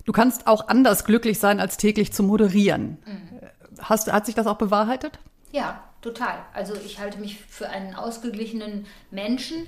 du 0.05 0.11
kannst 0.11 0.47
auch 0.47 0.67
anders 0.67 1.05
glücklich 1.05 1.39
sein, 1.39 1.59
als 1.59 1.77
täglich 1.77 2.11
zu 2.11 2.23
moderieren. 2.23 2.97
Hast, 3.79 4.11
hat 4.11 4.25
sich 4.25 4.35
das 4.35 4.47
auch 4.47 4.57
bewahrheitet? 4.57 5.19
Ja, 5.51 5.83
total. 6.01 6.35
Also 6.53 6.73
ich 6.85 6.99
halte 6.99 7.19
mich 7.19 7.39
für 7.47 7.69
einen 7.69 7.95
ausgeglichenen 7.95 8.85
Menschen. 9.11 9.67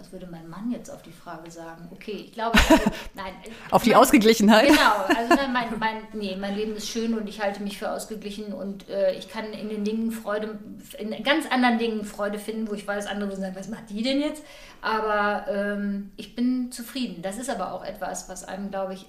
Was 0.00 0.12
würde 0.12 0.26
mein 0.30 0.48
Mann 0.48 0.70
jetzt 0.70 0.88
auf 0.90 1.02
die 1.02 1.12
Frage 1.12 1.50
sagen? 1.50 1.86
Okay, 1.90 2.24
ich 2.24 2.32
glaube, 2.32 2.58
also, 2.70 2.90
nein. 3.14 3.34
auf 3.70 3.82
die 3.82 3.90
mein, 3.90 3.98
Ausgeglichenheit? 3.98 4.68
Genau, 4.68 5.04
also 5.14 5.34
nein, 5.34 5.52
mein, 5.52 5.78
mein, 5.78 5.96
nee, 6.14 6.36
mein 6.40 6.56
Leben 6.56 6.74
ist 6.74 6.88
schön 6.88 7.12
und 7.12 7.28
ich 7.28 7.42
halte 7.42 7.62
mich 7.62 7.76
für 7.76 7.90
ausgeglichen 7.90 8.54
und 8.54 8.88
äh, 8.88 9.12
ich 9.12 9.28
kann 9.28 9.52
in 9.52 9.68
den 9.68 9.84
Dingen 9.84 10.10
Freude, 10.10 10.58
in 10.98 11.22
ganz 11.22 11.46
anderen 11.50 11.76
Dingen 11.78 12.04
Freude 12.06 12.38
finden, 12.38 12.66
wo 12.70 12.72
ich 12.72 12.88
weiß, 12.88 13.08
andere 13.08 13.36
sagen, 13.36 13.54
was 13.54 13.68
macht 13.68 13.90
die 13.90 14.02
denn 14.02 14.20
jetzt? 14.20 14.42
Aber 14.80 15.44
ähm, 15.50 16.12
ich 16.16 16.34
bin 16.34 16.72
zufrieden. 16.72 17.20
Das 17.20 17.36
ist 17.36 17.50
aber 17.50 17.74
auch 17.74 17.84
etwas, 17.84 18.30
was 18.30 18.44
einem, 18.44 18.70
glaube 18.70 18.94
ich, 18.94 19.04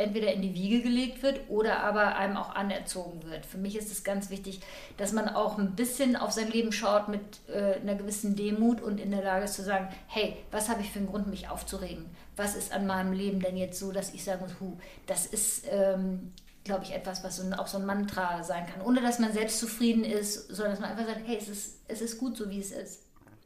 entweder 0.00 0.32
in 0.32 0.42
die 0.42 0.54
Wiege 0.54 0.82
gelegt 0.82 1.22
wird 1.22 1.40
oder 1.48 1.80
aber 1.80 2.16
einem 2.16 2.36
auch 2.36 2.54
anerzogen 2.54 3.22
wird. 3.24 3.46
Für 3.46 3.58
mich 3.58 3.76
ist 3.76 3.92
es 3.92 4.02
ganz 4.02 4.30
wichtig, 4.30 4.60
dass 4.96 5.12
man 5.12 5.28
auch 5.28 5.58
ein 5.58 5.76
bisschen 5.76 6.16
auf 6.16 6.32
sein 6.32 6.50
Leben 6.50 6.72
schaut 6.72 7.08
mit 7.08 7.20
äh, 7.48 7.80
einer 7.80 7.94
gewissen 7.94 8.34
Demut 8.34 8.80
und 8.80 8.98
in 8.98 9.10
der 9.10 9.22
Lage 9.22 9.44
ist 9.44 9.54
zu 9.54 9.62
sagen, 9.62 9.88
hey, 10.08 10.36
was 10.50 10.68
habe 10.68 10.80
ich 10.80 10.90
für 10.90 10.98
einen 10.98 11.08
Grund, 11.08 11.28
mich 11.28 11.48
aufzuregen? 11.48 12.06
Was 12.36 12.56
ist 12.56 12.72
an 12.72 12.86
meinem 12.86 13.12
Leben 13.12 13.40
denn 13.40 13.56
jetzt 13.56 13.78
so, 13.78 13.92
dass 13.92 14.14
ich 14.14 14.24
sagen 14.24 14.40
muss, 14.40 14.58
hu, 14.60 14.78
das 15.06 15.26
ist, 15.26 15.64
ähm, 15.70 16.32
glaube 16.64 16.84
ich, 16.84 16.92
etwas, 16.92 17.22
was 17.22 17.36
so 17.36 17.42
ein, 17.42 17.54
auch 17.54 17.66
so 17.66 17.78
ein 17.78 17.86
Mantra 17.86 18.42
sein 18.42 18.66
kann, 18.66 18.82
ohne 18.82 19.00
dass 19.02 19.18
man 19.18 19.32
selbst 19.32 19.60
zufrieden 19.60 20.04
ist, 20.04 20.48
sondern 20.48 20.72
dass 20.72 20.80
man 20.80 20.90
einfach 20.90 21.06
sagt, 21.06 21.26
hey, 21.26 21.36
es 21.40 21.48
ist, 21.48 21.80
es 21.88 22.00
ist 22.00 22.18
gut 22.18 22.36
so, 22.36 22.48
wie 22.50 22.60
es 22.60 22.72
ist. 22.72 23.02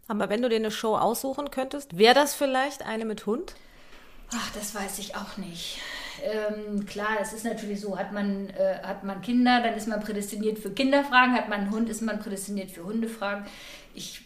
Aber 0.07 0.29
wenn 0.29 0.43
du 0.43 0.49
dir 0.49 0.57
eine 0.57 0.71
Show 0.71 0.97
aussuchen 0.97 1.51
könntest, 1.51 1.97
wäre 1.97 2.15
das 2.15 2.35
vielleicht 2.35 2.85
eine 2.85 3.05
mit 3.05 3.27
Hund? 3.27 3.55
Ach, 4.33 4.51
das 4.53 4.75
weiß 4.75 4.99
ich 4.99 5.17
auch 5.17 5.37
nicht. 5.37 5.79
Ähm, 6.23 6.87
klar, 6.87 7.19
es 7.21 7.33
ist 7.33 7.45
natürlich 7.45 7.81
so, 7.81 7.99
hat 7.99 8.13
man, 8.13 8.51
äh, 8.51 8.79
hat 8.83 9.05
man 9.05 9.23
Kinder, 9.23 9.61
dann 9.63 9.75
ist 9.75 9.89
man 9.89 10.01
prädestiniert 10.01 10.59
für 10.59 10.71
Kinderfragen, 10.71 11.35
hat 11.35 11.49
man 11.49 11.63
einen 11.63 11.71
Hund, 11.71 11.89
ist 11.89 12.03
man 12.03 12.19
prädestiniert 12.19 12.71
für 12.71 12.85
Hundefragen. 12.85 13.45
Ich 13.95 14.23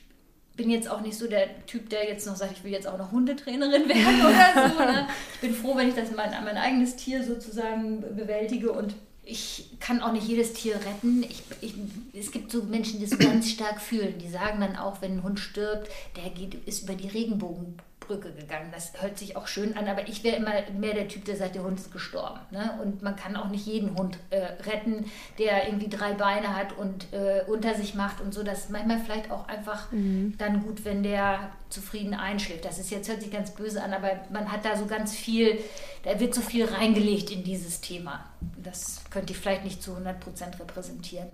bin 0.57 0.71
jetzt 0.71 0.91
auch 0.91 1.01
nicht 1.01 1.17
so 1.17 1.29
der 1.29 1.65
Typ, 1.67 1.89
der 1.89 2.09
jetzt 2.09 2.27
noch 2.27 2.37
sagt, 2.37 2.53
ich 2.53 2.65
will 2.65 2.73
jetzt 2.73 2.87
auch 2.87 2.99
noch 2.99 3.13
Hundetrainerin 3.13 3.89
werden 3.89 4.21
oder 4.21 4.71
so. 4.71 4.79
Ne? 4.79 5.09
Ich 5.35 5.41
bin 5.41 5.55
froh, 5.55 5.77
wenn 5.77 5.89
ich 5.89 5.95
das 5.95 6.11
mein, 6.15 6.31
mein 6.45 6.57
eigenes 6.57 6.97
Tier 6.97 7.25
sozusagen 7.25 8.01
bewältige 8.17 8.73
und 8.73 8.95
ich 9.25 9.67
kann 9.79 10.01
auch 10.01 10.13
nicht 10.13 10.27
jedes 10.27 10.55
Tier 10.55 10.77
retten. 10.77 11.23
Ich, 11.23 11.43
ich, 11.61 11.75
es 12.19 12.33
gibt 12.33 12.51
so 12.51 12.63
Menschen, 12.63 12.99
die 12.99 13.05
es 13.05 13.19
ganz 13.19 13.51
stark 13.51 13.81
fühlen. 13.81 14.15
Die 14.19 14.29
sagen 14.29 14.61
dann 14.61 14.77
auch, 14.77 15.03
wenn 15.03 15.19
ein 15.19 15.23
Hund 15.23 15.39
stirbt, 15.39 15.91
der 16.17 16.31
geht, 16.31 16.55
ist 16.67 16.85
über 16.85 16.95
die 16.95 17.09
Regenbogen 17.09 17.77
Brücke 18.09 18.33
gegangen. 18.33 18.71
Das 18.73 18.93
hört 19.01 19.19
sich 19.19 19.37
auch 19.37 19.47
schön 19.47 19.77
an, 19.77 19.87
aber 19.87 20.09
ich 20.09 20.25
wäre 20.25 20.37
immer 20.37 20.53
mehr 20.77 20.95
der 20.95 21.07
Typ, 21.07 21.25
der 21.27 21.37
sagt, 21.37 21.55
der 21.55 21.63
Hund 21.63 21.79
ist 21.79 21.93
gestorben. 21.93 22.41
Ne? 22.51 22.79
Und 22.83 23.03
man 23.03 23.15
kann 23.15 23.37
auch 23.37 23.49
nicht 23.49 23.67
jeden 23.67 23.97
Hund 23.97 24.19
äh, 24.31 24.41
retten, 24.69 25.05
der 25.39 25.67
irgendwie 25.67 25.89
drei 25.89 26.15
Beine 26.15 26.57
hat 26.57 26.77
und 26.77 27.13
äh, 27.13 27.43
unter 27.47 27.75
sich 27.75 27.95
macht 27.95 28.21
und 28.21 28.35
so. 28.35 28.43
Das 28.43 28.61
ist 28.61 28.71
manchmal 28.71 28.99
vielleicht 28.99 29.31
auch 29.31 29.47
einfach 29.47 29.93
mhm. 29.93 30.35
dann 30.39 30.63
gut, 30.63 30.85
wenn 30.85 31.03
der 31.03 31.51
zufrieden 31.69 32.15
einschläft. 32.15 32.65
Das 32.65 32.79
ist 32.79 32.91
jetzt, 32.91 33.09
hört 33.09 33.21
sich 33.21 33.31
ganz 33.31 33.51
böse 33.51 33.83
an, 33.83 33.93
aber 33.93 34.21
man 34.33 34.51
hat 34.51 34.65
da 34.65 34.77
so 34.77 34.87
ganz 34.87 35.15
viel, 35.15 35.59
da 36.03 36.19
wird 36.19 36.35
so 36.35 36.41
viel 36.41 36.65
reingelegt 36.65 37.31
in 37.31 37.45
dieses 37.45 37.81
Thema. 37.83 38.25
Das 38.57 39.03
könnte 39.11 39.35
ich 39.35 39.39
vielleicht 39.39 39.65
nicht 39.65 39.83
zu 39.83 39.93
100 39.93 40.19
Prozent 40.19 40.59
repräsentieren. 40.59 41.29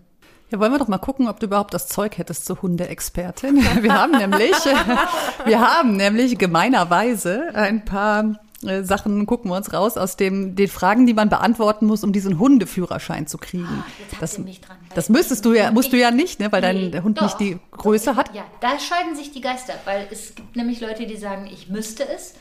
Ja, 0.55 0.61
wollen 0.61 0.71
wir 0.71 0.79
doch 0.79 0.87
mal 0.87 0.99
gucken, 0.99 1.27
ob 1.27 1.40
du 1.40 1.47
überhaupt 1.47 1.75
das 1.75 1.88
Zeug 1.88 2.17
hättest 2.17 2.47
zur 2.47 2.62
Hundeexpertin. 2.62 3.57
Wir 3.83 3.93
haben 3.93 4.12
nämlich, 4.12 4.53
wir 5.45 5.61
haben 5.61 5.97
nämlich 5.97 6.38
gemeinerweise 6.38 7.53
ein 7.55 7.85
paar 7.85 8.38
äh, 8.64 8.85
Sachen 8.85 9.27
gucken 9.27 9.51
wir 9.51 9.57
uns 9.57 9.73
raus 9.73 9.97
aus 9.97 10.17
dem, 10.17 10.55
den 10.55 10.69
Fragen, 10.69 11.09
die 11.09 11.14
man 11.14 11.29
beantworten 11.29 11.87
muss, 11.87 12.05
um 12.05 12.12
diesen 12.12 12.38
Hundeführerschein 12.38 13.27
zu 13.27 13.37
kriegen. 13.37 13.67
Ah, 13.69 13.85
jetzt 13.99 14.23
das, 14.23 14.38
mich 14.38 14.61
dran, 14.61 14.77
das 14.95 15.09
müsstest 15.09 15.45
du 15.45 15.55
ja, 15.55 15.73
musst 15.73 15.93
du 15.93 15.97
ja 15.97 16.12
nicht, 16.12 16.38
ne, 16.38 16.53
weil 16.53 16.61
nee, 16.73 16.90
dein 16.90 17.03
Hund 17.03 17.19
doch, 17.19 17.25
nicht 17.25 17.40
die 17.40 17.59
Größe 17.73 18.11
doch, 18.11 18.17
hat. 18.17 18.33
Ja, 18.33 18.45
da 18.61 18.79
scheiden 18.79 19.17
sich 19.17 19.33
die 19.33 19.40
Geister, 19.40 19.75
weil 19.87 20.07
es 20.12 20.37
gibt 20.37 20.55
nämlich 20.55 20.81
Leute, 20.81 21.07
die 21.07 21.17
sagen, 21.17 21.49
ich 21.53 21.69
müsste 21.69 22.07
es. 22.09 22.35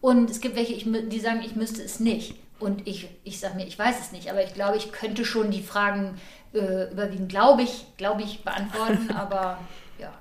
Und 0.00 0.28
es 0.28 0.40
gibt 0.40 0.56
welche, 0.56 0.74
die 0.74 1.20
sagen, 1.20 1.40
ich 1.44 1.54
müsste 1.54 1.82
es 1.82 2.00
nicht. 2.00 2.34
Und 2.58 2.86
ich, 2.86 3.08
ich 3.24 3.38
sage 3.38 3.54
mir, 3.54 3.66
ich 3.66 3.78
weiß 3.78 3.96
es 4.00 4.12
nicht, 4.12 4.28
aber 4.28 4.44
ich 4.44 4.54
glaube, 4.54 4.76
ich 4.76 4.92
könnte 4.92 5.24
schon 5.24 5.50
die 5.50 5.62
Fragen 5.62 6.16
äh, 6.52 6.90
überwiegend, 6.90 7.28
glaube 7.28 7.62
ich, 7.62 7.86
glaube 7.96 8.22
ich, 8.22 8.44
beantworten, 8.44 9.10
aber 9.14 9.58
ja. 9.98 10.12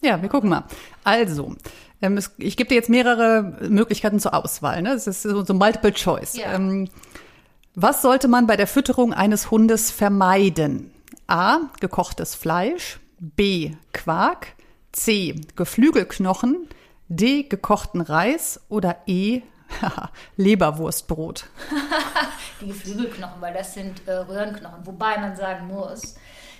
Ja, 0.00 0.20
wir 0.20 0.28
gucken 0.28 0.50
mal. 0.50 0.64
Also, 1.04 1.54
ähm, 2.02 2.16
es, 2.16 2.32
ich 2.38 2.56
gebe 2.56 2.68
dir 2.68 2.74
jetzt 2.74 2.90
mehrere 2.90 3.42
Möglichkeiten 3.68 4.20
zur 4.20 4.34
Auswahl. 4.34 4.82
Ne? 4.82 4.92
Es 4.92 5.06
ist 5.06 5.22
so, 5.22 5.44
so 5.44 5.54
Multiple 5.54 5.92
Choice. 5.92 6.36
Ja. 6.36 6.54
Ähm, 6.54 6.88
was 7.74 8.02
sollte 8.02 8.28
man 8.28 8.46
bei 8.46 8.56
der 8.56 8.66
Fütterung 8.66 9.14
eines 9.14 9.50
Hundes 9.50 9.90
vermeiden? 9.90 10.90
A. 11.26 11.60
Gekochtes 11.80 12.34
Fleisch. 12.34 13.00
B. 13.18 13.72
Quark. 13.92 14.48
C. 14.90 15.40
Geflügelknochen. 15.56 16.68
D. 17.08 17.44
Gekochten 17.44 18.00
Reis. 18.00 18.60
Oder 18.68 18.96
E. 19.06 19.42
Leberwurstbrot. 20.36 21.46
die 22.60 22.68
Geflügelknochen, 22.68 23.40
weil 23.40 23.54
das 23.54 23.74
sind 23.74 24.06
äh, 24.06 24.12
Röhrenknochen. 24.12 24.86
Wobei 24.86 25.18
man 25.18 25.36
sagen 25.36 25.66
muss, 25.66 26.16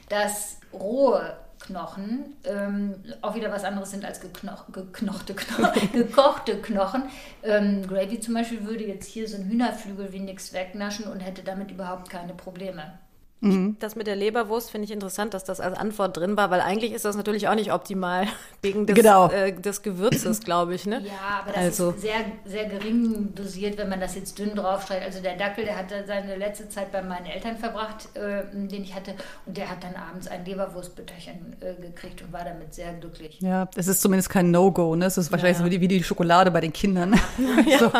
dass 0.09 0.59
rohe 0.73 1.37
Knochen 1.67 2.37
ähm, 2.45 2.97
auch 3.21 3.35
wieder 3.35 3.51
was 3.53 3.65
anderes 3.65 3.91
sind 3.91 4.05
als 4.05 4.21
geknoch, 4.21 4.67
geknochte 4.73 5.35
Knochen, 5.35 5.93
gekochte 5.93 6.61
Knochen. 6.61 7.05
Ähm, 7.43 7.87
Gravy 7.87 8.21
zum 8.21 8.35
Beispiel 8.35 8.65
würde 8.65 8.85
jetzt 8.85 9.07
hier 9.07 9.29
so 9.29 9.37
ein 9.37 9.49
Hühnerflügel 9.49 10.13
wie 10.13 10.21
nichts 10.21 10.53
wegnaschen 10.53 11.07
und 11.07 11.21
hätte 11.21 11.43
damit 11.43 11.71
überhaupt 11.71 12.11
keine 12.11 12.35
Probleme. 12.35 12.99
Mhm. 13.43 13.77
Das 13.81 13.97
mit 13.97 14.07
der 14.07 14.15
Leberwurst 14.15 14.71
finde 14.71 14.85
ich 14.85 14.93
interessant, 14.93 15.35
dass 15.35 15.43
das 15.43 15.61
als 15.61 15.77
Antwort 15.77 16.17
drin 16.17 16.37
war, 16.37 16.51
weil 16.51 16.61
eigentlich 16.61 16.93
ist 16.93 17.05
das 17.05 17.17
natürlich 17.17 17.49
auch 17.49 17.57
nicht 17.57 17.73
optimal 17.73 18.29
wegen 18.63 18.87
des, 18.87 18.95
genau. 18.95 19.29
äh, 19.31 19.53
des 19.53 19.83
Gewürzes, 19.83 20.41
glaube 20.41 20.75
ich. 20.75 20.87
Ne? 20.87 21.03
Ja, 21.05 21.41
aber 21.41 21.53
das 21.53 21.65
also. 21.65 21.91
ist 21.91 22.03
sehr, 22.03 22.25
sehr 22.45 22.67
gering 22.67 23.35
dosiert, 23.35 23.79
wenn 23.79 23.89
man 23.89 23.99
das 23.99 24.15
jetzt 24.15 24.39
dünn 24.39 24.55
draufschreibt. 24.55 25.05
Also 25.05 25.21
der 25.21 25.37
Dackel, 25.37 25.65
der 25.65 25.77
hat 25.77 25.87
seine 26.07 26.37
letzte 26.37 26.69
Zeit 26.69 26.93
bei 26.93 27.03
meinen 27.03 27.27
Eltern 27.27 27.57
verbracht, 27.57 28.09
äh, 28.15 28.45
den 28.53 28.85
ich 28.85 28.95
hatte, 28.95 29.15
und 29.45 29.57
der 29.57 29.69
hat 29.69 29.83
dann 29.83 29.97
abends 29.97 30.29
ein 30.29 30.45
Leberwurstbütterchen 30.45 31.57
äh, 31.61 31.83
gekriegt 31.83 32.23
und 32.23 32.33
war 32.33 32.45
damit 32.45 32.73
sehr 32.73 32.93
glücklich. 32.95 33.41
Ja, 33.41 33.69
es 33.75 33.89
ist 33.89 34.03
zumindest 34.03 34.31
kein 34.31 34.53
No-Go. 34.53 34.95
Ne? 34.95 35.07
Es 35.07 35.19
ist 35.19 35.33
wahrscheinlich 35.33 35.59
ja. 35.59 35.65
so 35.65 35.67
wie 35.67 35.71
die, 35.71 35.81
wie 35.81 35.89
die 35.89 36.05
Schokolade 36.05 36.53
bei 36.53 36.61
den 36.61 36.73
Kindern. 36.73 37.19
Ja. 37.67 37.79
so. 37.79 37.93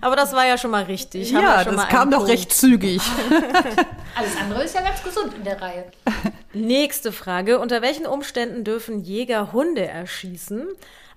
Aber 0.00 0.14
das 0.14 0.32
war 0.32 0.46
ja 0.46 0.56
schon 0.56 0.70
mal 0.70 0.84
richtig. 0.84 1.32
ja, 1.32 1.64
das 1.64 1.88
kam 1.88 2.12
doch 2.12 2.28
recht 2.28 2.52
zügig. 2.52 3.02
Alles 4.14 4.36
andere 4.40 4.51
andere 4.52 4.66
ist 4.66 4.74
ja 4.74 4.82
ganz 4.82 5.02
gesund 5.02 5.32
in 5.34 5.44
der 5.44 5.60
Reihe. 5.60 5.86
Nächste 6.52 7.10
Frage. 7.10 7.58
Unter 7.58 7.80
welchen 7.80 8.04
Umständen 8.04 8.64
dürfen 8.64 9.00
Jäger 9.00 9.52
Hunde 9.52 9.86
erschießen? 9.86 10.68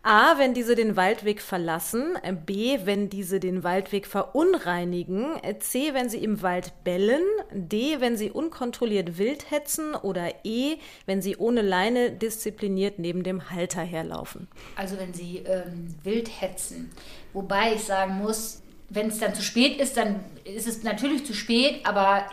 A, 0.03 0.37
wenn 0.37 0.53
diese 0.53 0.75
den 0.75 0.95
Waldweg 0.95 1.41
verlassen, 1.41 2.17
B, 2.45 2.77
wenn 2.85 3.09
diese 3.09 3.39
den 3.39 3.63
Waldweg 3.63 4.05
verunreinigen, 4.05 5.25
C, 5.59 5.93
wenn 5.93 6.09
sie 6.09 6.23
im 6.23 6.43
Wald 6.43 6.71
bellen, 6.83 7.23
D, 7.51 7.99
wenn 7.99 8.15
sie 8.15 8.29
unkontrolliert 8.29 9.17
wild 9.17 9.49
hetzen 9.49 9.95
oder 9.95 10.31
E, 10.43 10.77
wenn 11.07 11.21
sie 11.23 11.35
ohne 11.37 11.61
Leine 11.63 12.11
diszipliniert 12.11 12.99
neben 12.99 13.23
dem 13.23 13.49
Halter 13.49 13.81
herlaufen. 13.81 14.47
Also 14.75 14.97
wenn 14.99 15.13
sie 15.13 15.39
ähm, 15.39 15.95
wild 16.03 16.29
hetzen, 16.39 16.91
wobei 17.33 17.73
ich 17.73 17.83
sagen 17.83 18.19
muss, 18.19 18.61
wenn 18.89 19.07
es 19.07 19.19
dann 19.19 19.33
zu 19.33 19.41
spät 19.41 19.79
ist, 19.79 19.97
dann 19.97 20.19
ist 20.43 20.67
es 20.67 20.83
natürlich 20.83 21.25
zu 21.25 21.33
spät, 21.33 21.85
aber 21.85 22.25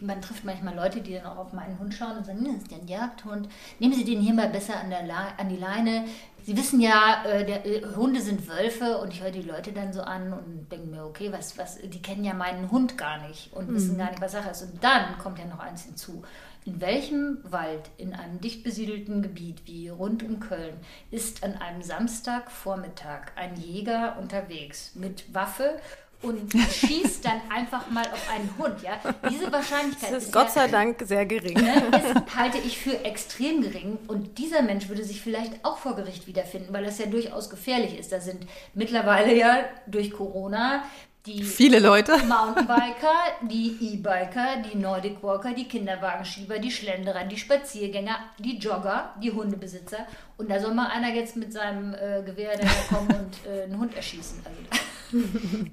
man 0.00 0.20
trifft 0.20 0.44
manchmal 0.44 0.74
Leute, 0.74 1.00
die 1.00 1.14
dann 1.14 1.26
auch 1.26 1.38
auf 1.38 1.52
meinen 1.52 1.78
Hund 1.78 1.94
schauen 1.94 2.18
und 2.18 2.26
sagen, 2.26 2.40
hm, 2.40 2.54
das 2.54 2.62
ist 2.64 2.72
ja 2.72 2.78
ein 2.78 2.88
Jagdhund, 2.88 3.48
nehmen 3.78 3.94
Sie 3.94 4.04
den 4.04 4.20
hier 4.20 4.34
mal 4.34 4.48
besser 4.48 4.78
an, 4.78 4.90
der 4.90 5.00
an 5.38 5.48
die 5.48 5.56
Leine. 5.56 6.04
Sie 6.44 6.56
wissen 6.56 6.80
ja, 6.80 7.24
äh, 7.24 7.44
der, 7.44 7.66
äh, 7.66 7.82
Hunde 7.96 8.20
sind 8.20 8.46
Wölfe 8.48 8.98
und 8.98 9.12
ich 9.12 9.22
höre 9.22 9.32
die 9.32 9.42
Leute 9.42 9.72
dann 9.72 9.92
so 9.92 10.02
an 10.02 10.32
und 10.32 10.68
denke 10.70 10.86
mir, 10.86 11.04
okay, 11.04 11.32
was, 11.32 11.58
was, 11.58 11.78
die 11.82 12.00
kennen 12.00 12.24
ja 12.24 12.34
meinen 12.34 12.70
Hund 12.70 12.96
gar 12.96 13.26
nicht 13.26 13.52
und 13.52 13.68
mhm. 13.68 13.74
wissen 13.74 13.98
gar 13.98 14.10
nicht, 14.10 14.20
was 14.20 14.32
Sache 14.32 14.50
ist. 14.50 14.62
Und 14.62 14.84
dann 14.84 15.18
kommt 15.18 15.38
ja 15.38 15.46
noch 15.46 15.58
eins 15.58 15.84
hinzu. 15.84 16.22
In 16.66 16.80
welchem 16.80 17.38
Wald 17.44 17.90
in 17.96 18.12
einem 18.12 18.40
dicht 18.40 18.64
besiedelten 18.64 19.22
Gebiet 19.22 19.62
wie 19.66 19.88
rund 19.88 20.24
um 20.24 20.40
Köln 20.40 20.74
ist 21.12 21.44
an 21.44 21.54
einem 21.54 21.80
Samstagvormittag 21.80 23.30
ein 23.36 23.54
Jäger 23.54 24.18
unterwegs 24.18 24.90
mit 24.96 25.32
Waffe 25.32 25.80
und 26.22 26.52
schießt 26.72 27.24
dann 27.24 27.40
einfach 27.54 27.88
mal 27.90 28.04
auf 28.06 28.30
einen 28.30 28.52
Hund, 28.58 28.82
ja. 28.82 28.98
Diese 29.30 29.52
Wahrscheinlichkeit 29.52 30.10
das 30.10 30.18
ist, 30.18 30.26
ist 30.26 30.32
Gott 30.32 30.50
sei 30.50 30.66
Dank 30.66 31.02
sehr 31.04 31.24
gering. 31.24 31.54
Ne, 31.54 31.74
ist, 31.74 32.36
halte 32.36 32.58
ich 32.58 32.78
für 32.78 33.04
extrem 33.04 33.60
gering 33.60 33.98
und 34.08 34.38
dieser 34.38 34.62
Mensch 34.62 34.88
würde 34.88 35.04
sich 35.04 35.20
vielleicht 35.20 35.64
auch 35.64 35.78
vor 35.78 35.94
Gericht 35.94 36.26
wiederfinden, 36.26 36.72
weil 36.72 36.84
das 36.84 36.98
ja 36.98 37.06
durchaus 37.06 37.48
gefährlich 37.48 37.96
ist. 37.96 38.10
Da 38.10 38.20
sind 38.20 38.44
mittlerweile 38.74 39.36
ja 39.36 39.66
durch 39.86 40.10
Corona 40.10 40.82
die 41.26 41.42
viele 41.42 41.78
Leute. 41.80 42.12
Mountainbiker, 42.28 43.14
die 43.42 43.76
E-Biker, 43.80 44.62
die 44.62 44.76
Nordic 44.78 45.22
Walker, 45.22 45.52
die 45.52 45.66
Kinderwagenschieber, 45.66 46.58
die 46.58 46.70
Schlenderer, 46.70 47.24
die 47.24 47.36
Spaziergänger, 47.36 48.16
die 48.38 48.58
Jogger, 48.58 49.14
die 49.22 49.32
Hundebesitzer. 49.32 50.06
Und 50.36 50.50
da 50.50 50.60
soll 50.60 50.74
mal 50.74 50.88
einer 50.88 51.12
jetzt 51.14 51.36
mit 51.36 51.52
seinem 51.52 51.94
äh, 51.94 52.22
Gewehr 52.24 52.58
kommen 52.88 53.08
und 53.08 53.50
äh, 53.50 53.64
einen 53.64 53.78
Hund 53.78 53.94
erschießen. 53.96 54.40
Also, 54.44 55.24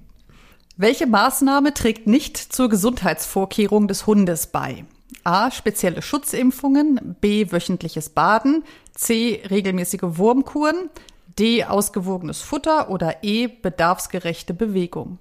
Welche 0.75 1.05
Maßnahme 1.05 1.73
trägt 1.73 2.07
nicht 2.07 2.37
zur 2.37 2.67
Gesundheitsvorkehrung 2.67 3.87
des 3.87 4.07
Hundes 4.07 4.47
bei? 4.47 4.85
A. 5.23 5.51
Spezielle 5.51 6.01
Schutzimpfungen. 6.01 7.15
B. 7.21 7.51
Wöchentliches 7.51 8.09
Baden. 8.09 8.63
C. 8.95 9.41
Regelmäßige 9.49 10.01
Wurmkuren. 10.01 10.89
D. 11.38 11.63
Ausgewogenes 11.63 12.41
Futter. 12.41 12.89
Oder 12.89 13.23
E. 13.23 13.47
Bedarfsgerechte 13.47 14.55
Bewegung. 14.55 15.19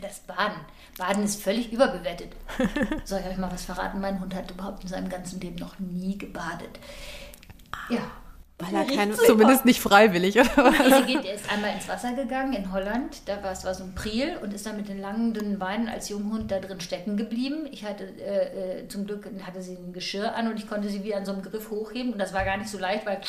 Das 0.00 0.20
Baden. 0.20 0.60
Baden 0.96 1.24
ist 1.24 1.42
völlig 1.42 1.72
überbewertet. 1.72 2.32
Soll 3.04 3.20
ich 3.20 3.26
euch 3.26 3.36
mal 3.36 3.50
was 3.50 3.64
verraten? 3.64 4.00
Mein 4.00 4.20
Hund 4.20 4.34
hat 4.34 4.50
überhaupt 4.50 4.82
in 4.82 4.88
seinem 4.88 5.08
ganzen 5.08 5.40
Leben 5.40 5.56
noch 5.56 5.78
nie 5.78 6.16
gebadet. 6.16 6.78
Ja. 7.90 8.00
Weil 8.60 8.74
er 8.74 8.84
keine, 8.84 9.14
Zumindest 9.14 9.64
nicht 9.64 9.80
freiwillig, 9.80 10.34
oder 10.36 10.56
was? 10.56 10.80
Er, 10.80 11.02
geht, 11.02 11.24
er 11.24 11.34
ist 11.34 11.50
einmal 11.50 11.72
ins 11.74 11.86
Wasser 11.86 12.14
gegangen 12.14 12.54
in 12.54 12.72
Holland. 12.72 13.22
Da 13.26 13.40
war 13.44 13.52
es 13.52 13.64
war 13.64 13.72
so 13.72 13.84
ein 13.84 13.94
Priel 13.94 14.36
und 14.42 14.52
ist 14.52 14.66
dann 14.66 14.76
mit 14.76 14.88
den 14.88 15.00
langen, 15.00 15.32
dünnen 15.32 15.60
Beinen 15.60 15.88
als 15.88 16.08
Junghund 16.08 16.50
da 16.50 16.58
drin 16.58 16.80
stecken 16.80 17.16
geblieben. 17.16 17.68
Ich 17.70 17.84
hatte 17.84 18.04
äh, 18.04 18.80
äh, 18.80 18.88
zum 18.88 19.06
Glück 19.06 19.30
hatte 19.46 19.62
sie 19.62 19.76
ein 19.76 19.92
Geschirr 19.92 20.34
an 20.34 20.48
und 20.48 20.58
ich 20.58 20.68
konnte 20.68 20.88
sie 20.88 21.04
wie 21.04 21.14
an 21.14 21.24
so 21.24 21.32
einem 21.32 21.42
Griff 21.42 21.70
hochheben. 21.70 22.12
Und 22.12 22.18
das 22.18 22.32
war 22.32 22.44
gar 22.44 22.56
nicht 22.56 22.68
so 22.68 22.78
leicht, 22.78 23.06
weil 23.06 23.20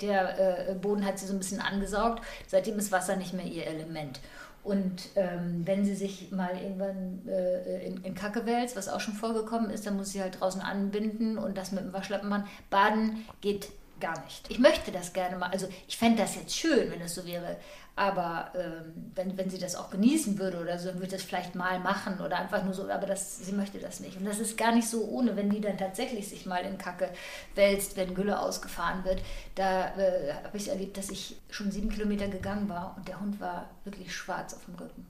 der 0.00 0.70
äh, 0.70 0.74
Boden 0.74 1.06
hat 1.06 1.20
sie 1.20 1.26
so 1.26 1.34
ein 1.34 1.38
bisschen 1.38 1.60
angesaugt. 1.60 2.24
Seitdem 2.48 2.78
ist 2.78 2.90
Wasser 2.90 3.14
nicht 3.14 3.34
mehr 3.34 3.46
ihr 3.46 3.68
Element. 3.68 4.18
Und 4.64 5.08
ähm, 5.16 5.62
wenn 5.64 5.84
sie 5.84 5.94
sich 5.94 6.30
mal 6.30 6.56
irgendwann 6.56 7.26
äh, 7.26 7.84
in, 7.84 8.04
in 8.04 8.14
Kacke 8.14 8.46
wälzt, 8.46 8.76
was 8.76 8.88
auch 8.88 9.00
schon 9.00 9.14
vorgekommen 9.14 9.70
ist, 9.70 9.86
dann 9.86 9.96
muss 9.96 10.12
sie 10.12 10.22
halt 10.22 10.40
draußen 10.40 10.60
anbinden 10.60 11.36
und 11.36 11.58
das 11.58 11.72
mit 11.72 11.82
dem 11.82 11.92
Waschlappen 11.92 12.28
machen. 12.28 12.44
Baden 12.70 13.26
geht 13.40 13.70
gar 14.00 14.22
nicht. 14.24 14.50
Ich 14.50 14.58
möchte 14.58 14.92
das 14.92 15.12
gerne 15.12 15.36
mal, 15.36 15.50
also 15.50 15.68
ich 15.88 15.96
fände 15.96 16.22
das 16.22 16.34
jetzt 16.36 16.54
schön, 16.54 16.90
wenn 16.90 17.00
es 17.00 17.14
so 17.14 17.24
wäre, 17.26 17.56
aber 17.94 18.52
ähm, 18.54 19.12
wenn, 19.14 19.36
wenn 19.36 19.50
sie 19.50 19.58
das 19.58 19.76
auch 19.76 19.90
genießen 19.90 20.38
würde 20.38 20.58
oder 20.60 20.78
so, 20.78 20.88
dann 20.88 20.98
würde 20.98 21.12
das 21.12 21.22
vielleicht 21.22 21.54
mal 21.54 21.78
machen 21.78 22.20
oder 22.20 22.38
einfach 22.38 22.64
nur 22.64 22.72
so, 22.72 22.88
aber 22.88 23.06
das, 23.06 23.38
sie 23.38 23.52
möchte 23.52 23.78
das 23.78 24.00
nicht. 24.00 24.16
Und 24.16 24.24
das 24.24 24.38
ist 24.38 24.56
gar 24.56 24.74
nicht 24.74 24.88
so 24.88 25.04
ohne, 25.04 25.36
wenn 25.36 25.50
die 25.50 25.60
dann 25.60 25.76
tatsächlich 25.76 26.28
sich 26.28 26.46
mal 26.46 26.64
in 26.64 26.78
Kacke 26.78 27.10
wälzt, 27.54 27.96
wenn 27.96 28.14
Gülle 28.14 28.40
ausgefahren 28.40 29.04
wird. 29.04 29.20
Da 29.54 29.94
äh, 29.96 30.32
habe 30.42 30.56
ich 30.56 30.68
erlebt, 30.68 30.96
dass 30.96 31.10
ich 31.10 31.36
schon 31.50 31.70
sieben 31.70 31.90
Kilometer 31.90 32.28
gegangen 32.28 32.68
war 32.68 32.94
und 32.96 33.08
der 33.08 33.20
Hund 33.20 33.40
war 33.40 33.68
wirklich 33.84 34.14
schwarz 34.14 34.54
auf 34.54 34.64
dem 34.64 34.74
Rücken. 34.76 35.06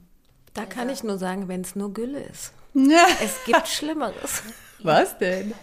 da 0.55 0.67
kann 0.67 0.91
ich 0.91 1.05
nur 1.05 1.19
sagen, 1.19 1.47
wenn 1.47 1.61
es 1.61 1.77
nur 1.77 1.93
Gülle 1.95 2.21
ist. 2.21 2.53
Ja. 2.75 3.07
Es 3.23 3.45
gibt 3.45 3.69
Schlimmeres. 3.69 4.43
Was 4.83 5.17
denn? 5.19 5.55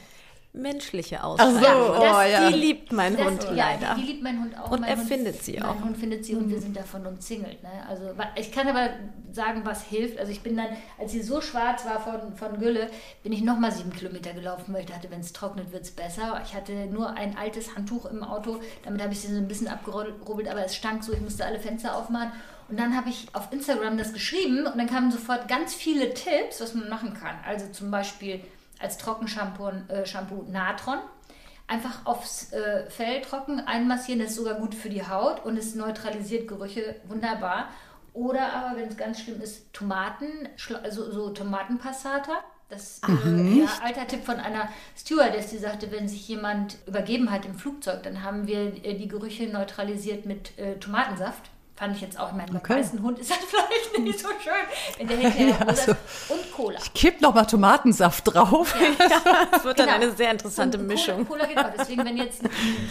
Menschliche 0.52 1.20
Ach 1.20 1.26
Aussagen. 1.26 1.60
so, 1.62 1.95
oh 1.95 2.02
das- 2.02 2.32
ja. 2.32 2.50
Die 2.50 2.56
liebt 2.58 2.91
mein 2.91 3.16
Das- 3.16 3.26
Hund 3.28 3.43
ja, 3.43 3.52
leider. 3.52 3.93
Die, 3.95 4.02
die 4.02 4.08
liebt 4.14 4.24
mein 4.24 4.41
Hund 4.41 4.58
auch. 4.60 4.72
Und 4.72 4.82
mein 4.82 4.89
er 4.89 4.97
Hund, 4.97 5.08
findet 5.08 5.43
sie 5.43 5.62
auch. 5.62 5.76
Mein 5.76 5.84
Hund 5.86 5.97
findet 5.97 6.26
sie 6.26 6.36
und 6.36 6.50
wir 6.50 6.60
sind 6.60 6.76
davon 6.76 7.06
umzingelt. 7.06 7.62
Ne? 7.62 7.70
Also 7.88 8.04
ich 8.36 8.52
kann 8.52 8.68
aber 8.68 8.89
sagen, 9.32 9.62
was 9.64 9.84
hilft. 9.84 10.18
Also 10.18 10.32
ich 10.32 10.41
bin 10.41 10.58
dann, 10.58 10.66
als 10.97 11.12
sie 11.12 11.22
so 11.22 11.39
schwarz 11.41 11.86
war 11.86 12.00
von, 12.00 12.36
von 12.36 12.60
Gülle, 12.60 12.89
bin 13.22 13.32
ich 13.32 13.41
nochmal 13.43 13.72
sieben 13.72 13.93
Kilometer 13.93 14.34
gelaufen, 14.34 14.74
weil 14.74 14.82
ich 14.82 14.88
dachte, 14.88 15.12
wenn 15.12 15.20
es 15.20 15.34
trocknet, 15.34 15.72
wird 15.72 15.84
es 15.84 15.91
besser. 15.91 16.41
Ich 16.43 16.56
hatte 16.56 16.72
nur 16.88 17.12
ein 17.12 17.38
altes 17.38 17.76
Handtuch 17.76 18.06
im 18.08 18.24
Auto, 18.24 18.60
damit 18.84 19.04
habe 19.04 19.14
ich 19.14 19.20
sie 19.22 19.28
so 19.28 19.38
ein 19.38 19.47
bisschen 19.47 19.68
abgerubbelt, 19.68 20.47
aber 20.50 20.66
es 20.66 20.76
stank 20.76 21.04
so, 21.04 21.14
ich 21.14 21.22
musste 21.22 21.45
alle 21.45 21.60
Fenster 21.60 21.95
aufmachen. 21.95 22.32
Und 22.70 22.80
dann 22.80 22.95
habe 22.97 23.10
ich 23.10 23.28
auf 23.34 23.52
Instagram 23.52 23.97
das 24.00 24.14
geschrieben 24.14 24.66
und 24.66 24.78
dann 24.78 24.88
kamen 24.88 25.12
sofort 25.12 25.47
ganz 25.47 25.76
viele 25.76 26.14
Tipps, 26.16 26.60
was 26.60 26.74
man 26.74 26.89
machen 26.89 27.14
kann. 27.14 27.36
Also 27.47 27.68
zum 27.72 27.89
Beispiel 27.91 28.41
als 28.80 28.97
Trockenshampoo 28.97 29.71
äh, 29.89 30.05
Shampoo 30.05 30.45
Natron 30.49 30.99
einfach 31.69 32.05
aufs 32.05 32.51
äh, 32.51 32.89
Fell 32.89 33.21
trocken 33.21 33.59
einmassieren. 33.59 34.19
Das 34.19 34.32
ist 34.32 34.38
sogar 34.38 34.55
gut 34.55 34.75
für 34.75 34.89
die 34.89 35.07
Haut 35.07 35.45
und 35.45 35.57
es 35.57 35.75
neutralisiert 35.75 36.47
Gerüche 36.47 36.95
wunderbar. 37.07 37.69
Oder 38.13 38.53
aber, 38.53 38.77
wenn 38.77 38.89
es 38.89 38.97
ganz 38.97 39.21
schlimm 39.21 39.39
ist, 39.39 39.71
Tomaten, 39.71 40.49
also 40.84 41.11
so 41.11 41.30
Tomatenpassata. 41.30 42.39
Das 42.69 43.01
äh, 43.07 43.59
ja, 43.61 43.67
alter 43.84 44.05
Tipp 44.05 44.23
von 44.23 44.36
einer 44.36 44.69
Stewardess, 44.95 45.49
die 45.49 45.57
sagte, 45.57 45.91
wenn 45.91 46.07
sich 46.07 46.27
jemand 46.27 46.77
übergeben 46.86 47.32
hat 47.32 47.45
im 47.45 47.55
Flugzeug, 47.55 48.03
dann 48.03 48.23
haben 48.23 48.45
wir 48.45 48.86
äh, 48.86 48.95
die 48.95 49.07
Gerüche 49.07 49.47
neutralisiert 49.47 50.25
mit 50.25 50.57
äh, 50.59 50.75
Tomatensaft. 50.77 51.49
Fand 51.80 51.95
ich 51.95 52.01
jetzt 52.01 52.19
auch, 52.19 52.27
ich 52.32 52.36
meine, 52.36 52.49
Okay. 52.49 52.73
beim 52.73 52.77
weißen 52.80 53.01
Hund 53.01 53.19
ist 53.19 53.32
das 53.32 53.38
vielleicht 53.49 53.99
nicht 53.99 54.19
so 54.19 54.27
schön, 54.43 54.51
wenn 54.97 55.07
der 55.07 55.17
hinterher 55.17 55.61
rosa 55.65 55.75
so. 55.75 55.91
ist. 55.93 55.97
Und 56.30 56.51
Cola. 56.51 56.80
Kipp 56.93 57.21
noch 57.21 57.34
mal 57.34 57.45
Tomatensaft 57.45 58.34
drauf. 58.34 58.75
Das 59.51 59.63
wird 59.63 59.80
dann 59.80 59.86
Genau. 59.88 59.97
eine 60.01 60.11
sehr 60.11 60.32
interessante 60.32 60.77
Und 60.77 60.88
Mischung. 60.88 61.25
Cola, 61.25 61.45
Cola 61.45 61.47
geht 61.47 61.57
auch. 61.57 61.71
Deswegen, 61.77 62.03
wenn 62.05 62.17
jetzt 62.17 62.41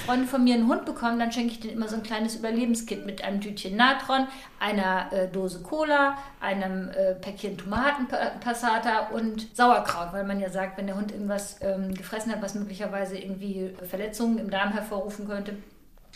Freunde 0.07 0.27
von 0.27 0.43
mir 0.43 0.55
einen 0.55 0.67
Hund 0.69 0.85
bekommen, 0.87 1.19
dann 1.19 1.31
schenke 1.33 1.53
ich 1.53 1.61
denen 1.61 1.75
immer 1.75 1.87
so 1.89 1.97
ein 1.97 2.03
kleines 2.03 2.35
Überlebenskit 2.37 3.05
mit 3.07 3.23
einem 3.23 3.41
Tütchen 3.43 3.77
Natron, 3.77 4.27
einer 4.59 5.13
äh, 5.13 5.29
Dose 5.29 5.61
Cola, 5.63 6.17
einem 6.41 6.89
äh, 6.91 7.15
Päckchen 7.15 7.59
Tomatenpassata 7.59 9.09
und 9.13 9.55
Sauerkraut, 9.57 10.13
weil 10.13 10.25
man 10.25 10.41
ja 10.41 10.51
sagt, 10.51 10.79
wenn 10.79 10.87
der 10.87 10.97
Hund 10.97 11.13
irgendwas 11.13 11.57
ähm, 11.61 11.95
gefressen 11.95 12.33
hat, 12.33 12.43
was 12.43 12.55
möglicherweise 12.55 13.19
irgendwie 13.19 13.75
Verletzungen 13.89 14.39
im 14.39 14.51
Darm 14.51 14.73
hervorrufen 14.73 15.29
könnte, 15.29 15.57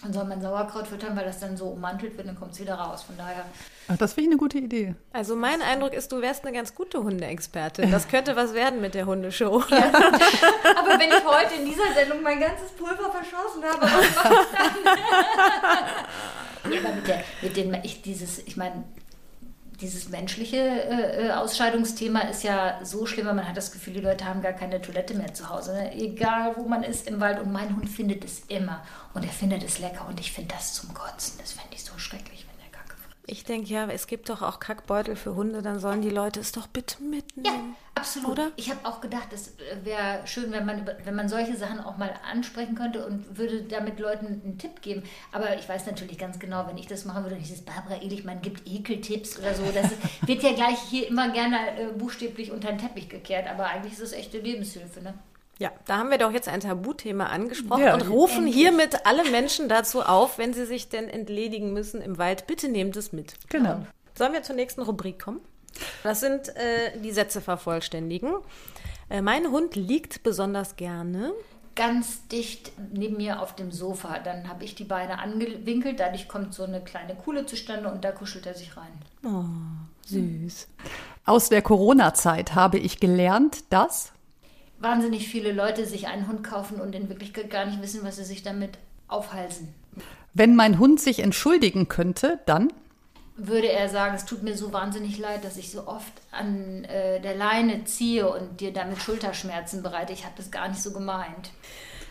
dann 0.02 0.12
soll 0.12 0.24
man 0.24 0.42
Sauerkraut 0.42 0.88
füttern, 0.88 1.16
weil 1.16 1.24
das 1.24 1.38
dann 1.38 1.56
so 1.56 1.66
ummantelt 1.66 2.16
wird, 2.16 2.26
dann 2.26 2.38
kommt 2.38 2.52
es 2.52 2.60
wieder 2.60 2.74
raus. 2.74 3.04
Von 3.04 3.16
daher 3.16 3.44
Ach, 3.88 3.96
das 3.96 4.14
finde 4.14 4.30
ich 4.30 4.32
eine 4.32 4.38
gute 4.38 4.58
Idee. 4.58 4.94
Also 5.12 5.36
mein 5.36 5.62
Eindruck 5.62 5.92
ist, 5.92 6.10
du 6.10 6.20
wärst 6.20 6.44
eine 6.44 6.52
ganz 6.56 6.74
gute 6.74 7.02
Hundeexpertin. 7.02 7.90
Das 7.90 8.08
könnte 8.08 8.34
was 8.34 8.52
werden 8.52 8.80
mit 8.80 8.94
der 8.94 9.06
Hundeshow. 9.06 9.62
Aber 9.62 10.98
wenn 10.98 11.10
ich 11.10 11.24
heute 11.24 11.54
in 11.54 11.66
dieser 11.66 11.92
Sendung 11.94 12.22
mein 12.22 12.40
ganzes 12.40 12.70
Pulver 12.72 13.12
verschossen 13.12 13.62
habe, 13.64 13.82
was 13.82 14.14
mache 14.16 14.34
ich 14.34 14.58
dann? 16.64 16.72
ja, 16.72 16.80
aber 16.80 16.94
mit, 16.94 17.06
der, 17.06 17.24
mit 17.40 17.56
den, 17.56 17.74
ich, 17.84 18.02
dieses, 18.02 18.40
ich 18.40 18.56
meine, 18.56 18.84
dieses 19.82 20.08
menschliche 20.08 20.56
äh, 20.56 21.26
äh, 21.26 21.30
Ausscheidungsthema 21.32 22.20
ist 22.20 22.44
ja 22.44 22.78
so 22.84 23.04
schlimm, 23.04 23.26
weil 23.26 23.34
man 23.34 23.48
hat 23.48 23.56
das 23.56 23.72
Gefühl, 23.72 23.94
die 23.94 24.00
Leute 24.00 24.24
haben 24.24 24.40
gar 24.40 24.52
keine 24.52 24.80
Toilette 24.80 25.14
mehr 25.14 25.34
zu 25.34 25.48
Hause. 25.50 25.74
Ne? 25.74 25.92
Egal, 25.94 26.56
wo 26.56 26.68
man 26.68 26.84
ist 26.84 27.08
im 27.08 27.20
Wald. 27.20 27.40
Und 27.40 27.52
mein 27.52 27.76
Hund 27.76 27.90
findet 27.90 28.24
es 28.24 28.44
immer. 28.48 28.82
Und 29.12 29.24
er 29.24 29.30
findet 29.30 29.64
es 29.64 29.80
lecker. 29.80 30.06
Und 30.08 30.20
ich 30.20 30.32
finde 30.32 30.54
das 30.54 30.74
zum 30.74 30.94
Kotzen. 30.94 31.38
Das 31.40 31.52
fände 31.52 31.74
ich 31.74 31.82
so 31.82 31.98
schrecklich, 31.98 32.46
wenn 32.48 32.58
der 32.60 32.78
Kacke 32.78 32.96
frisst. 32.96 33.11
Ich 33.24 33.44
denke 33.44 33.68
ja, 33.72 33.86
es 33.88 34.08
gibt 34.08 34.28
doch 34.30 34.42
auch 34.42 34.58
Kackbeutel 34.58 35.14
für 35.14 35.36
Hunde, 35.36 35.62
dann 35.62 35.78
sollen 35.78 36.02
die 36.02 36.10
Leute 36.10 36.40
es 36.40 36.50
doch 36.50 36.66
bitte 36.66 36.96
Ja, 37.00 37.08
mitnehmen. 37.08 37.76
absolut. 37.94 38.30
Oder? 38.30 38.50
Ich 38.56 38.68
habe 38.68 38.80
auch 38.84 39.00
gedacht, 39.00 39.28
es 39.32 39.52
wäre 39.84 40.26
schön, 40.26 40.50
wenn 40.50 40.66
man, 40.66 40.90
wenn 41.04 41.14
man 41.14 41.28
solche 41.28 41.56
Sachen 41.56 41.78
auch 41.78 41.96
mal 41.96 42.12
ansprechen 42.28 42.74
könnte 42.74 43.06
und 43.06 43.38
würde 43.38 43.62
damit 43.62 44.00
Leuten 44.00 44.26
einen 44.26 44.58
Tipp 44.58 44.82
geben. 44.82 45.04
Aber 45.30 45.56
ich 45.56 45.68
weiß 45.68 45.86
natürlich 45.86 46.18
ganz 46.18 46.40
genau, 46.40 46.66
wenn 46.66 46.78
ich 46.78 46.88
das 46.88 47.04
machen 47.04 47.22
würde, 47.22 47.36
dieses 47.36 47.62
Barbara 47.62 48.02
Ehlichmann 48.02 48.42
gibt 48.42 48.66
Ekeltipps 48.66 49.38
oder 49.38 49.54
so, 49.54 49.62
das 49.72 49.92
wird 50.26 50.42
ja 50.42 50.52
gleich 50.52 50.78
hier 50.90 51.06
immer 51.06 51.30
gerne 51.30 51.78
äh, 51.78 51.92
buchstäblich 51.92 52.50
unter 52.50 52.68
den 52.70 52.78
Teppich 52.78 53.08
gekehrt. 53.08 53.46
Aber 53.48 53.66
eigentlich 53.66 53.92
ist 53.92 54.00
es 54.00 54.12
echte 54.12 54.38
Lebenshilfe, 54.40 55.00
ne? 55.00 55.14
Ja, 55.58 55.70
da 55.86 55.98
haben 55.98 56.10
wir 56.10 56.18
doch 56.18 56.32
jetzt 56.32 56.48
ein 56.48 56.60
Tabuthema 56.60 57.26
angesprochen 57.26 57.82
Ja, 57.82 57.94
und 57.94 58.08
rufen 58.08 58.46
hiermit 58.46 59.06
alle 59.06 59.30
Menschen 59.30 59.68
dazu 59.68 60.02
auf, 60.02 60.38
wenn 60.38 60.54
sie 60.54 60.66
sich 60.66 60.88
denn 60.88 61.08
entledigen 61.08 61.72
müssen 61.72 62.00
im 62.00 62.18
Wald, 62.18 62.46
bitte 62.46 62.68
nehmt 62.68 62.96
es 62.96 63.12
mit. 63.12 63.34
Genau. 63.48 63.86
Sollen 64.16 64.32
wir 64.32 64.42
zur 64.42 64.56
nächsten 64.56 64.82
Rubrik 64.82 65.22
kommen? 65.22 65.40
Das 66.02 66.20
sind 66.20 66.48
äh, 66.48 66.98
die 67.00 67.12
Sätze 67.12 67.40
vervollständigen. 67.40 68.34
Äh, 69.08 69.22
mein 69.22 69.50
Hund 69.50 69.76
liegt 69.76 70.22
besonders 70.22 70.76
gerne. 70.76 71.32
Ganz 71.74 72.26
dicht 72.28 72.72
neben 72.92 73.16
mir 73.16 73.40
auf 73.40 73.54
dem 73.54 73.70
Sofa. 73.72 74.18
Dann 74.18 74.48
habe 74.48 74.64
ich 74.64 74.74
die 74.74 74.84
Beine 74.84 75.18
angewinkelt, 75.18 76.00
dadurch 76.00 76.28
kommt 76.28 76.52
so 76.52 76.64
eine 76.64 76.82
kleine 76.82 77.14
Kuhle 77.14 77.46
zustande 77.46 77.90
und 77.90 78.04
da 78.04 78.12
kuschelt 78.12 78.46
er 78.46 78.54
sich 78.54 78.72
rein. 78.76 78.92
Süß. 80.06 80.68
Aus 81.24 81.48
der 81.48 81.62
Corona-Zeit 81.62 82.54
habe 82.54 82.78
ich 82.78 83.00
gelernt, 83.00 83.72
dass 83.72 84.12
wahnsinnig 84.82 85.28
viele 85.28 85.52
Leute 85.52 85.86
sich 85.86 86.08
einen 86.08 86.28
Hund 86.28 86.42
kaufen 86.44 86.80
und 86.80 86.94
in 86.94 87.08
Wirklichkeit 87.08 87.50
gar 87.50 87.64
nicht 87.64 87.80
wissen, 87.80 88.00
was 88.02 88.16
sie 88.16 88.24
sich 88.24 88.42
damit 88.42 88.78
aufhalsen. 89.08 89.74
wenn 90.34 90.56
mein 90.56 90.78
Hund 90.78 91.00
sich 91.00 91.20
entschuldigen 91.20 91.88
könnte, 91.88 92.40
dann 92.46 92.72
Würde 93.36 93.68
er 93.68 93.88
sagen, 93.88 94.14
es 94.14 94.24
tut 94.24 94.42
mir 94.42 94.56
so 94.56 94.72
wahnsinnig 94.72 95.18
leid, 95.18 95.44
dass 95.44 95.56
ich 95.56 95.70
so 95.70 95.86
oft 95.86 96.12
an 96.30 96.84
äh, 96.84 97.20
der 97.20 97.34
Leine 97.34 97.84
ziehe 97.84 98.28
und 98.30 98.60
dir 98.60 98.72
damit 98.72 99.00
Schulterschmerzen 99.00 99.82
bereite. 99.82 100.12
Ich 100.12 100.24
habe 100.24 100.34
das 100.36 100.50
gar 100.50 100.68
nicht 100.68 100.82
so 100.82 100.92
gemeint. 100.92 101.50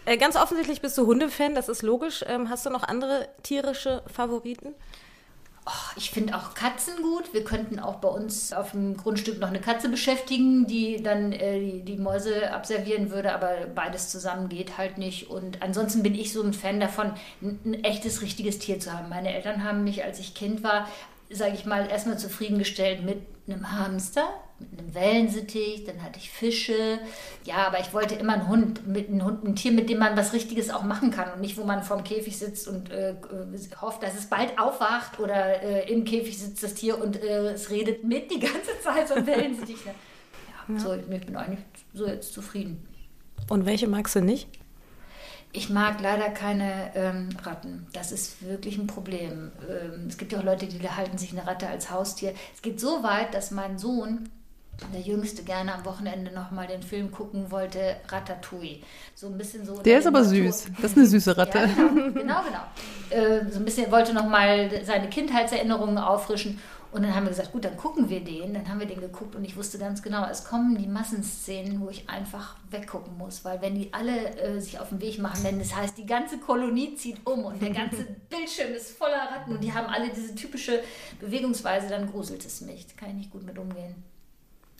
Äh, 0.06 0.18
ganz 0.18 0.36
offensichtlich 0.36 0.82
bist 0.82 0.98
du 0.98 1.06
Hundefan, 1.06 1.54
das 1.54 1.70
ist 1.70 1.84
logisch. 1.84 2.24
Ähm, 2.28 2.50
hast 2.50 2.66
du 2.66 2.70
noch 2.72 2.84
andere 2.84 3.28
tierische 3.44 4.02
Favoriten? 4.08 4.74
Oh, 5.64 5.94
ich 5.96 6.10
finde 6.10 6.36
auch 6.36 6.56
Katzen 6.56 7.04
gut. 7.04 7.34
Wir 7.34 7.44
könnten 7.44 7.80
auch 7.80 7.98
bei 7.98 8.08
uns 8.08 8.52
auf 8.52 8.72
dem 8.72 8.98
Grundstück 8.98 9.40
noch 9.40 9.50
eine 9.50 9.62
Katze 9.62 9.90
beschäftigen, 9.90 10.66
die 10.66 11.04
dann 11.04 11.32
äh, 11.34 11.60
die, 11.60 11.82
die 11.84 11.98
Mäuse 11.98 12.52
abservieren 12.52 13.12
würde, 13.12 13.32
aber 13.32 13.68
beides 13.76 14.10
zusammen 14.10 14.50
geht 14.50 14.80
halt 14.80 14.98
nicht. 14.98 15.30
Und 15.30 15.62
ansonsten 15.62 16.02
bin 16.02 16.16
ich 16.16 16.34
so 16.34 16.42
ein 16.42 16.54
Fan 16.54 16.80
davon, 16.80 17.14
ein, 17.44 17.60
ein 17.64 17.84
echtes, 17.84 18.24
richtiges 18.24 18.58
Tier 18.58 18.80
zu 18.80 18.92
haben. 18.92 19.10
Meine 19.10 19.34
Eltern 19.36 19.64
haben 19.64 19.84
mich, 19.84 20.04
als 20.04 20.20
ich 20.20 20.34
Kind 20.34 20.64
war, 20.64 20.88
sage 21.34 21.54
ich 21.54 21.66
mal, 21.66 21.90
erstmal 21.90 22.18
zufriedengestellt 22.18 23.04
mit 23.04 23.20
einem 23.48 23.72
Hamster, 23.72 24.28
mit 24.60 24.80
einem 24.80 24.94
Wellensittich, 24.94 25.86
dann 25.86 26.04
hatte 26.04 26.20
ich 26.20 26.30
Fische. 26.30 27.00
Ja, 27.44 27.68
aber 27.68 27.80
ich 27.80 27.94
wollte 27.94 28.16
immer 28.16 28.34
einen 28.34 28.48
Hund, 28.48 28.88
mit 28.88 29.10
einem 29.10 29.24
Hund, 29.24 29.44
ein 29.44 29.56
Tier, 29.56 29.72
mit 29.72 29.90
dem 29.90 30.00
man 30.00 30.16
was 30.16 30.34
Richtiges 30.34 30.70
auch 30.70 30.84
machen 30.84 31.12
kann 31.12 31.32
und 31.34 31.42
nicht, 31.42 31.58
wo 31.58 31.64
man 31.64 31.84
vorm 31.84 32.04
Käfig 32.04 32.38
sitzt 32.38 32.68
und 32.68 32.92
äh, 32.92 33.12
äh, 33.12 33.16
hofft, 33.82 34.04
dass 34.04 34.16
es 34.16 34.28
bald 34.28 34.60
aufwacht 34.60 35.20
oder 35.20 35.62
äh, 35.62 35.92
im 35.92 36.06
Käfig 36.06 36.38
sitzt 36.38 36.64
das 36.64 36.74
Tier 36.76 37.02
und 37.02 37.22
äh, 37.22 37.54
es 37.54 37.70
redet 37.70 38.04
mit 38.04 38.32
die 38.32 38.40
ganze 38.40 38.80
Zeit, 38.84 39.08
so 39.08 39.16
ein 39.16 39.26
Wellensittich. 39.26 39.86
Ne? 39.86 39.94
Ja. 40.70 40.80
So, 40.80 40.94
ich 40.94 41.06
bin 41.06 41.36
eigentlich 41.36 41.60
so 41.94 42.08
jetzt 42.08 42.34
zufrieden. 42.34 42.88
Und 43.50 43.66
welche 43.66 43.88
magst 43.88 44.16
du 44.16 44.22
nicht? 44.22 44.48
Ich 45.54 45.70
mag 45.70 46.00
leider 46.02 46.30
keine 46.30 46.92
ähm, 46.96 47.30
Ratten. 47.44 47.88
Das 47.94 48.12
ist 48.12 48.46
wirklich 48.48 48.78
ein 48.78 48.88
Problem. 48.88 49.52
Ähm, 49.70 50.08
es 50.08 50.18
gibt 50.18 50.32
ja 50.32 50.40
auch 50.40 50.44
Leute, 50.44 50.66
die 50.66 50.90
halten 50.90 51.18
sich 51.18 51.32
eine 51.32 51.46
Ratte 51.46 51.68
als 51.68 51.92
Haustier. 51.92 52.34
Es 52.56 52.62
geht 52.62 52.80
so 52.80 53.04
weit, 53.04 53.34
dass 53.34 53.52
mein 53.52 53.78
Sohn, 53.78 54.30
der 54.94 55.02
Jüngste, 55.02 55.44
gerne 55.44 55.74
am 55.74 55.84
Wochenende 55.84 56.32
nochmal 56.32 56.68
den 56.68 56.82
Film 56.82 57.12
gucken 57.12 57.52
wollte, 57.52 57.98
Ratatouille. 58.08 58.80
So 59.14 59.28
ein 59.28 59.38
bisschen 59.38 59.66
so. 59.66 59.82
Der 59.82 60.00
ist 60.00 60.08
aber 60.08 60.22
Natur. 60.22 60.52
süß. 60.52 60.68
Das 60.82 60.92
ist 60.92 60.98
eine 60.98 61.06
süße 61.08 61.38
Ratte. 61.38 61.58
Ja, 61.58 61.66
genau, 61.66 62.12
genau. 62.14 62.42
genau. 62.44 62.64
Äh, 63.10 63.52
so 63.52 63.60
ein 63.60 63.66
bisschen 63.66 63.92
wollte 63.92 64.14
nochmal 64.14 64.70
seine 64.86 65.10
Kindheitserinnerungen 65.10 65.98
auffrischen. 65.98 66.60
Und 66.92 67.04
dann 67.04 67.16
haben 67.16 67.24
wir 67.24 67.30
gesagt, 67.30 67.54
gut, 67.54 67.64
dann 67.64 67.78
gucken 67.78 68.10
wir 68.10 68.22
den. 68.22 68.54
Dann 68.54 68.68
haben 68.68 68.80
wir 68.80 68.88
den 68.88 69.00
geguckt 69.00 69.36
und 69.36 69.46
ich 69.46 69.56
wusste 69.56 69.78
ganz 69.78 70.02
genau, 70.02 70.28
es 70.30 70.44
kommen 70.44 70.78
die 70.78 70.88
Massenszenen, 70.88 71.80
wo 71.80 71.90
ich 71.90 72.10
einfach 72.10 72.58
weggucken 72.70 73.18
muss. 73.18 73.46
Weil 73.46 73.62
wenn 73.62 73.76
die 73.76 73.94
alle 73.94 74.38
äh, 74.38 74.60
sich 74.60 74.80
auf 74.80 74.90
den 74.90 75.00
Weg 75.00 75.20
machen, 75.20 75.44
denn 75.44 75.60
das 75.60 75.76
heißt, 75.76 75.98
die 75.98 76.06
ganze 76.06 76.38
Kolonie 76.38 76.96
zieht 76.96 77.26
um 77.26 77.46
und 77.46 77.62
der 77.62 77.72
ganze 77.72 78.04
Bildschirm 78.30 78.74
ist 78.74 78.92
voller 78.92 79.32
Ratten 79.32 79.54
und 79.54 79.64
die 79.64 79.74
haben 79.74 79.88
alle 79.88 80.10
diese 80.10 80.36
typische 80.36 80.84
Bewegungsweise, 81.20 81.88
dann 81.88 82.12
gruselt 82.12 82.46
es 82.46 82.62
mich. 82.62 82.88
Da 82.88 82.94
kann 83.00 83.10
ich 83.10 83.16
nicht 83.16 83.32
gut 83.32 83.46
mit 83.46 83.58
umgehen. 83.58 83.96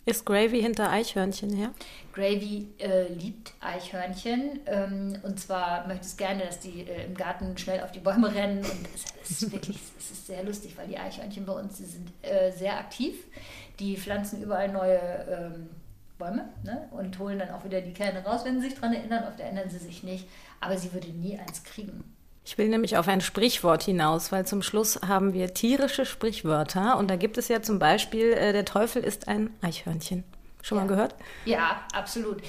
Ist 0.04 0.26
Gravy 0.26 0.60
hinter 0.60 0.90
Eichhörnchen 0.90 1.54
her? 1.54 1.70
Gravy 2.12 2.66
äh, 2.78 3.06
liebt 3.12 3.52
Eichhörnchen 3.60 4.58
ähm, 4.66 5.16
und 5.22 5.38
zwar 5.38 5.86
möchte 5.86 6.06
es 6.06 6.16
gerne, 6.16 6.44
dass 6.44 6.58
die 6.58 6.82
äh, 6.82 7.06
im 7.06 7.14
Garten 7.14 7.56
schnell 7.56 7.82
auf 7.82 7.92
die 7.92 8.00
Bäume 8.00 8.34
rennen 8.34 8.58
und 8.58 8.88
es, 9.22 9.30
ist 9.30 9.52
wirklich, 9.52 9.78
es 9.96 10.10
ist 10.10 10.26
sehr 10.26 10.42
lustig, 10.42 10.76
weil 10.76 10.88
die 10.88 10.98
Eichhörnchen 10.98 11.46
bei 11.46 11.52
uns, 11.52 11.76
die 11.76 11.84
sind 11.84 12.10
äh, 12.22 12.50
sehr 12.50 12.78
aktiv, 12.78 13.16
die 13.78 13.96
pflanzen 13.96 14.42
überall 14.42 14.72
neue 14.72 14.98
ähm, 14.98 15.68
Bäume 16.18 16.48
ne? 16.64 16.88
und 16.90 17.16
holen 17.20 17.38
dann 17.38 17.50
auch 17.50 17.64
wieder 17.64 17.80
die 17.80 17.92
Kerne 17.92 18.24
raus, 18.24 18.44
wenn 18.44 18.60
sie 18.60 18.68
sich 18.68 18.74
daran 18.74 18.94
erinnern, 18.94 19.24
oft 19.28 19.38
erinnern 19.38 19.70
sie 19.70 19.78
sich 19.78 20.02
nicht, 20.02 20.26
aber 20.60 20.76
sie 20.76 20.92
würde 20.92 21.08
nie 21.10 21.38
eins 21.38 21.62
kriegen. 21.62 22.11
Ich 22.44 22.58
will 22.58 22.68
nämlich 22.68 22.96
auf 22.96 23.06
ein 23.06 23.20
Sprichwort 23.20 23.84
hinaus, 23.84 24.32
weil 24.32 24.46
zum 24.46 24.62
Schluss 24.62 25.00
haben 25.06 25.32
wir 25.32 25.54
tierische 25.54 26.04
Sprichwörter 26.04 26.98
und 26.98 27.08
da 27.08 27.16
gibt 27.16 27.38
es 27.38 27.48
ja 27.48 27.62
zum 27.62 27.78
Beispiel, 27.78 28.32
äh, 28.32 28.52
der 28.52 28.64
Teufel 28.64 29.04
ist 29.04 29.28
ein 29.28 29.50
Eichhörnchen. 29.62 30.24
Schon 30.60 30.78
ja. 30.78 30.84
mal 30.84 30.88
gehört? 30.88 31.14
Ja, 31.44 31.82
absolut. 31.94 32.42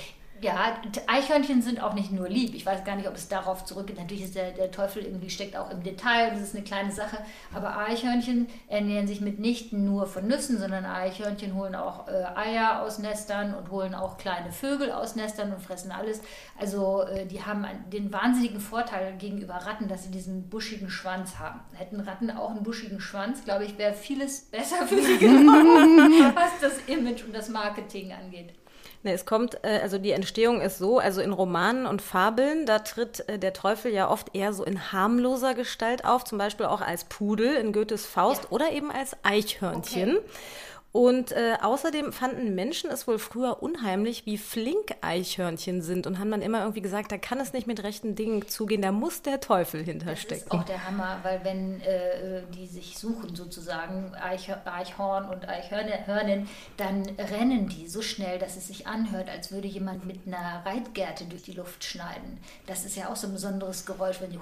Ja, 0.43 0.77
Eichhörnchen 1.07 1.61
sind 1.61 1.81
auch 1.81 1.93
nicht 1.93 2.11
nur 2.11 2.27
lieb. 2.27 2.53
Ich 2.53 2.65
weiß 2.65 2.83
gar 2.83 2.97
nicht, 2.97 3.07
ob 3.07 3.15
es 3.15 3.29
darauf 3.29 3.63
zurückgeht. 3.63 3.97
Natürlich 3.97 4.25
ist 4.25 4.35
der, 4.35 4.51
der 4.51 4.71
Teufel 4.71 5.05
irgendwie 5.05 5.29
steckt 5.29 5.55
auch 5.55 5.69
im 5.69 5.83
Detail, 5.83 6.31
das 6.31 6.41
ist 6.41 6.53
eine 6.53 6.65
kleine 6.65 6.91
Sache. 6.91 7.17
Aber 7.53 7.77
Eichhörnchen 7.77 8.47
ernähren 8.67 9.07
sich 9.07 9.21
mitnichten 9.21 9.85
nur 9.85 10.05
von 10.05 10.27
Nüssen, 10.27 10.59
sondern 10.59 10.85
Eichhörnchen 10.85 11.55
holen 11.55 11.75
auch 11.75 12.09
äh, 12.09 12.25
Eier 12.35 12.81
aus 12.81 12.99
Nestern 12.99 13.53
und 13.53 13.71
holen 13.71 13.95
auch 13.95 14.17
kleine 14.17 14.51
Vögel 14.51 14.91
aus 14.91 15.15
Nestern 15.15 15.53
und 15.53 15.61
fressen 15.61 15.93
alles. 15.93 16.21
Also 16.59 17.03
äh, 17.03 17.25
die 17.25 17.41
haben 17.41 17.65
den 17.93 18.11
wahnsinnigen 18.11 18.59
Vorteil 18.59 19.15
gegenüber 19.17 19.53
Ratten, 19.53 19.87
dass 19.87 20.03
sie 20.03 20.11
diesen 20.11 20.49
buschigen 20.49 20.89
Schwanz 20.89 21.39
haben. 21.39 21.61
Hätten 21.71 22.01
Ratten 22.01 22.29
auch 22.29 22.51
einen 22.51 22.63
buschigen 22.63 22.99
Schwanz, 22.99 23.45
glaube 23.45 23.63
ich, 23.63 23.77
wäre 23.77 23.93
vieles 23.93 24.41
besser 24.41 24.85
für 24.87 25.01
sie 25.01 25.17
geworden, 25.19 26.35
was 26.35 26.51
das 26.59 26.73
Image 26.87 27.23
und 27.23 27.33
das 27.33 27.47
Marketing 27.47 28.11
angeht. 28.11 28.53
Ne, 29.03 29.11
es 29.11 29.25
kommt, 29.25 29.57
äh, 29.63 29.79
also 29.81 29.97
die 29.97 30.11
Entstehung 30.11 30.61
ist 30.61 30.77
so, 30.77 30.97
also 30.97 31.19
in 31.19 31.33
Romanen 31.33 31.85
und 31.85 32.01
Fabeln, 32.01 32.65
da 32.65 32.79
tritt 32.79 33.27
äh, 33.27 33.37
der 33.37 33.51
Teufel 33.51 33.91
ja 33.91 34.09
oft 34.09 34.33
eher 34.33 34.53
so 34.53 34.63
in 34.63 34.93
harmloser 34.93 35.53
Gestalt 35.53 36.05
auf, 36.05 36.23
zum 36.23 36.37
Beispiel 36.37 36.65
auch 36.65 36.79
als 36.79 37.03
Pudel 37.03 37.53
in 37.55 37.73
Goethes 37.73 38.05
Faust 38.05 38.43
ja. 38.43 38.49
oder 38.51 38.71
eben 38.71 38.91
als 38.91 39.17
Eichhörnchen. 39.23 40.17
Okay. 40.17 40.25
Und 40.93 41.31
äh, 41.31 41.57
außerdem 41.59 42.13
fanden 42.13 42.53
Menschen 42.53 42.91
es 42.91 43.07
wohl 43.07 43.17
früher 43.17 43.63
unheimlich, 43.63 44.27
wie 44.27 44.37
flink 44.37 44.93
Eichhörnchen 45.01 45.81
sind 45.81 46.05
und 46.05 46.19
haben 46.19 46.29
dann 46.29 46.43
immer 46.43 46.59
irgendwie 46.59 46.81
gesagt, 46.81 47.11
da 47.11 47.17
kann 47.17 47.39
es 47.39 47.51
nicht 47.51 47.65
mit 47.65 47.81
rechten 47.81 48.13
Dingen 48.13 48.47
zugehen, 48.47 48.83
da 48.83 48.91
muss 48.91 49.23
der 49.23 49.39
Teufel 49.39 49.83
hinterstecken. 49.83 50.45
Das 50.45 50.53
ist 50.53 50.61
auch 50.61 50.63
der 50.65 50.87
Hammer, 50.87 51.17
weil 51.23 51.43
wenn 51.43 51.81
äh, 51.81 52.43
die 52.55 52.67
sich 52.67 52.99
suchen 52.99 53.35
sozusagen, 53.35 54.13
Eich, 54.13 54.53
Eichhorn 54.65 55.25
und 55.29 55.49
Eichhörnin, 55.49 56.47
dann 56.77 57.03
rennen 57.17 57.67
die 57.69 57.87
so 57.87 58.03
schnell, 58.03 58.37
dass 58.37 58.55
es 58.55 58.67
sich 58.67 58.85
anhört, 58.85 59.29
als 59.29 59.51
würde 59.51 59.67
jemand 59.67 60.05
mit 60.05 60.27
einer 60.27 60.63
Reitgerte 60.63 61.25
durch 61.25 61.41
die 61.41 61.53
Luft 61.53 61.83
schneiden. 61.83 62.37
Das 62.67 62.85
ist 62.85 62.95
ja 62.95 63.09
auch 63.09 63.15
so 63.15 63.25
ein 63.25 63.33
besonderes 63.33 63.87
Geräusch, 63.87 64.21
wenn 64.21 64.29
die 64.29 64.37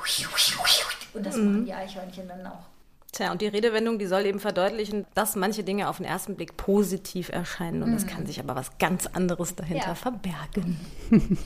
und 1.13 1.25
das 1.25 1.37
mhm. 1.37 1.45
machen 1.45 1.65
die 1.65 1.73
Eichhörnchen 1.73 2.27
dann 2.27 2.45
auch. 2.45 2.65
Tja, 3.12 3.32
und 3.32 3.41
die 3.41 3.47
Redewendung, 3.47 3.99
die 3.99 4.05
soll 4.05 4.26
eben 4.26 4.39
verdeutlichen, 4.39 5.05
dass 5.14 5.36
manche 5.36 5.64
Dinge 5.64 5.89
auf 5.89 5.97
den 5.97 6.05
ersten 6.05 6.36
Blick 6.36 6.55
positiv 6.55 7.30
erscheinen 7.30 7.84
und 7.84 7.93
es 7.93 8.05
mhm. 8.05 8.09
kann 8.09 8.26
sich 8.26 8.39
aber 8.39 8.55
was 8.55 8.78
ganz 8.78 9.07
anderes 9.07 9.55
dahinter 9.55 9.89
ja. 9.89 9.95
verbergen. 9.95 10.80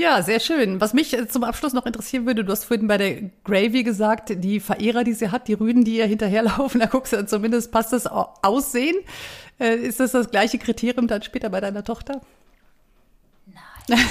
Ja, 0.00 0.22
sehr 0.22 0.40
schön. 0.40 0.80
Was 0.80 0.94
mich 0.94 1.14
zum 1.28 1.44
Abschluss 1.44 1.74
noch 1.74 1.84
interessieren 1.84 2.24
würde, 2.24 2.42
du 2.42 2.52
hast 2.52 2.64
vorhin 2.64 2.86
bei 2.86 2.96
der 2.96 3.30
Gravy 3.44 3.82
gesagt, 3.82 4.32
die 4.42 4.58
Verehrer, 4.58 5.04
die 5.04 5.12
sie 5.12 5.30
hat, 5.30 5.46
die 5.46 5.52
Rüden, 5.52 5.84
die 5.84 5.98
ihr 5.98 6.06
hinterherlaufen, 6.06 6.80
da 6.80 6.86
guckst 6.86 7.12
du 7.12 7.26
zumindest, 7.26 7.70
passt 7.70 7.92
das 7.92 8.06
Aussehen. 8.06 8.96
Äh, 9.58 9.76
ist 9.76 10.00
das 10.00 10.12
das 10.12 10.30
gleiche 10.30 10.56
Kriterium 10.56 11.06
dann 11.06 11.22
später 11.22 11.50
bei 11.50 11.60
deiner 11.60 11.84
Tochter? 11.84 12.22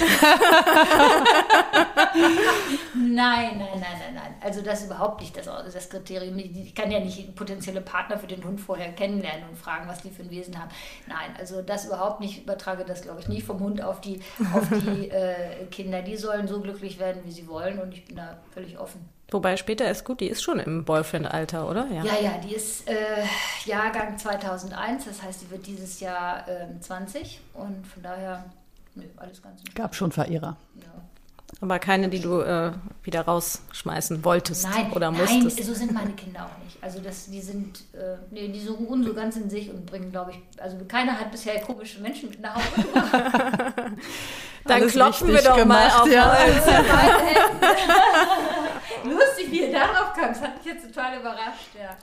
nein, 2.95 3.57
nein, 3.57 3.57
nein, 3.57 3.79
nein, 3.79 4.13
nein. 4.13 4.35
Also 4.41 4.61
das 4.61 4.81
ist 4.81 4.87
überhaupt 4.87 5.21
nicht 5.21 5.37
das, 5.37 5.45
das 5.45 5.89
Kriterium. 5.89 6.37
Ich 6.37 6.75
kann 6.75 6.91
ja 6.91 6.99
nicht 6.99 7.35
potenzielle 7.35 7.81
Partner 7.81 8.17
für 8.17 8.27
den 8.27 8.43
Hund 8.43 8.59
vorher 8.59 8.91
kennenlernen 8.91 9.47
und 9.49 9.57
fragen, 9.57 9.87
was 9.87 10.01
die 10.01 10.09
für 10.09 10.23
ein 10.23 10.29
Wesen 10.29 10.59
haben. 10.59 10.69
Nein, 11.07 11.33
also 11.37 11.61
das 11.61 11.85
überhaupt 11.85 12.19
nicht. 12.19 12.37
Ich 12.37 12.43
übertrage 12.43 12.83
das, 12.83 13.01
glaube 13.03 13.21
ich, 13.21 13.29
nicht 13.29 13.45
vom 13.45 13.59
Hund 13.59 13.81
auf 13.81 14.01
die, 14.01 14.21
auf 14.53 14.67
die 14.69 15.09
äh, 15.11 15.65
Kinder. 15.71 16.01
Die 16.01 16.17
sollen 16.17 16.47
so 16.47 16.59
glücklich 16.59 16.99
werden, 16.99 17.21
wie 17.25 17.31
sie 17.31 17.47
wollen 17.47 17.79
und 17.79 17.93
ich 17.93 18.05
bin 18.05 18.17
da 18.17 18.37
völlig 18.53 18.77
offen. 18.77 19.07
Wobei 19.31 19.57
später 19.57 19.89
ist 19.89 20.05
gut, 20.05 20.21
die 20.21 20.27
ist 20.27 20.41
schon 20.41 20.59
im 20.59 20.85
Boyfriend-Alter, 20.85 21.69
oder? 21.69 21.85
Ja, 21.87 22.03
ja, 22.03 22.19
ja 22.21 22.37
die 22.43 22.55
ist 22.55 22.89
äh, 22.89 22.95
Jahrgang 23.65 24.17
2001, 24.17 25.05
das 25.05 25.21
heißt, 25.21 25.43
die 25.43 25.51
wird 25.51 25.67
dieses 25.67 25.99
Jahr 25.99 26.47
äh, 26.47 26.79
20 26.79 27.39
und 27.53 27.85
von 27.85 28.01
daher 28.01 28.45
Nee, 28.99 29.09
alles 29.17 29.41
ganz 29.41 29.59
entspannt. 29.59 29.75
Gab 29.75 29.95
schon 29.95 30.11
Verehrer. 30.11 30.57
Ja. 30.75 30.83
Aber 31.61 31.79
keine, 31.79 32.09
die 32.09 32.19
du 32.19 32.39
äh, 32.39 32.71
wieder 33.03 33.21
rausschmeißen 33.21 34.23
wolltest 34.23 34.69
nein, 34.69 34.91
oder 34.93 35.11
musstest. 35.11 35.57
Nein, 35.57 35.65
so 35.65 35.73
sind 35.73 35.93
meine 35.93 36.11
Kinder 36.13 36.45
auch 36.45 36.63
nicht. 36.63 36.77
Also 36.81 36.99
das, 36.99 37.25
die 37.25 37.41
sind, 37.41 37.79
äh, 37.93 38.17
nee, 38.31 38.47
die 38.47 38.59
suchen 38.61 39.03
so 39.03 39.13
ganz 39.13 39.35
in 39.35 39.49
sich 39.49 39.69
und 39.69 39.85
bringen, 39.85 40.11
glaube 40.11 40.31
ich, 40.31 40.61
also 40.61 40.77
keiner 40.87 41.19
hat 41.19 41.31
bisher 41.31 41.59
komische 41.61 41.99
Menschen 41.99 42.29
mit 42.29 42.39
nach 42.39 42.55
Hause 42.55 42.87
gebracht. 42.87 43.11
Dann 44.65 44.81
Alles 44.81 44.93
klopfen 44.93 45.27
wir 45.27 45.41
doch 45.41 45.57
gemacht, 45.57 45.97
mal 45.97 46.01
auf 46.01 46.11
ja. 46.11 46.37
Lustig, 49.03 49.51
wie 49.51 49.61
ihr 49.61 49.71
darauf 49.71 50.13
kam, 50.13 50.29
das 50.29 50.41
hat 50.41 50.57
mich 50.57 50.65
jetzt 50.65 50.87
total 50.87 51.19
überrascht, 51.19 51.69
ja. 51.77 51.97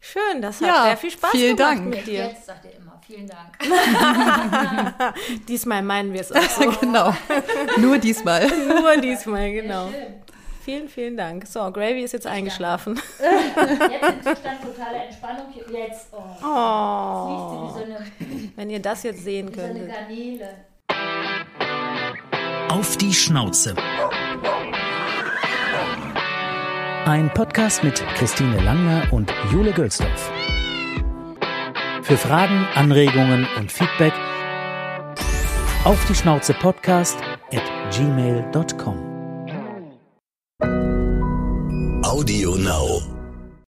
Schön, 0.00 0.40
das 0.40 0.60
hat 0.60 0.68
ja, 0.68 0.82
sehr 0.84 0.96
viel 0.96 1.10
Spaß 1.10 1.30
vielen 1.32 1.56
gemacht 1.56 1.78
Dank. 1.78 1.86
mit 1.86 2.06
dir. 2.06 2.26
Jetzt 2.28 2.46
sagt 2.46 2.64
ihr 2.64 2.76
immer, 2.76 2.85
vielen 3.06 3.28
Dank. 3.28 3.56
diesmal 5.48 5.82
meinen 5.82 6.12
wir 6.12 6.20
es 6.20 6.32
auch 6.32 6.42
so. 6.50 6.70
genau, 6.80 7.14
nur 7.78 7.98
diesmal. 7.98 8.46
nur 8.68 8.96
diesmal, 9.00 9.52
genau. 9.52 9.90
Vielen, 10.64 10.88
vielen 10.88 11.16
Dank. 11.16 11.46
So, 11.46 11.70
Gravy 11.70 12.02
ist 12.02 12.12
jetzt 12.12 12.26
eingeschlafen. 12.26 13.00
Jetzt 13.20 14.02
im 14.02 14.34
Zustand 14.34 14.62
totale 14.62 14.96
Entspannung. 15.04 15.46
Jetzt, 15.72 16.08
oh. 16.10 16.16
oh. 16.44 17.66
Jetzt 17.66 17.76
so 17.76 17.84
eine, 17.84 18.06
Wenn 18.56 18.70
ihr 18.70 18.80
das 18.80 19.04
jetzt 19.04 19.22
sehen 19.22 19.52
könnt. 19.52 19.74
So 19.74 19.84
eine 19.84 19.92
Garnele. 19.92 20.48
Auf 22.68 22.96
die 22.96 23.14
Schnauze. 23.14 23.76
Ein 27.04 27.30
Podcast 27.32 27.84
mit 27.84 28.04
Christine 28.16 28.60
Langner 28.62 29.06
und 29.12 29.32
Jule 29.52 29.72
Gölsdorf. 29.72 30.32
Für 32.06 32.16
Fragen, 32.16 32.64
Anregungen 32.76 33.48
und 33.56 33.72
Feedback 33.72 34.12
auf 35.82 35.98
die 36.08 36.14
Schnauze 36.14 36.54
Podcast 36.54 37.18
at 37.52 37.64
gmail.com. 37.90 38.96
Audio 42.04 42.54
Now. 42.54 43.15